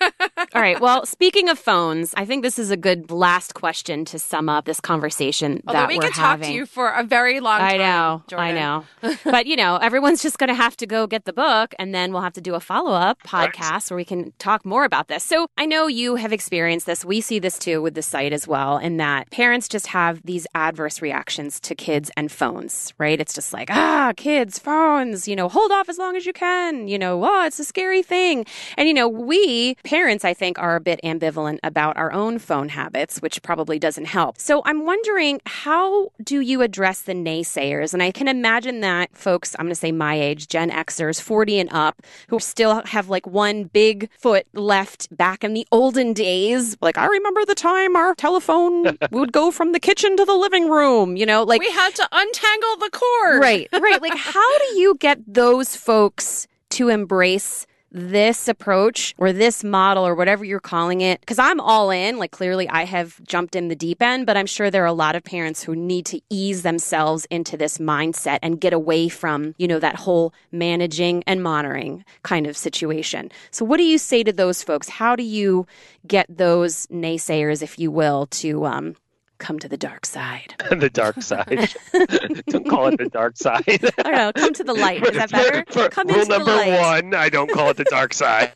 All 0.55 0.61
right. 0.61 0.79
Well, 0.79 1.05
speaking 1.05 1.49
of 1.49 1.59
phones, 1.59 2.13
I 2.15 2.25
think 2.25 2.43
this 2.43 2.59
is 2.59 2.71
a 2.71 2.77
good 2.77 3.11
last 3.11 3.53
question 3.53 4.05
to 4.05 4.19
sum 4.19 4.49
up 4.49 4.65
this 4.65 4.79
conversation 4.79 5.61
Although 5.67 5.79
that 5.79 5.87
we 5.87 5.95
we're 5.97 6.03
could 6.03 6.13
having. 6.13 6.43
talk 6.43 6.49
to 6.49 6.53
you 6.53 6.65
for 6.65 6.89
a 6.89 7.03
very 7.03 7.39
long 7.39 7.59
time. 7.59 7.73
I 7.73 7.77
know. 7.77 8.23
Jordan. 8.27 8.45
I 8.45 8.51
know. 8.51 8.85
but 9.23 9.45
you 9.45 9.55
know, 9.55 9.77
everyone's 9.77 10.21
just 10.21 10.37
going 10.37 10.49
to 10.49 10.55
have 10.55 10.77
to 10.77 10.85
go 10.85 11.07
get 11.07 11.25
the 11.25 11.33
book, 11.33 11.73
and 11.79 11.93
then 11.93 12.13
we'll 12.13 12.21
have 12.21 12.33
to 12.33 12.41
do 12.41 12.55
a 12.55 12.59
follow 12.59 12.91
up 12.91 13.21
podcast 13.23 13.72
right. 13.73 13.91
where 13.91 13.97
we 13.97 14.05
can 14.05 14.33
talk 14.39 14.65
more 14.65 14.85
about 14.85 15.07
this. 15.07 15.23
So 15.23 15.47
I 15.57 15.65
know 15.65 15.87
you 15.87 16.15
have 16.15 16.33
experienced 16.33 16.85
this. 16.85 17.05
We 17.05 17.21
see 17.21 17.39
this 17.39 17.57
too 17.57 17.81
with 17.81 17.95
the 17.95 18.01
site 18.01 18.33
as 18.33 18.47
well, 18.47 18.77
in 18.77 18.97
that 18.97 19.29
parents 19.31 19.67
just 19.67 19.87
have 19.87 20.21
these 20.23 20.45
adverse 20.55 21.01
reactions 21.01 21.59
to 21.61 21.75
kids 21.75 22.11
and 22.15 22.31
phones, 22.31 22.93
right? 22.97 23.19
It's 23.19 23.33
just 23.33 23.53
like, 23.53 23.69
ah, 23.71 24.13
kids, 24.15 24.59
phones, 24.59 25.27
you 25.27 25.35
know, 25.35 25.49
hold 25.49 25.71
off 25.71 25.89
as 25.89 25.97
long 25.97 26.15
as 26.15 26.25
you 26.25 26.33
can, 26.33 26.87
you 26.87 26.97
know, 26.97 27.23
oh, 27.23 27.45
it's 27.45 27.59
a 27.59 27.63
scary 27.63 28.03
thing. 28.03 28.45
And, 28.77 28.87
you 28.87 28.93
know, 28.93 29.07
we 29.07 29.75
parents, 29.83 30.25
I 30.25 30.33
think, 30.33 30.59
are 30.59 30.75
a 30.75 30.81
bit 30.81 30.99
ambivalent 31.03 31.59
about 31.63 31.97
our 31.97 32.11
own 32.11 32.39
phone 32.39 32.69
habits, 32.69 33.19
which 33.19 33.41
probably 33.41 33.79
doesn't 33.79 34.05
help. 34.05 34.39
So 34.39 34.61
I'm 34.65 34.85
wondering, 34.85 35.41
how 35.45 36.11
do 36.23 36.41
you 36.41 36.61
address 36.61 37.01
the 37.01 37.13
naysayers? 37.13 37.93
And 37.93 38.01
I 38.03 38.11
can 38.11 38.27
imagine 38.27 38.81
that 38.81 39.15
folks, 39.15 39.55
I'm 39.57 39.65
going 39.65 39.71
to 39.71 39.75
say 39.75 39.91
my 39.91 40.15
age, 40.19 40.47
Gen 40.47 40.69
Xers, 40.69 41.21
40 41.21 41.59
and 41.59 41.69
up, 41.71 42.01
who 42.27 42.39
still 42.39 42.81
have 42.85 43.09
like 43.09 43.27
one 43.27 43.52
big 43.61 44.09
foot 44.17 44.47
left 44.53 45.15
back 45.15 45.43
in 45.43 45.53
the 45.53 45.67
olden 45.71 46.13
days. 46.13 46.75
Like, 46.81 46.97
I 46.97 47.05
remember 47.05 47.45
the 47.45 47.53
time 47.53 47.95
our 47.95 48.15
telephone 48.15 48.97
would 49.11 49.31
go 49.31 49.51
from 49.51 49.71
the 49.71 49.79
kitchen 49.79 50.17
to 50.17 50.25
the 50.25 50.33
living 50.33 50.69
room, 50.69 51.15
you 51.15 51.27
know, 51.27 51.43
like 51.43 51.61
we 51.61 51.71
had 51.71 51.93
to 51.95 52.09
untangle 52.11 52.77
the 52.77 52.89
cord. 52.91 53.41
Right, 53.41 53.69
right. 53.71 54.01
Like, 54.01 54.17
how 54.17 54.57
do 54.57 54.79
you 54.79 54.95
get 54.95 55.19
those 55.31 55.75
folks 55.75 56.47
to 56.71 56.89
embrace 56.89 57.67
this 57.93 58.47
approach 58.47 59.13
or 59.17 59.31
this 59.31 59.63
model 59.63 60.05
or 60.05 60.15
whatever 60.15 60.43
you're 60.43 60.59
calling 60.59 61.01
it 61.01 61.19
because 61.21 61.39
i'm 61.39 61.59
all 61.59 61.91
in. 61.91 62.17
Like 62.17 62.31
clearly 62.31 62.67
i 62.69 62.83
have 62.83 63.21
jumped 63.23 63.55
in 63.55 63.67
the 63.67 63.75
deep 63.75 64.01
end 64.01 64.25
but 64.25 64.35
i'm 64.35 64.45
sure 64.45 64.69
there 64.69 64.83
are 64.83 64.87
a 64.87 64.93
lot 64.93 65.15
of 65.15 65.23
parents 65.23 65.63
who 65.63 65.75
need 65.75 66.05
to 66.07 66.19
ease 66.29 66.63
themselves 66.63 67.25
into 67.25 67.55
this 67.55 67.77
mindset 67.77 68.39
and 68.41 68.59
get 68.59 68.73
away 68.73 69.09
from 69.09 69.53
you 69.57 69.67
know 69.67 69.79
that 69.79 69.95
whole 69.95 70.33
managing 70.51 71.23
and 71.27 71.43
monitoring 71.43 72.03
kind 72.23 72.47
of 72.47 72.57
situation. 72.57 73.31
So 73.51 73.65
what 73.65 73.77
do 73.77 73.83
you 73.83 73.97
say 73.97 74.23
to 74.23 74.33
those 74.33 74.63
folks? 74.63 74.89
How 74.89 75.15
do 75.15 75.23
you 75.23 75.67
get 76.07 76.25
those 76.29 76.87
naysayers 76.87 77.61
if 77.61 77.77
you 77.77 77.91
will 77.91 78.27
to 78.27 78.65
um, 78.65 78.95
come 79.43 79.59
to 79.59 79.67
the 79.67 79.77
dark 79.77 80.05
side. 80.05 80.55
the 80.71 80.89
dark 80.89 81.21
side. 81.21 81.75
don't 82.47 82.67
call 82.69 82.87
it 82.87 82.97
the 82.97 83.09
dark 83.11 83.35
side. 83.35 83.63
I 83.67 83.77
don't 84.03 84.13
know. 84.13 84.31
Come 84.31 84.53
to 84.53 84.63
the 84.63 84.73
light. 84.73 85.05
Is 85.05 85.17
that 85.17 85.31
better? 85.31 85.65
For, 85.69 85.89
come 85.89 86.07
rule 86.07 86.25
number 86.25 86.55
one, 86.55 87.13
I 87.13 87.27
don't 87.27 87.51
call 87.51 87.69
it 87.69 87.77
the 87.77 87.83
dark 87.83 88.13
side. 88.13 88.53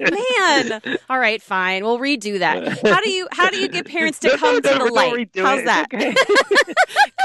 Man. 0.00 0.98
All 1.10 1.18
right, 1.18 1.42
fine. 1.42 1.84
We'll 1.84 1.98
redo 1.98 2.38
that. 2.38 2.80
How 2.86 3.00
do 3.02 3.10
you 3.10 3.28
how 3.30 3.50
do 3.50 3.58
you 3.58 3.68
get 3.68 3.86
parents 3.86 4.18
to 4.20 4.36
come 4.38 4.62
to 4.62 4.68
the 4.68 4.90
light? 4.92 5.30
How's 5.36 5.64
that? 5.64 5.86
Okay. 5.92 6.14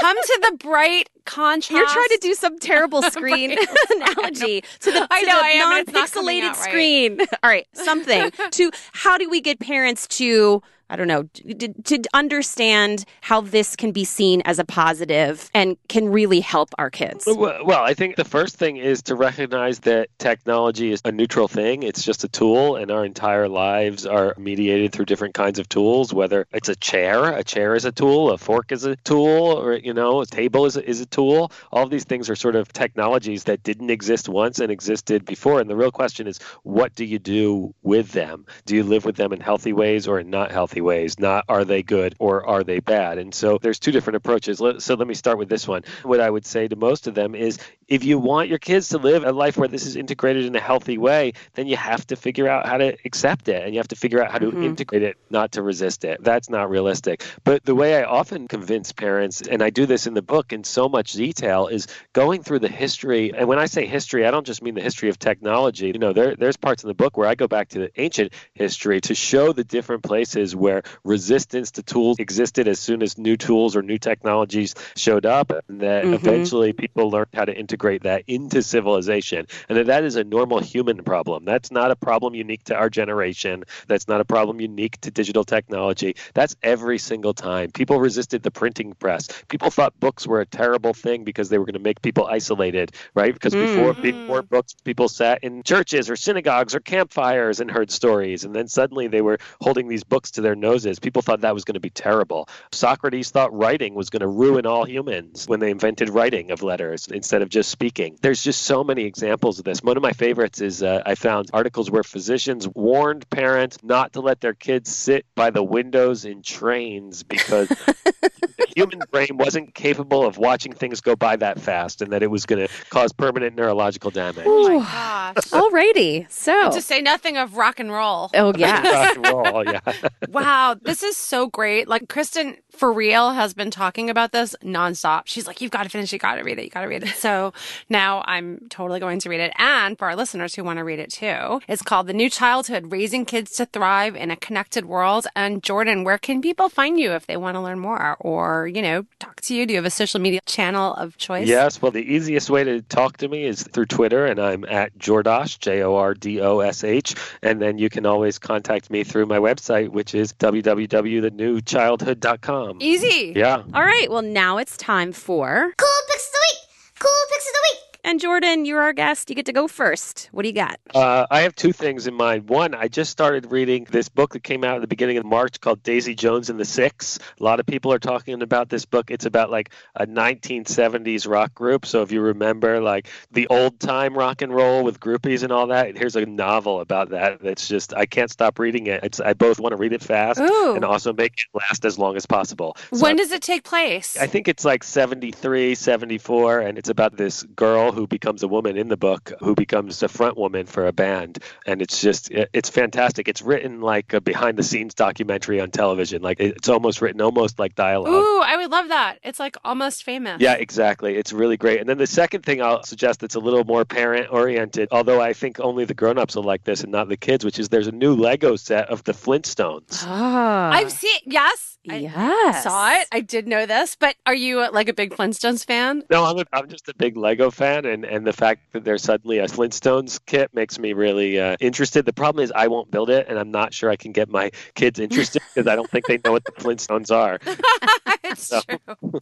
come 0.00 0.16
to 0.22 0.40
the 0.50 0.56
bright 0.58 1.08
contrast. 1.24 1.70
You're 1.70 1.86
trying 1.86 2.08
to 2.08 2.18
do 2.20 2.34
some 2.34 2.58
terrible 2.58 3.02
screen 3.02 3.56
analogy 3.90 4.62
to 4.80 4.92
the, 4.92 5.00
to 5.00 5.06
I 5.10 5.22
know, 5.22 5.38
the 5.38 5.44
I 5.44 5.82
non-pixelated 5.84 6.42
right. 6.42 6.56
screen. 6.56 7.20
All 7.42 7.50
right, 7.50 7.66
something 7.72 8.30
to 8.50 8.70
how 8.92 9.16
do 9.16 9.30
we 9.30 9.40
get 9.40 9.60
parents 9.60 10.06
to 10.18 10.62
I 10.90 10.96
don't 10.96 11.08
know, 11.08 11.24
to, 11.34 11.68
to, 11.68 12.02
understand 12.12 13.04
how 13.22 13.40
this 13.40 13.74
can 13.74 13.90
be 13.90 14.04
seen 14.04 14.42
as 14.44 14.58
a 14.58 14.64
positive 14.64 15.50
and 15.54 15.76
can 15.88 16.08
really 16.08 16.40
help 16.40 16.68
our 16.78 16.90
kids? 16.90 17.24
Well, 17.26 17.82
I 17.82 17.94
think 17.94 18.16
the 18.16 18.24
first 18.24 18.56
thing 18.56 18.76
is 18.76 19.02
to 19.02 19.14
recognize 19.14 19.80
that 19.80 20.08
technology 20.18 20.92
is 20.92 21.00
a 21.04 21.12
neutral 21.12 21.48
thing. 21.48 21.82
It's 21.82 22.04
just 22.04 22.24
a 22.24 22.28
tool, 22.28 22.76
and 22.76 22.90
our 22.90 23.04
entire 23.04 23.48
lives 23.48 24.04
are 24.06 24.34
mediated 24.38 24.92
through 24.92 25.06
different 25.06 25.34
kinds 25.34 25.58
of 25.58 25.68
tools, 25.68 26.12
whether 26.12 26.46
it's 26.52 26.68
a 26.68 26.76
chair, 26.76 27.36
a 27.36 27.42
chair 27.42 27.74
is 27.74 27.84
a 27.84 27.92
tool, 27.92 28.30
a 28.30 28.38
fork 28.38 28.70
is 28.70 28.84
a 28.84 28.96
tool, 28.96 29.58
or, 29.58 29.74
you 29.74 29.94
know, 29.94 30.20
a 30.20 30.26
table 30.26 30.66
is 30.66 30.76
a, 30.76 30.88
is 30.88 31.00
a 31.00 31.06
tool. 31.06 31.50
All 31.72 31.84
of 31.84 31.90
these 31.90 32.04
things 32.04 32.28
are 32.28 32.36
sort 32.36 32.56
of 32.56 32.72
technologies 32.72 33.44
that 33.44 33.62
didn't 33.62 33.90
exist 33.90 34.28
once 34.28 34.60
and 34.60 34.70
existed 34.70 35.24
before. 35.24 35.60
And 35.60 35.68
the 35.68 35.76
real 35.76 35.90
question 35.90 36.26
is, 36.26 36.38
what 36.62 36.94
do 36.94 37.04
you 37.04 37.18
do 37.18 37.74
with 37.82 38.12
them? 38.12 38.46
Do 38.66 38.76
you 38.76 38.84
live 38.84 39.04
with 39.04 39.16
them 39.16 39.32
in 39.32 39.40
healthy 39.40 39.72
ways 39.72 40.06
or 40.06 40.20
in 40.20 40.30
not 40.30 40.52
healthy 40.52 40.80
ways, 40.84 41.18
not 41.18 41.44
are 41.48 41.64
they 41.64 41.82
good 41.82 42.14
or 42.18 42.46
are 42.46 42.62
they 42.62 42.80
bad. 42.80 43.18
And 43.18 43.34
so 43.34 43.58
there's 43.60 43.78
two 43.78 43.90
different 43.90 44.16
approaches. 44.16 44.58
So 44.58 44.94
let 44.94 45.08
me 45.08 45.14
start 45.14 45.38
with 45.38 45.48
this 45.48 45.66
one. 45.66 45.82
What 46.02 46.20
I 46.20 46.30
would 46.30 46.46
say 46.46 46.68
to 46.68 46.76
most 46.76 47.06
of 47.06 47.14
them 47.14 47.34
is 47.34 47.58
if 47.88 48.04
you 48.04 48.18
want 48.18 48.48
your 48.48 48.58
kids 48.58 48.88
to 48.90 48.98
live 48.98 49.24
a 49.24 49.32
life 49.32 49.56
where 49.56 49.68
this 49.68 49.86
is 49.86 49.96
integrated 49.96 50.44
in 50.44 50.54
a 50.56 50.60
healthy 50.60 50.98
way, 50.98 51.32
then 51.54 51.66
you 51.66 51.76
have 51.76 52.06
to 52.06 52.16
figure 52.16 52.48
out 52.48 52.66
how 52.66 52.78
to 52.78 52.96
accept 53.04 53.48
it 53.48 53.64
and 53.64 53.74
you 53.74 53.78
have 53.78 53.88
to 53.88 53.96
figure 53.96 54.22
out 54.22 54.30
how 54.30 54.38
to 54.38 54.46
mm-hmm. 54.46 54.62
integrate 54.62 55.02
it, 55.02 55.16
not 55.30 55.52
to 55.52 55.62
resist 55.62 56.04
it. 56.04 56.22
That's 56.22 56.48
not 56.48 56.70
realistic. 56.70 57.24
But 57.44 57.64
the 57.64 57.74
way 57.74 57.96
I 57.96 58.04
often 58.04 58.48
convince 58.48 58.92
parents, 58.92 59.42
and 59.42 59.62
I 59.62 59.70
do 59.70 59.86
this 59.86 60.06
in 60.06 60.14
the 60.14 60.22
book 60.22 60.52
in 60.52 60.64
so 60.64 60.88
much 60.88 61.12
detail, 61.12 61.66
is 61.66 61.86
going 62.12 62.42
through 62.42 62.60
the 62.60 62.68
history. 62.68 63.32
And 63.36 63.48
when 63.48 63.58
I 63.58 63.66
say 63.66 63.86
history, 63.86 64.26
I 64.26 64.30
don't 64.30 64.46
just 64.46 64.62
mean 64.62 64.74
the 64.74 64.82
history 64.82 65.08
of 65.08 65.18
technology. 65.18 65.86
You 65.86 65.98
know, 65.98 66.12
there, 66.12 66.36
there's 66.36 66.56
parts 66.56 66.82
in 66.82 66.88
the 66.88 66.94
book 66.94 67.16
where 67.16 67.28
I 67.28 67.34
go 67.34 67.48
back 67.48 67.68
to 67.70 67.78
the 67.80 68.00
ancient 68.00 68.32
history 68.54 69.00
to 69.02 69.14
show 69.14 69.52
the 69.52 69.64
different 69.64 70.02
places 70.02 70.54
where 70.64 70.82
resistance 71.04 71.72
to 71.72 71.82
tools 71.82 72.16
existed 72.18 72.66
as 72.68 72.80
soon 72.80 73.02
as 73.02 73.18
new 73.18 73.36
tools 73.36 73.76
or 73.76 73.82
new 73.82 73.98
technologies 73.98 74.74
showed 74.96 75.26
up, 75.26 75.52
and 75.68 75.80
that 75.80 76.04
mm-hmm. 76.04 76.14
eventually 76.14 76.72
people 76.72 77.10
learned 77.10 77.28
how 77.34 77.44
to 77.44 77.54
integrate 77.54 78.04
that 78.04 78.24
into 78.26 78.62
civilization 78.62 79.46
and 79.68 79.76
that 79.76 79.86
that 79.86 80.04
is 80.04 80.16
a 80.16 80.24
normal 80.24 80.60
human 80.60 81.02
problem. 81.04 81.44
That's 81.44 81.70
not 81.70 81.90
a 81.90 81.96
problem 81.96 82.34
unique 82.34 82.64
to 82.64 82.74
our 82.74 82.88
generation. 82.88 83.64
That's 83.88 84.08
not 84.08 84.22
a 84.22 84.24
problem 84.24 84.60
unique 84.60 84.98
to 85.02 85.10
digital 85.10 85.44
technology. 85.44 86.16
That's 86.32 86.56
every 86.62 86.98
single 86.98 87.34
time. 87.34 87.70
People 87.70 88.00
resisted 88.00 88.42
the 88.42 88.50
printing 88.50 88.94
press. 88.94 89.28
People 89.48 89.70
thought 89.70 89.98
books 90.00 90.26
were 90.26 90.40
a 90.40 90.46
terrible 90.46 90.94
thing 90.94 91.24
because 91.24 91.50
they 91.50 91.58
were 91.58 91.66
going 91.66 91.74
to 91.74 91.88
make 91.90 92.00
people 92.00 92.26
isolated, 92.26 92.92
right? 93.14 93.34
Because 93.34 93.52
before, 93.52 93.92
mm. 93.92 94.02
before 94.02 94.42
books, 94.42 94.74
people 94.84 95.08
sat 95.08 95.44
in 95.44 95.62
churches 95.62 96.08
or 96.08 96.16
synagogues 96.16 96.74
or 96.74 96.80
campfires 96.80 97.60
and 97.60 97.70
heard 97.70 97.90
stories. 97.90 98.44
And 98.44 98.54
then 98.54 98.68
suddenly 98.68 99.08
they 99.08 99.20
were 99.20 99.38
holding 99.60 99.88
these 99.88 100.04
books 100.04 100.30
to 100.32 100.40
their 100.40 100.53
noses. 100.54 101.00
People 101.00 101.22
thought 101.22 101.40
that 101.40 101.54
was 101.54 101.64
going 101.64 101.74
to 101.74 101.80
be 101.80 101.90
terrible. 101.90 102.48
Socrates 102.70 103.30
thought 103.30 103.52
writing 103.52 103.94
was 103.94 104.10
going 104.10 104.20
to 104.20 104.28
ruin 104.28 104.64
all 104.64 104.84
humans 104.84 105.48
when 105.48 105.60
they 105.60 105.70
invented 105.70 106.08
writing 106.08 106.50
of 106.50 106.62
letters 106.62 107.08
instead 107.08 107.42
of 107.42 107.48
just 107.48 107.64
just 107.64 107.72
speaking. 107.72 108.18
There's 108.20 108.42
just 108.42 108.62
so 108.62 108.84
many 108.84 109.04
examples 109.04 109.58
of 109.58 109.64
this. 109.64 109.82
One 109.82 109.96
of 109.96 110.02
my 110.02 110.12
favorites 110.12 110.60
is 110.60 110.82
uh, 110.82 111.02
I 111.06 111.14
found 111.14 111.48
articles 111.52 111.90
where 111.90 112.02
physicians 112.02 112.68
warned 112.68 113.28
parents 113.30 113.78
not 113.82 114.12
to 114.12 114.20
let 114.20 114.40
their 114.40 114.52
kids 114.52 114.94
sit 114.94 115.24
by 115.34 115.50
the 115.50 115.62
windows 115.62 116.24
in 116.26 116.42
trains 116.42 117.22
because 117.22 117.68
the 117.68 118.66
human 118.76 119.00
brain 119.10 119.36
wasn't 119.38 119.74
capable 119.74 120.26
of 120.26 120.36
watching 120.36 120.72
things 120.72 121.00
go 121.00 121.16
by 121.16 121.36
that 121.36 121.58
fast 121.58 122.02
and 122.02 122.12
that 122.12 122.22
it 122.22 122.30
was 122.30 122.44
going 122.44 122.66
to 122.66 122.72
cause 122.90 123.12
permanent 123.12 123.56
neurological 123.56 124.10
damage. 124.10 124.44
Oh 124.46 124.78
my 124.78 124.84
gosh. 124.84 125.44
Alrighty. 125.50 126.30
So, 126.30 126.70
to 126.70 126.82
say 126.82 127.00
nothing 127.00 127.38
of 127.38 127.56
rock 127.56 127.80
and 127.80 127.90
roll. 127.90 128.30
Oh, 128.34 128.52
yeah. 128.56 128.82
rock 128.92 129.16
and 129.16 129.26
roll, 129.26 129.64
yeah. 129.64 129.80
wow. 130.28 130.43
Wow, 130.44 130.76
this 130.80 131.02
is 131.02 131.16
so 131.16 131.46
great. 131.46 131.88
Like, 131.88 132.08
Kristen, 132.08 132.58
for 132.70 132.92
real, 132.92 133.30
has 133.30 133.54
been 133.54 133.70
talking 133.70 134.10
about 134.10 134.32
this 134.32 134.54
nonstop. 134.62 135.22
She's 135.24 135.46
like, 135.46 135.62
you've 135.62 135.70
got 135.70 135.84
to 135.84 135.88
finish. 135.88 136.12
You 136.12 136.18
got 136.18 136.34
to 136.34 136.42
read 136.42 136.58
it. 136.58 136.64
You 136.64 136.70
got 136.70 136.82
to 136.82 136.86
read 136.86 137.02
it. 137.02 137.14
So, 137.16 137.54
now 137.88 138.22
I'm 138.26 138.66
totally 138.68 139.00
going 139.00 139.20
to 139.20 139.30
read 139.30 139.40
it. 139.40 139.54
And 139.56 139.98
for 139.98 140.06
our 140.06 140.16
listeners 140.16 140.54
who 140.54 140.62
want 140.62 140.78
to 140.78 140.84
read 140.84 140.98
it 140.98 141.10
too, 141.10 141.60
it's 141.66 141.80
called 141.80 142.08
The 142.08 142.12
New 142.12 142.28
Childhood 142.28 142.92
Raising 142.92 143.24
Kids 143.24 143.52
to 143.52 143.64
Thrive 143.64 144.16
in 144.16 144.30
a 144.30 144.36
Connected 144.36 144.84
World. 144.84 145.26
And 145.34 145.62
Jordan, 145.62 146.04
where 146.04 146.18
can 146.18 146.42
people 146.42 146.68
find 146.68 147.00
you 147.00 147.12
if 147.12 147.26
they 147.26 147.38
want 147.38 147.54
to 147.54 147.60
learn 147.62 147.78
more 147.78 148.16
or, 148.20 148.66
you 148.66 148.82
know, 148.82 149.06
talk 149.20 149.40
to 149.42 149.54
you? 149.54 149.64
Do 149.64 149.72
you 149.72 149.78
have 149.78 149.86
a 149.86 149.90
social 149.90 150.20
media 150.20 150.40
channel 150.44 150.92
of 150.94 151.16
choice? 151.16 151.48
Yes. 151.48 151.80
Well, 151.80 151.90
the 151.90 152.04
easiest 152.04 152.50
way 152.50 152.64
to 152.64 152.82
talk 152.82 153.16
to 153.18 153.28
me 153.28 153.44
is 153.44 153.62
through 153.62 153.86
Twitter, 153.86 154.26
and 154.26 154.38
I'm 154.38 154.64
at 154.64 154.98
Jordosh, 154.98 155.58
J 155.58 155.82
O 155.82 155.96
R 155.96 156.12
D 156.12 156.42
O 156.42 156.58
S 156.58 156.84
H. 156.84 157.14
And 157.42 157.62
then 157.62 157.78
you 157.78 157.88
can 157.88 158.04
always 158.04 158.38
contact 158.38 158.90
me 158.90 159.04
through 159.04 159.24
my 159.24 159.38
website, 159.38 159.88
which 159.88 160.14
is 160.14 160.33
www.thenewchildhood.com. 160.38 162.78
Easy. 162.80 163.32
Yeah. 163.36 163.62
All 163.72 163.84
right. 163.84 164.10
Well, 164.10 164.22
now 164.22 164.58
it's 164.58 164.76
time 164.76 165.12
for 165.12 165.72
Cool 165.76 165.88
Picks 166.08 166.26
of 166.28 166.32
the 166.32 166.38
Week. 166.40 166.58
Cool 166.98 167.10
Picks 167.30 167.46
of 167.46 167.52
the 167.52 167.60
Week. 167.72 167.93
And 168.06 168.20
Jordan, 168.20 168.66
you're 168.66 168.82
our 168.82 168.92
guest. 168.92 169.30
You 169.30 169.34
get 169.34 169.46
to 169.46 169.52
go 169.54 169.66
first. 169.66 170.28
What 170.30 170.42
do 170.42 170.48
you 170.48 170.54
got? 170.54 170.78
Uh, 170.94 171.26
I 171.30 171.40
have 171.40 171.54
two 171.54 171.72
things 171.72 172.06
in 172.06 172.12
mind. 172.12 172.50
One, 172.50 172.74
I 172.74 172.86
just 172.86 173.10
started 173.10 173.50
reading 173.50 173.86
this 173.90 174.10
book 174.10 174.34
that 174.34 174.44
came 174.44 174.62
out 174.62 174.76
at 174.76 174.82
the 174.82 174.86
beginning 174.86 175.16
of 175.16 175.24
March 175.24 175.58
called 175.58 175.82
Daisy 175.82 176.14
Jones 176.14 176.50
and 176.50 176.60
the 176.60 176.66
Six. 176.66 177.18
A 177.40 177.42
lot 177.42 177.60
of 177.60 177.66
people 177.66 177.90
are 177.94 177.98
talking 177.98 178.42
about 178.42 178.68
this 178.68 178.84
book. 178.84 179.10
It's 179.10 179.24
about 179.24 179.50
like 179.50 179.70
a 179.94 180.06
1970s 180.06 181.26
rock 181.26 181.54
group. 181.54 181.86
So 181.86 182.02
if 182.02 182.12
you 182.12 182.20
remember 182.20 182.82
like 182.82 183.08
the 183.30 183.46
old 183.46 183.80
time 183.80 184.18
rock 184.18 184.42
and 184.42 184.54
roll 184.54 184.84
with 184.84 185.00
groupies 185.00 185.42
and 185.42 185.50
all 185.50 185.68
that, 185.68 185.96
here's 185.96 186.14
a 186.14 186.26
novel 186.26 186.80
about 186.80 187.08
that. 187.08 187.40
That's 187.40 187.66
just 187.66 187.94
I 187.94 188.04
can't 188.04 188.30
stop 188.30 188.58
reading 188.58 188.86
it. 188.86 189.02
It's, 189.02 189.18
I 189.18 189.32
both 189.32 189.58
want 189.58 189.72
to 189.72 189.78
read 189.78 189.94
it 189.94 190.02
fast 190.02 190.40
Ooh. 190.40 190.74
and 190.74 190.84
also 190.84 191.14
make 191.14 191.32
it 191.32 191.58
last 191.58 191.86
as 191.86 191.98
long 191.98 192.16
as 192.16 192.26
possible. 192.26 192.76
So 192.92 193.00
when 193.00 193.16
does 193.16 193.32
it 193.32 193.40
take 193.40 193.64
place? 193.64 194.18
I 194.18 194.26
think 194.26 194.46
it's 194.46 194.66
like 194.66 194.84
73, 194.84 195.74
74, 195.74 196.60
and 196.60 196.76
it's 196.76 196.90
about 196.90 197.16
this 197.16 197.44
girl 197.44 197.93
who 197.94 198.06
becomes 198.06 198.42
a 198.42 198.48
woman 198.48 198.76
in 198.76 198.88
the 198.88 198.96
book 198.96 199.32
who 199.40 199.54
becomes 199.54 200.02
a 200.02 200.08
front 200.08 200.36
woman 200.36 200.66
for 200.66 200.86
a 200.86 200.92
band. 200.92 201.38
And 201.66 201.80
it's 201.80 202.00
just 202.00 202.30
it's 202.30 202.68
fantastic. 202.68 203.28
It's 203.28 203.42
written 203.42 203.80
like 203.80 204.12
a 204.12 204.20
behind 204.20 204.58
the 204.58 204.62
scenes 204.62 204.94
documentary 204.94 205.60
on 205.60 205.70
television. 205.70 206.22
Like 206.22 206.40
it's 206.40 206.68
almost 206.68 207.00
written 207.00 207.20
almost 207.20 207.58
like 207.58 207.74
dialogue. 207.74 208.12
Ooh 208.12 208.40
i 208.42 208.56
would 208.56 208.70
love 208.70 208.88
that. 208.88 209.18
It's 209.22 209.40
like 209.40 209.56
almost 209.64 210.04
famous. 210.04 210.40
Yeah 210.40 210.54
exactly. 210.54 211.16
It's 211.16 211.32
really 211.32 211.56
great. 211.56 211.80
And 211.80 211.88
then 211.88 211.98
the 211.98 212.06
second 212.06 212.42
thing 212.42 212.60
i'll 212.60 212.82
suggest 212.82 213.20
that's 213.20 213.34
a 213.34 213.40
little 213.40 213.64
more 213.64 213.84
parent 213.84 214.28
oriented 214.30 214.88
although 214.90 215.20
i 215.20 215.32
think 215.32 215.60
only 215.60 215.84
the 215.84 215.94
grown-ups 215.94 216.36
will 216.36 216.42
like 216.42 216.64
this 216.64 216.82
and 216.82 216.92
not 216.92 217.08
the 217.08 217.16
kids 217.16 217.44
which 217.44 217.58
is 217.58 217.68
there's 217.68 217.86
a 217.86 217.92
new 217.92 218.14
lego 218.14 218.56
set 218.56 218.88
of 218.88 219.04
the 219.04 219.12
flintstones. 219.12 220.02
Ah. 220.04 220.70
i've 220.70 220.92
seen 220.92 221.20
yes 221.26 221.73
I 221.90 222.60
saw 222.62 222.92
it. 222.92 223.08
I 223.12 223.20
did 223.20 223.46
know 223.46 223.66
this, 223.66 223.96
but 223.96 224.16
are 224.26 224.34
you 224.34 224.70
like 224.70 224.88
a 224.88 224.94
big 224.94 225.14
Flintstones 225.14 225.64
fan? 225.64 226.02
No, 226.10 226.24
I'm, 226.24 226.38
a, 226.38 226.44
I'm 226.52 226.68
just 226.68 226.88
a 226.88 226.94
big 226.94 227.16
Lego 227.16 227.50
fan, 227.50 227.84
and, 227.84 228.04
and 228.04 228.26
the 228.26 228.32
fact 228.32 228.72
that 228.72 228.84
there's 228.84 229.02
suddenly 229.02 229.38
a 229.38 229.46
Flintstones 229.46 230.18
kit 230.24 230.54
makes 230.54 230.78
me 230.78 230.92
really 230.92 231.38
uh, 231.38 231.56
interested. 231.60 232.06
The 232.06 232.12
problem 232.12 232.42
is 232.42 232.52
I 232.54 232.68
won't 232.68 232.90
build 232.90 233.10
it, 233.10 233.26
and 233.28 233.38
I'm 233.38 233.50
not 233.50 233.74
sure 233.74 233.90
I 233.90 233.96
can 233.96 234.12
get 234.12 234.28
my 234.28 234.50
kids 234.74 234.98
interested 234.98 235.42
because 235.54 235.66
I 235.66 235.76
don't 235.76 235.90
think 235.90 236.06
they 236.06 236.18
know 236.24 236.32
what 236.32 236.44
the 236.44 236.52
Flintstones 236.52 237.14
are. 237.14 237.38
it's 238.24 238.48
so. 238.48 238.60
true. 238.62 239.20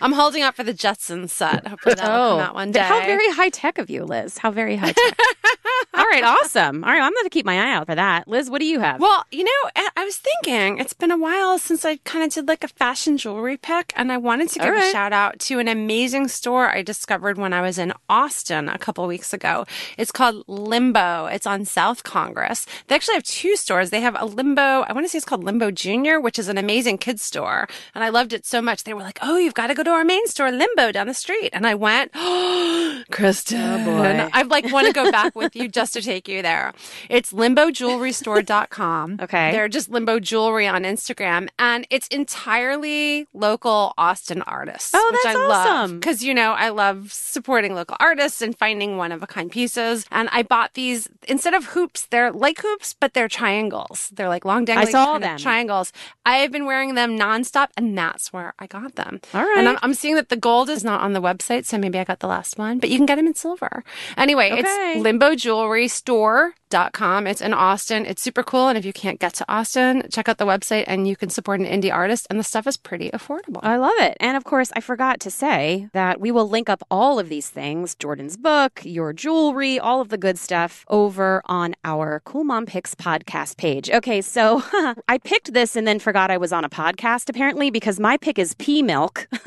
I'm 0.00 0.12
holding 0.12 0.42
up 0.42 0.54
for 0.54 0.62
the 0.62 0.74
Jetsons 0.74 1.30
set. 1.30 1.66
Hopefully 1.66 1.94
that'll 1.96 2.14
oh, 2.14 2.30
come 2.36 2.40
out 2.40 2.54
one 2.54 2.72
day. 2.72 2.80
How 2.80 3.00
very 3.00 3.30
high 3.32 3.50
tech 3.50 3.78
of 3.78 3.90
you, 3.90 4.04
Liz. 4.04 4.38
How 4.38 4.50
very 4.50 4.76
high 4.76 4.92
tech. 4.92 5.18
All 5.94 6.04
right, 6.04 6.24
awesome. 6.24 6.84
All 6.84 6.90
right, 6.90 7.02
I'm 7.02 7.12
going 7.12 7.24
to 7.24 7.30
keep 7.30 7.46
my 7.46 7.56
eye 7.56 7.72
out 7.72 7.86
for 7.86 7.94
that. 7.94 8.28
Liz, 8.28 8.50
what 8.50 8.60
do 8.60 8.66
you 8.66 8.80
have? 8.80 9.00
Well, 9.00 9.24
you 9.30 9.44
know, 9.44 9.70
I 9.96 10.04
was 10.04 10.16
thinking 10.16 10.78
it's 10.78 10.92
been 10.92 11.10
a 11.10 11.18
while 11.18 11.58
since 11.58 11.84
I 11.84 11.95
kind 12.04 12.24
of 12.24 12.32
did 12.32 12.48
like 12.48 12.64
a 12.64 12.68
fashion 12.68 13.16
jewelry 13.16 13.56
pick, 13.56 13.92
and 13.96 14.12
I 14.12 14.16
wanted 14.16 14.48
to 14.50 14.58
give 14.58 14.72
right. 14.72 14.88
a 14.88 14.92
shout 14.92 15.12
out 15.12 15.38
to 15.40 15.58
an 15.58 15.68
amazing 15.68 16.28
store 16.28 16.68
I 16.68 16.82
discovered 16.82 17.38
when 17.38 17.52
I 17.52 17.60
was 17.60 17.78
in 17.78 17.92
Austin 18.08 18.68
a 18.68 18.78
couple 18.78 19.06
weeks 19.06 19.32
ago. 19.32 19.66
It's 19.96 20.12
called 20.12 20.44
Limbo. 20.46 21.26
It's 21.26 21.46
on 21.46 21.64
South 21.64 22.02
Congress. 22.02 22.66
They 22.86 22.94
actually 22.94 23.14
have 23.14 23.24
two 23.24 23.56
stores. 23.56 23.90
They 23.90 24.00
have 24.00 24.16
a 24.18 24.24
Limbo, 24.24 24.82
I 24.82 24.92
want 24.92 25.04
to 25.04 25.08
say 25.08 25.18
it's 25.18 25.24
called 25.24 25.44
Limbo 25.44 25.70
Junior, 25.70 26.20
which 26.20 26.38
is 26.38 26.48
an 26.48 26.58
amazing 26.58 26.98
kids 26.98 27.22
store. 27.22 27.68
And 27.94 28.04
I 28.04 28.08
loved 28.08 28.32
it 28.32 28.46
so 28.46 28.60
much. 28.60 28.84
They 28.84 28.94
were 28.94 29.02
like, 29.02 29.18
oh, 29.22 29.36
you've 29.36 29.54
got 29.54 29.68
to 29.68 29.74
go 29.74 29.82
to 29.82 29.90
our 29.90 30.04
main 30.04 30.26
store, 30.26 30.50
Limbo, 30.50 30.92
down 30.92 31.06
the 31.06 31.14
street. 31.14 31.50
And 31.52 31.66
I 31.66 31.74
went, 31.74 32.10
oh, 32.14 33.02
Kristen. 33.10 33.60
Oh 33.60 33.84
boy. 33.84 34.28
I 34.32 34.42
like 34.42 34.70
want 34.72 34.86
to 34.86 34.92
go 34.92 35.10
back 35.10 35.34
with 35.34 35.56
you 35.56 35.68
just 35.68 35.92
to 35.94 36.02
take 36.02 36.28
you 36.28 36.42
there. 36.42 36.72
It's 37.08 37.32
limbojewelrystore.com. 37.32 39.18
okay. 39.22 39.52
They're 39.52 39.68
just 39.68 39.90
Limbo 39.90 40.20
Jewelry 40.20 40.66
on 40.66 40.82
Instagram. 40.82 41.48
And 41.58 41.85
it's 41.90 42.08
entirely 42.08 43.26
local 43.32 43.94
Austin 43.98 44.42
artists. 44.42 44.92
Oh, 44.94 45.10
which 45.12 45.20
that's 45.22 45.36
I 45.36 45.42
awesome. 45.42 45.98
Because, 45.98 46.22
you 46.22 46.34
know, 46.34 46.52
I 46.52 46.70
love 46.70 47.12
supporting 47.12 47.74
local 47.74 47.96
artists 48.00 48.42
and 48.42 48.56
finding 48.56 48.96
one 48.96 49.12
of 49.12 49.22
a 49.22 49.26
kind 49.26 49.50
pieces. 49.50 50.06
And 50.10 50.28
I 50.32 50.42
bought 50.42 50.74
these 50.74 51.08
instead 51.28 51.54
of 51.54 51.66
hoops, 51.66 52.06
they're 52.06 52.32
like 52.32 52.60
hoops, 52.60 52.94
but 52.98 53.14
they're 53.14 53.28
triangles. 53.28 54.10
They're 54.14 54.28
like 54.28 54.44
long 54.44 54.64
dangling 54.64 54.88
I 54.88 54.90
saw 54.90 55.18
them. 55.18 55.38
triangles. 55.38 55.92
I 56.24 56.36
have 56.38 56.52
been 56.52 56.66
wearing 56.66 56.94
them 56.94 57.18
nonstop, 57.18 57.68
and 57.76 57.96
that's 57.96 58.32
where 58.32 58.54
I 58.58 58.66
got 58.66 58.96
them. 58.96 59.20
All 59.34 59.42
right. 59.42 59.58
And 59.58 59.68
I'm, 59.68 59.78
I'm 59.82 59.94
seeing 59.94 60.14
that 60.16 60.28
the 60.28 60.36
gold 60.36 60.68
is 60.68 60.84
not 60.84 61.00
on 61.00 61.12
the 61.12 61.22
website, 61.22 61.66
so 61.66 61.78
maybe 61.78 61.98
I 61.98 62.04
got 62.04 62.20
the 62.20 62.26
last 62.26 62.58
one, 62.58 62.78
but 62.78 62.90
you 62.90 62.96
can 62.96 63.06
get 63.06 63.16
them 63.16 63.26
in 63.26 63.34
silver. 63.34 63.84
Anyway, 64.16 64.50
okay. 64.52 64.60
it's 64.60 65.02
Limbo 65.02 65.34
Jewelry 65.34 65.88
Store 65.88 66.54
com. 66.70 67.26
It's 67.26 67.40
in 67.40 67.54
Austin. 67.54 68.06
It's 68.06 68.22
super 68.22 68.42
cool. 68.42 68.68
And 68.68 68.78
if 68.78 68.84
you 68.84 68.92
can't 68.92 69.20
get 69.20 69.34
to 69.34 69.44
Austin, 69.48 70.06
check 70.10 70.28
out 70.28 70.38
the 70.38 70.46
website 70.46 70.84
and 70.86 71.06
you 71.06 71.16
can 71.16 71.30
support 71.30 71.60
an 71.60 71.66
indie 71.66 71.92
artist. 71.92 72.26
And 72.30 72.38
the 72.38 72.44
stuff 72.44 72.66
is 72.66 72.76
pretty 72.76 73.10
affordable. 73.10 73.60
I 73.62 73.76
love 73.76 73.94
it. 73.98 74.16
And 74.20 74.36
of 74.36 74.44
course, 74.44 74.72
I 74.74 74.80
forgot 74.80 75.20
to 75.20 75.30
say 75.30 75.88
that 75.92 76.20
we 76.20 76.30
will 76.30 76.48
link 76.48 76.68
up 76.68 76.82
all 76.90 77.18
of 77.18 77.28
these 77.28 77.48
things 77.48 77.94
Jordan's 77.94 78.36
book, 78.36 78.80
your 78.84 79.12
jewelry, 79.12 79.78
all 79.78 80.00
of 80.00 80.08
the 80.08 80.18
good 80.18 80.38
stuff 80.38 80.84
over 80.88 81.42
on 81.46 81.74
our 81.84 82.20
Cool 82.24 82.44
Mom 82.44 82.66
Picks 82.66 82.94
podcast 82.94 83.56
page. 83.56 83.90
Okay, 83.90 84.20
so 84.20 84.62
I 85.08 85.18
picked 85.22 85.52
this 85.52 85.76
and 85.76 85.86
then 85.86 85.98
forgot 85.98 86.30
I 86.30 86.36
was 86.36 86.52
on 86.52 86.64
a 86.64 86.70
podcast 86.70 87.28
apparently 87.28 87.70
because 87.70 88.00
my 88.00 88.16
pick 88.16 88.38
is 88.38 88.54
pea 88.54 88.82
milk. 88.82 89.28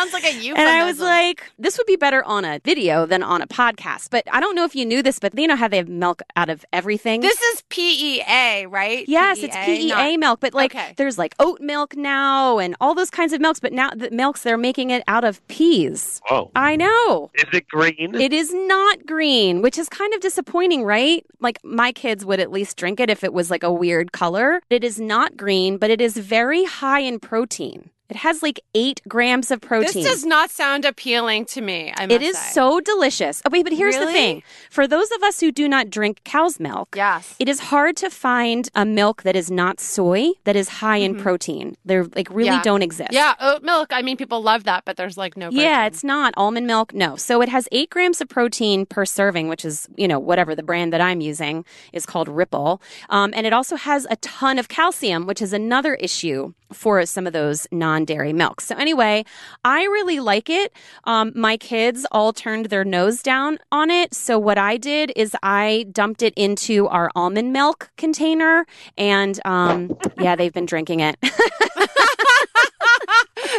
Sounds 0.00 0.12
like 0.14 0.20
like 0.20 0.32
a 0.32 0.36
euphemism. 0.36 0.58
And 0.58 0.68
I 0.68 0.84
was 0.84 0.98
like, 1.00 1.50
this 1.58 1.78
would 1.78 1.86
be 1.86 1.96
better 1.96 2.22
on 2.24 2.44
a 2.44 2.60
video 2.64 3.06
than 3.06 3.22
on 3.22 3.42
a 3.42 3.46
podcast. 3.46 4.10
But 4.10 4.24
I 4.32 4.40
don't 4.40 4.54
know 4.54 4.64
if 4.64 4.74
you 4.74 4.84
knew 4.84 5.02
this, 5.02 5.18
but 5.18 5.38
you 5.38 5.46
know 5.46 5.56
how 5.56 5.68
they 5.68 5.76
have 5.76 5.88
milk 5.88 6.22
out 6.36 6.48
of 6.48 6.64
everything? 6.72 7.20
this 7.20 7.40
is 7.40 7.62
PEA, 7.68 8.66
right? 8.66 9.04
Yes, 9.08 9.42
it's 9.42 9.56
PEA, 9.56 9.64
PEA 9.78 9.88
not- 10.16 10.20
milk, 10.20 10.40
but 10.40 10.54
like 10.54 10.74
Okay. 10.74 10.94
there's 10.96 11.18
like 11.18 11.34
oat 11.38 11.60
milk 11.60 11.96
now 11.96 12.58
and 12.58 12.76
all 12.80 12.94
those 12.94 13.10
kinds 13.10 13.32
of 13.32 13.40
milks, 13.40 13.60
but 13.60 13.72
now 13.72 13.90
the 13.94 14.10
milks 14.10 14.42
they're 14.42 14.58
making 14.58 14.90
it 14.90 15.02
out 15.08 15.24
of 15.24 15.46
peas. 15.48 16.20
Whoa. 16.28 16.50
I 16.54 16.76
know. 16.76 17.30
Is 17.34 17.44
it 17.52 17.68
green? 17.68 18.14
It 18.14 18.32
is 18.32 18.52
not 18.52 19.06
green, 19.06 19.62
which 19.62 19.78
is 19.78 19.88
kind 19.88 20.12
of 20.14 20.20
disappointing, 20.20 20.84
right? 20.84 21.24
Like 21.40 21.58
my 21.64 21.92
kids 21.92 22.24
would 22.24 22.40
at 22.40 22.50
least 22.50 22.76
drink 22.76 23.00
it 23.00 23.10
if 23.10 23.24
it 23.24 23.32
was 23.32 23.50
like 23.50 23.62
a 23.62 23.72
weird 23.72 24.12
color. 24.12 24.60
It 24.70 24.84
is 24.84 25.00
not 25.00 25.36
green, 25.36 25.76
but 25.78 25.90
it 25.90 26.00
is 26.00 26.16
very 26.16 26.64
high 26.64 27.00
in 27.00 27.20
protein. 27.20 27.90
It 28.10 28.16
has 28.16 28.42
like 28.42 28.60
eight 28.74 29.00
grams 29.08 29.50
of 29.50 29.60
protein. 29.60 30.02
This 30.02 30.12
does 30.12 30.24
not 30.24 30.50
sound 30.50 30.84
appealing 30.84 31.44
to 31.46 31.60
me. 31.60 31.92
I 31.96 32.06
must 32.06 32.12
It 32.12 32.22
is 32.22 32.36
say. 32.36 32.52
so 32.52 32.80
delicious. 32.80 33.40
Oh, 33.46 33.50
wait, 33.50 33.62
but 33.64 33.72
here's 33.72 33.96
the 33.96 34.06
thing. 34.06 34.42
For 34.70 34.86
those 34.86 35.10
of 35.12 35.22
us 35.22 35.40
who 35.40 35.52
do 35.52 35.68
not 35.68 35.90
drink 35.90 36.20
cow's 36.24 36.58
milk, 36.60 36.94
Yes. 36.96 37.34
it 37.38 37.48
is 37.48 37.60
hard 37.60 37.96
to 37.98 38.10
find 38.10 38.68
a 38.74 38.84
milk 38.84 39.22
that 39.22 39.36
is 39.36 39.50
not 39.50 39.80
soy 39.80 40.30
that 40.44 40.56
is 40.56 40.68
high 40.68 40.96
in 40.98 41.14
protein. 41.16 41.76
They're 41.84 42.04
like 42.04 42.28
really 42.30 42.50
Mm-hmm. 42.50 42.56
Yeah. 42.56 42.62
don't 42.62 42.82
exist. 42.82 43.12
Yeah, 43.12 43.34
oat 43.40 43.62
milk. 43.62 43.92
I 43.92 44.02
mean, 44.02 44.16
people 44.16 44.42
love 44.42 44.64
that, 44.64 44.84
but 44.84 44.96
there's 44.96 45.16
like 45.16 45.36
no. 45.36 45.50
Yeah, 45.50 45.86
it's 45.86 46.02
not 46.02 46.34
almond 46.36 46.66
milk. 46.66 46.92
No. 46.92 47.14
So 47.16 47.40
it 47.42 47.48
has 47.48 47.68
eight 47.70 47.90
grams 47.90 48.20
of 48.20 48.28
protein 48.28 48.86
per 48.86 49.04
serving, 49.06 49.46
which 49.48 49.64
is, 49.64 49.86
you 49.96 50.08
know, 50.08 50.18
whatever 50.18 50.56
the 50.56 50.62
brand 50.64 50.92
that 50.92 51.00
I'm 51.00 51.20
using 51.20 51.64
is 51.92 52.06
called 52.06 52.28
Ripple. 52.28 52.82
Um, 53.08 53.32
and 53.36 53.46
it 53.46 53.52
also 53.52 53.76
has 53.76 54.06
a 54.10 54.16
ton 54.16 54.58
of 54.58 54.68
calcium, 54.68 55.26
which 55.26 55.40
is 55.40 55.52
another 55.52 55.94
issue 55.94 56.54
for 56.72 57.04
some 57.06 57.26
of 57.26 57.32
those 57.32 57.66
non 57.70 57.99
dairy 58.04 58.32
milk. 58.32 58.60
So 58.60 58.74
anyway, 58.76 59.24
I 59.64 59.84
really 59.84 60.20
like 60.20 60.50
it. 60.50 60.72
Um, 61.04 61.32
my 61.34 61.56
kids 61.56 62.06
all 62.10 62.32
turned 62.32 62.66
their 62.66 62.84
nose 62.84 63.22
down 63.22 63.58
on 63.72 63.90
it. 63.90 64.14
So 64.14 64.38
what 64.38 64.58
I 64.58 64.76
did 64.76 65.12
is 65.16 65.36
I 65.42 65.86
dumped 65.92 66.22
it 66.22 66.34
into 66.36 66.86
our 66.88 67.10
almond 67.14 67.52
milk 67.52 67.90
container. 67.96 68.66
And 68.96 69.40
um, 69.44 69.96
yeah, 70.18 70.36
they've 70.36 70.52
been 70.52 70.66
drinking 70.66 71.00
it. 71.00 71.16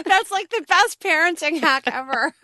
That's 0.05 0.31
like 0.31 0.49
the 0.49 0.63
best 0.67 0.99
parenting 0.99 1.59
hack 1.59 1.83
ever. 1.87 2.33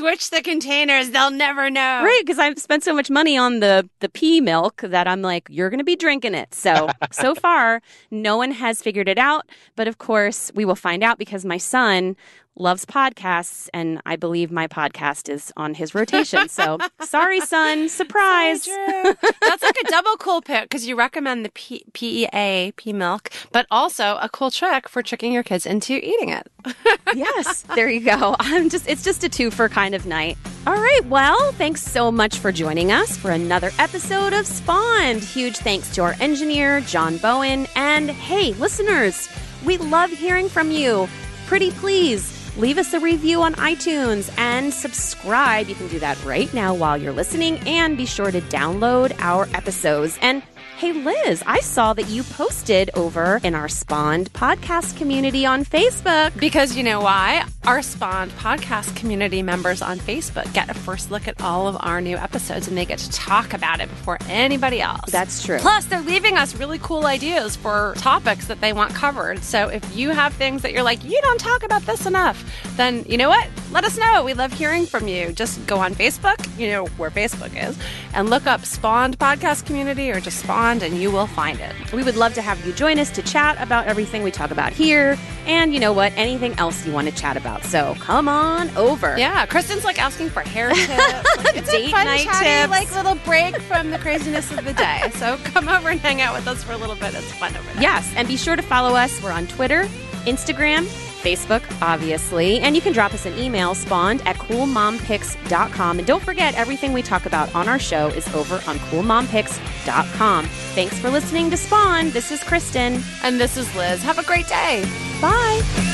Switch 0.00 0.30
the 0.30 0.40
containers; 0.40 1.10
they'll 1.10 1.30
never 1.30 1.68
know. 1.68 2.02
Right, 2.02 2.22
because 2.24 2.38
I've 2.38 2.58
spent 2.58 2.82
so 2.82 2.94
much 2.94 3.10
money 3.10 3.36
on 3.36 3.60
the 3.60 3.88
the 4.00 4.08
pea 4.08 4.40
milk 4.40 4.80
that 4.82 5.06
I'm 5.06 5.20
like, 5.20 5.46
you're 5.50 5.68
going 5.68 5.78
to 5.78 5.84
be 5.84 5.94
drinking 5.96 6.34
it. 6.34 6.54
So 6.54 6.88
so 7.12 7.34
far, 7.34 7.82
no 8.10 8.36
one 8.38 8.50
has 8.50 8.80
figured 8.80 9.08
it 9.08 9.18
out, 9.18 9.46
but 9.76 9.86
of 9.88 9.98
course, 9.98 10.50
we 10.54 10.64
will 10.64 10.74
find 10.74 11.02
out 11.02 11.18
because 11.18 11.44
my 11.44 11.58
son 11.58 12.16
loves 12.56 12.84
podcasts, 12.84 13.68
and 13.72 14.00
I 14.04 14.16
believe 14.16 14.50
my 14.50 14.66
podcast 14.66 15.28
is 15.28 15.52
on 15.56 15.74
his 15.74 15.94
rotation. 15.94 16.48
So 16.48 16.78
sorry, 17.02 17.40
son, 17.40 17.88
surprise. 17.88 18.64
True. 18.64 19.14
That's 19.40 19.62
like 19.62 19.76
a 19.84 19.90
double 19.90 20.16
cool 20.18 20.42
pick 20.42 20.64
because 20.64 20.86
you 20.86 20.96
recommend 20.96 21.44
the 21.44 21.50
P- 21.50 21.84
PEA 21.92 22.72
pea 22.76 22.92
milk, 22.92 23.30
but 23.52 23.66
also 23.70 24.18
a 24.20 24.28
cool 24.28 24.50
trick 24.50 24.88
for 24.88 25.02
tricking 25.02 25.32
your 25.32 25.42
kids 25.42 25.66
into 25.66 25.94
eating 25.94 26.28
it. 26.28 26.46
yes, 27.14 27.62
there 27.74 27.88
you 27.88 28.00
go. 28.00 28.36
I'm 28.38 28.68
just 28.68 28.88
it's 28.88 29.04
just 29.04 29.24
a 29.24 29.28
two 29.28 29.50
for 29.50 29.68
kind 29.68 29.94
of 29.94 30.06
night. 30.06 30.36
All 30.66 30.74
right, 30.74 31.04
well, 31.06 31.52
thanks 31.52 31.82
so 31.82 32.12
much 32.12 32.38
for 32.38 32.52
joining 32.52 32.92
us 32.92 33.16
for 33.16 33.30
another 33.30 33.70
episode 33.78 34.34
of 34.34 34.46
Spawned. 34.46 35.22
Huge 35.22 35.56
thanks 35.56 35.94
to 35.94 36.02
our 36.02 36.14
engineer, 36.20 36.82
John 36.82 37.16
Bowen, 37.16 37.66
and 37.76 38.10
hey, 38.10 38.52
listeners, 38.54 39.28
we 39.64 39.78
love 39.78 40.10
hearing 40.10 40.48
from 40.48 40.70
you. 40.70 41.08
Pretty 41.46 41.70
please 41.72 42.39
leave 42.60 42.76
us 42.76 42.92
a 42.92 43.00
review 43.00 43.40
on 43.40 43.54
iTunes 43.54 44.30
and 44.38 44.72
subscribe. 44.72 45.66
You 45.68 45.74
can 45.74 45.88
do 45.88 45.98
that 46.00 46.22
right 46.26 46.52
now 46.52 46.74
while 46.74 46.98
you're 46.98 47.12
listening 47.12 47.58
and 47.66 47.96
be 47.96 48.04
sure 48.04 48.30
to 48.30 48.40
download 48.42 49.18
our 49.18 49.48
episodes. 49.54 50.18
And 50.20 50.42
Hey 50.80 50.92
Liz, 50.92 51.42
I 51.46 51.60
saw 51.60 51.92
that 51.92 52.08
you 52.08 52.22
posted 52.22 52.88
over 52.94 53.38
in 53.44 53.54
our 53.54 53.68
Spawned 53.68 54.32
podcast 54.32 54.96
community 54.96 55.44
on 55.44 55.62
Facebook. 55.62 56.34
Because 56.40 56.74
you 56.74 56.82
know 56.82 57.02
why? 57.02 57.44
Our 57.64 57.82
Spawned 57.82 58.30
podcast 58.30 58.96
community 58.96 59.42
members 59.42 59.82
on 59.82 59.98
Facebook 59.98 60.50
get 60.54 60.70
a 60.70 60.74
first 60.74 61.10
look 61.10 61.28
at 61.28 61.38
all 61.42 61.68
of 61.68 61.76
our 61.80 62.00
new 62.00 62.16
episodes 62.16 62.66
and 62.66 62.78
they 62.78 62.86
get 62.86 62.98
to 63.00 63.10
talk 63.10 63.52
about 63.52 63.80
it 63.80 63.90
before 63.90 64.16
anybody 64.30 64.80
else. 64.80 65.10
That's 65.10 65.44
true. 65.44 65.58
Plus, 65.58 65.84
they're 65.84 66.00
leaving 66.00 66.38
us 66.38 66.56
really 66.56 66.78
cool 66.78 67.04
ideas 67.04 67.56
for 67.56 67.92
topics 67.98 68.46
that 68.46 68.62
they 68.62 68.72
want 68.72 68.94
covered. 68.94 69.44
So 69.44 69.68
if 69.68 69.94
you 69.94 70.08
have 70.08 70.32
things 70.32 70.62
that 70.62 70.72
you're 70.72 70.82
like, 70.82 71.04
you 71.04 71.20
don't 71.20 71.38
talk 71.38 71.62
about 71.62 71.82
this 71.82 72.06
enough, 72.06 72.42
then 72.78 73.04
you 73.06 73.18
know 73.18 73.28
what? 73.28 73.46
Let 73.70 73.84
us 73.84 73.98
know. 73.98 74.24
We 74.24 74.32
love 74.32 74.50
hearing 74.54 74.86
from 74.86 75.08
you. 75.08 75.32
Just 75.32 75.66
go 75.66 75.76
on 75.76 75.94
Facebook, 75.94 76.58
you 76.58 76.68
know 76.70 76.86
where 76.96 77.10
Facebook 77.10 77.54
is, 77.54 77.78
and 78.14 78.30
look 78.30 78.46
up 78.46 78.64
Spawned 78.64 79.18
Podcast 79.18 79.66
Community 79.66 80.10
or 80.10 80.20
just 80.20 80.38
Spawned 80.38 80.69
and 80.78 80.96
you 80.96 81.10
will 81.10 81.26
find 81.26 81.58
it. 81.60 81.72
We 81.92 82.02
would 82.04 82.16
love 82.16 82.32
to 82.34 82.42
have 82.42 82.64
you 82.64 82.72
join 82.72 82.98
us 82.98 83.10
to 83.10 83.22
chat 83.22 83.60
about 83.60 83.86
everything 83.86 84.22
we 84.22 84.30
talk 84.30 84.50
about 84.50 84.72
here. 84.72 85.18
And 85.46 85.74
you 85.74 85.80
know 85.80 85.92
what? 85.92 86.12
Anything 86.16 86.54
else 86.58 86.86
you 86.86 86.92
want 86.92 87.08
to 87.08 87.14
chat 87.14 87.36
about. 87.36 87.64
So 87.64 87.94
come 87.98 88.28
on 88.28 88.70
over. 88.76 89.18
Yeah, 89.18 89.44
Kristen's 89.46 89.84
like 89.84 90.00
asking 90.00 90.30
for 90.30 90.40
hair 90.40 90.70
tips. 90.74 90.88
Like, 90.88 91.56
it's 91.56 91.70
Date 91.70 91.88
a 91.88 91.90
fun, 91.90 92.06
night 92.06 92.24
chatty, 92.24 92.44
tips. 92.46 92.70
like 92.70 92.94
little 92.94 93.16
break 93.24 93.56
from 93.62 93.90
the 93.90 93.98
craziness 93.98 94.50
of 94.52 94.64
the 94.64 94.72
day. 94.72 95.10
So 95.20 95.36
come 95.44 95.68
over 95.68 95.90
and 95.90 96.00
hang 96.00 96.20
out 96.22 96.34
with 96.34 96.46
us 96.46 96.62
for 96.64 96.72
a 96.72 96.76
little 96.78 96.94
bit. 96.94 97.14
It's 97.14 97.30
fun 97.32 97.54
over 97.56 97.72
there. 97.74 97.82
Yes. 97.82 98.10
And 98.16 98.26
be 98.26 98.36
sure 98.38 98.56
to 98.56 98.62
follow 98.62 98.94
us. 98.96 99.20
We're 99.22 99.32
on 99.32 99.46
Twitter, 99.48 99.82
Instagram, 100.24 100.86
Facebook, 101.20 101.62
obviously. 101.82 102.60
And 102.60 102.74
you 102.74 102.82
can 102.82 102.92
drop 102.92 103.14
us 103.14 103.26
an 103.26 103.38
email, 103.38 103.74
spawned 103.74 104.22
at 104.26 104.36
coolmompicks.com. 104.36 105.98
And 105.98 106.06
don't 106.06 106.22
forget, 106.22 106.54
everything 106.54 106.92
we 106.92 107.02
talk 107.02 107.26
about 107.26 107.54
on 107.54 107.68
our 107.68 107.78
show 107.78 108.08
is 108.08 108.26
over 108.34 108.56
on 108.66 108.78
coolmompicks.com. 108.90 110.44
Thanks 110.46 110.98
for 110.98 111.10
listening 111.10 111.50
to 111.50 111.56
Spawn. 111.56 112.10
This 112.10 112.30
is 112.30 112.42
Kristen. 112.42 113.02
And 113.22 113.40
this 113.40 113.56
is 113.56 113.74
Liz. 113.76 114.02
Have 114.02 114.18
a 114.18 114.24
great 114.24 114.46
day. 114.48 114.84
Bye. 115.20 115.89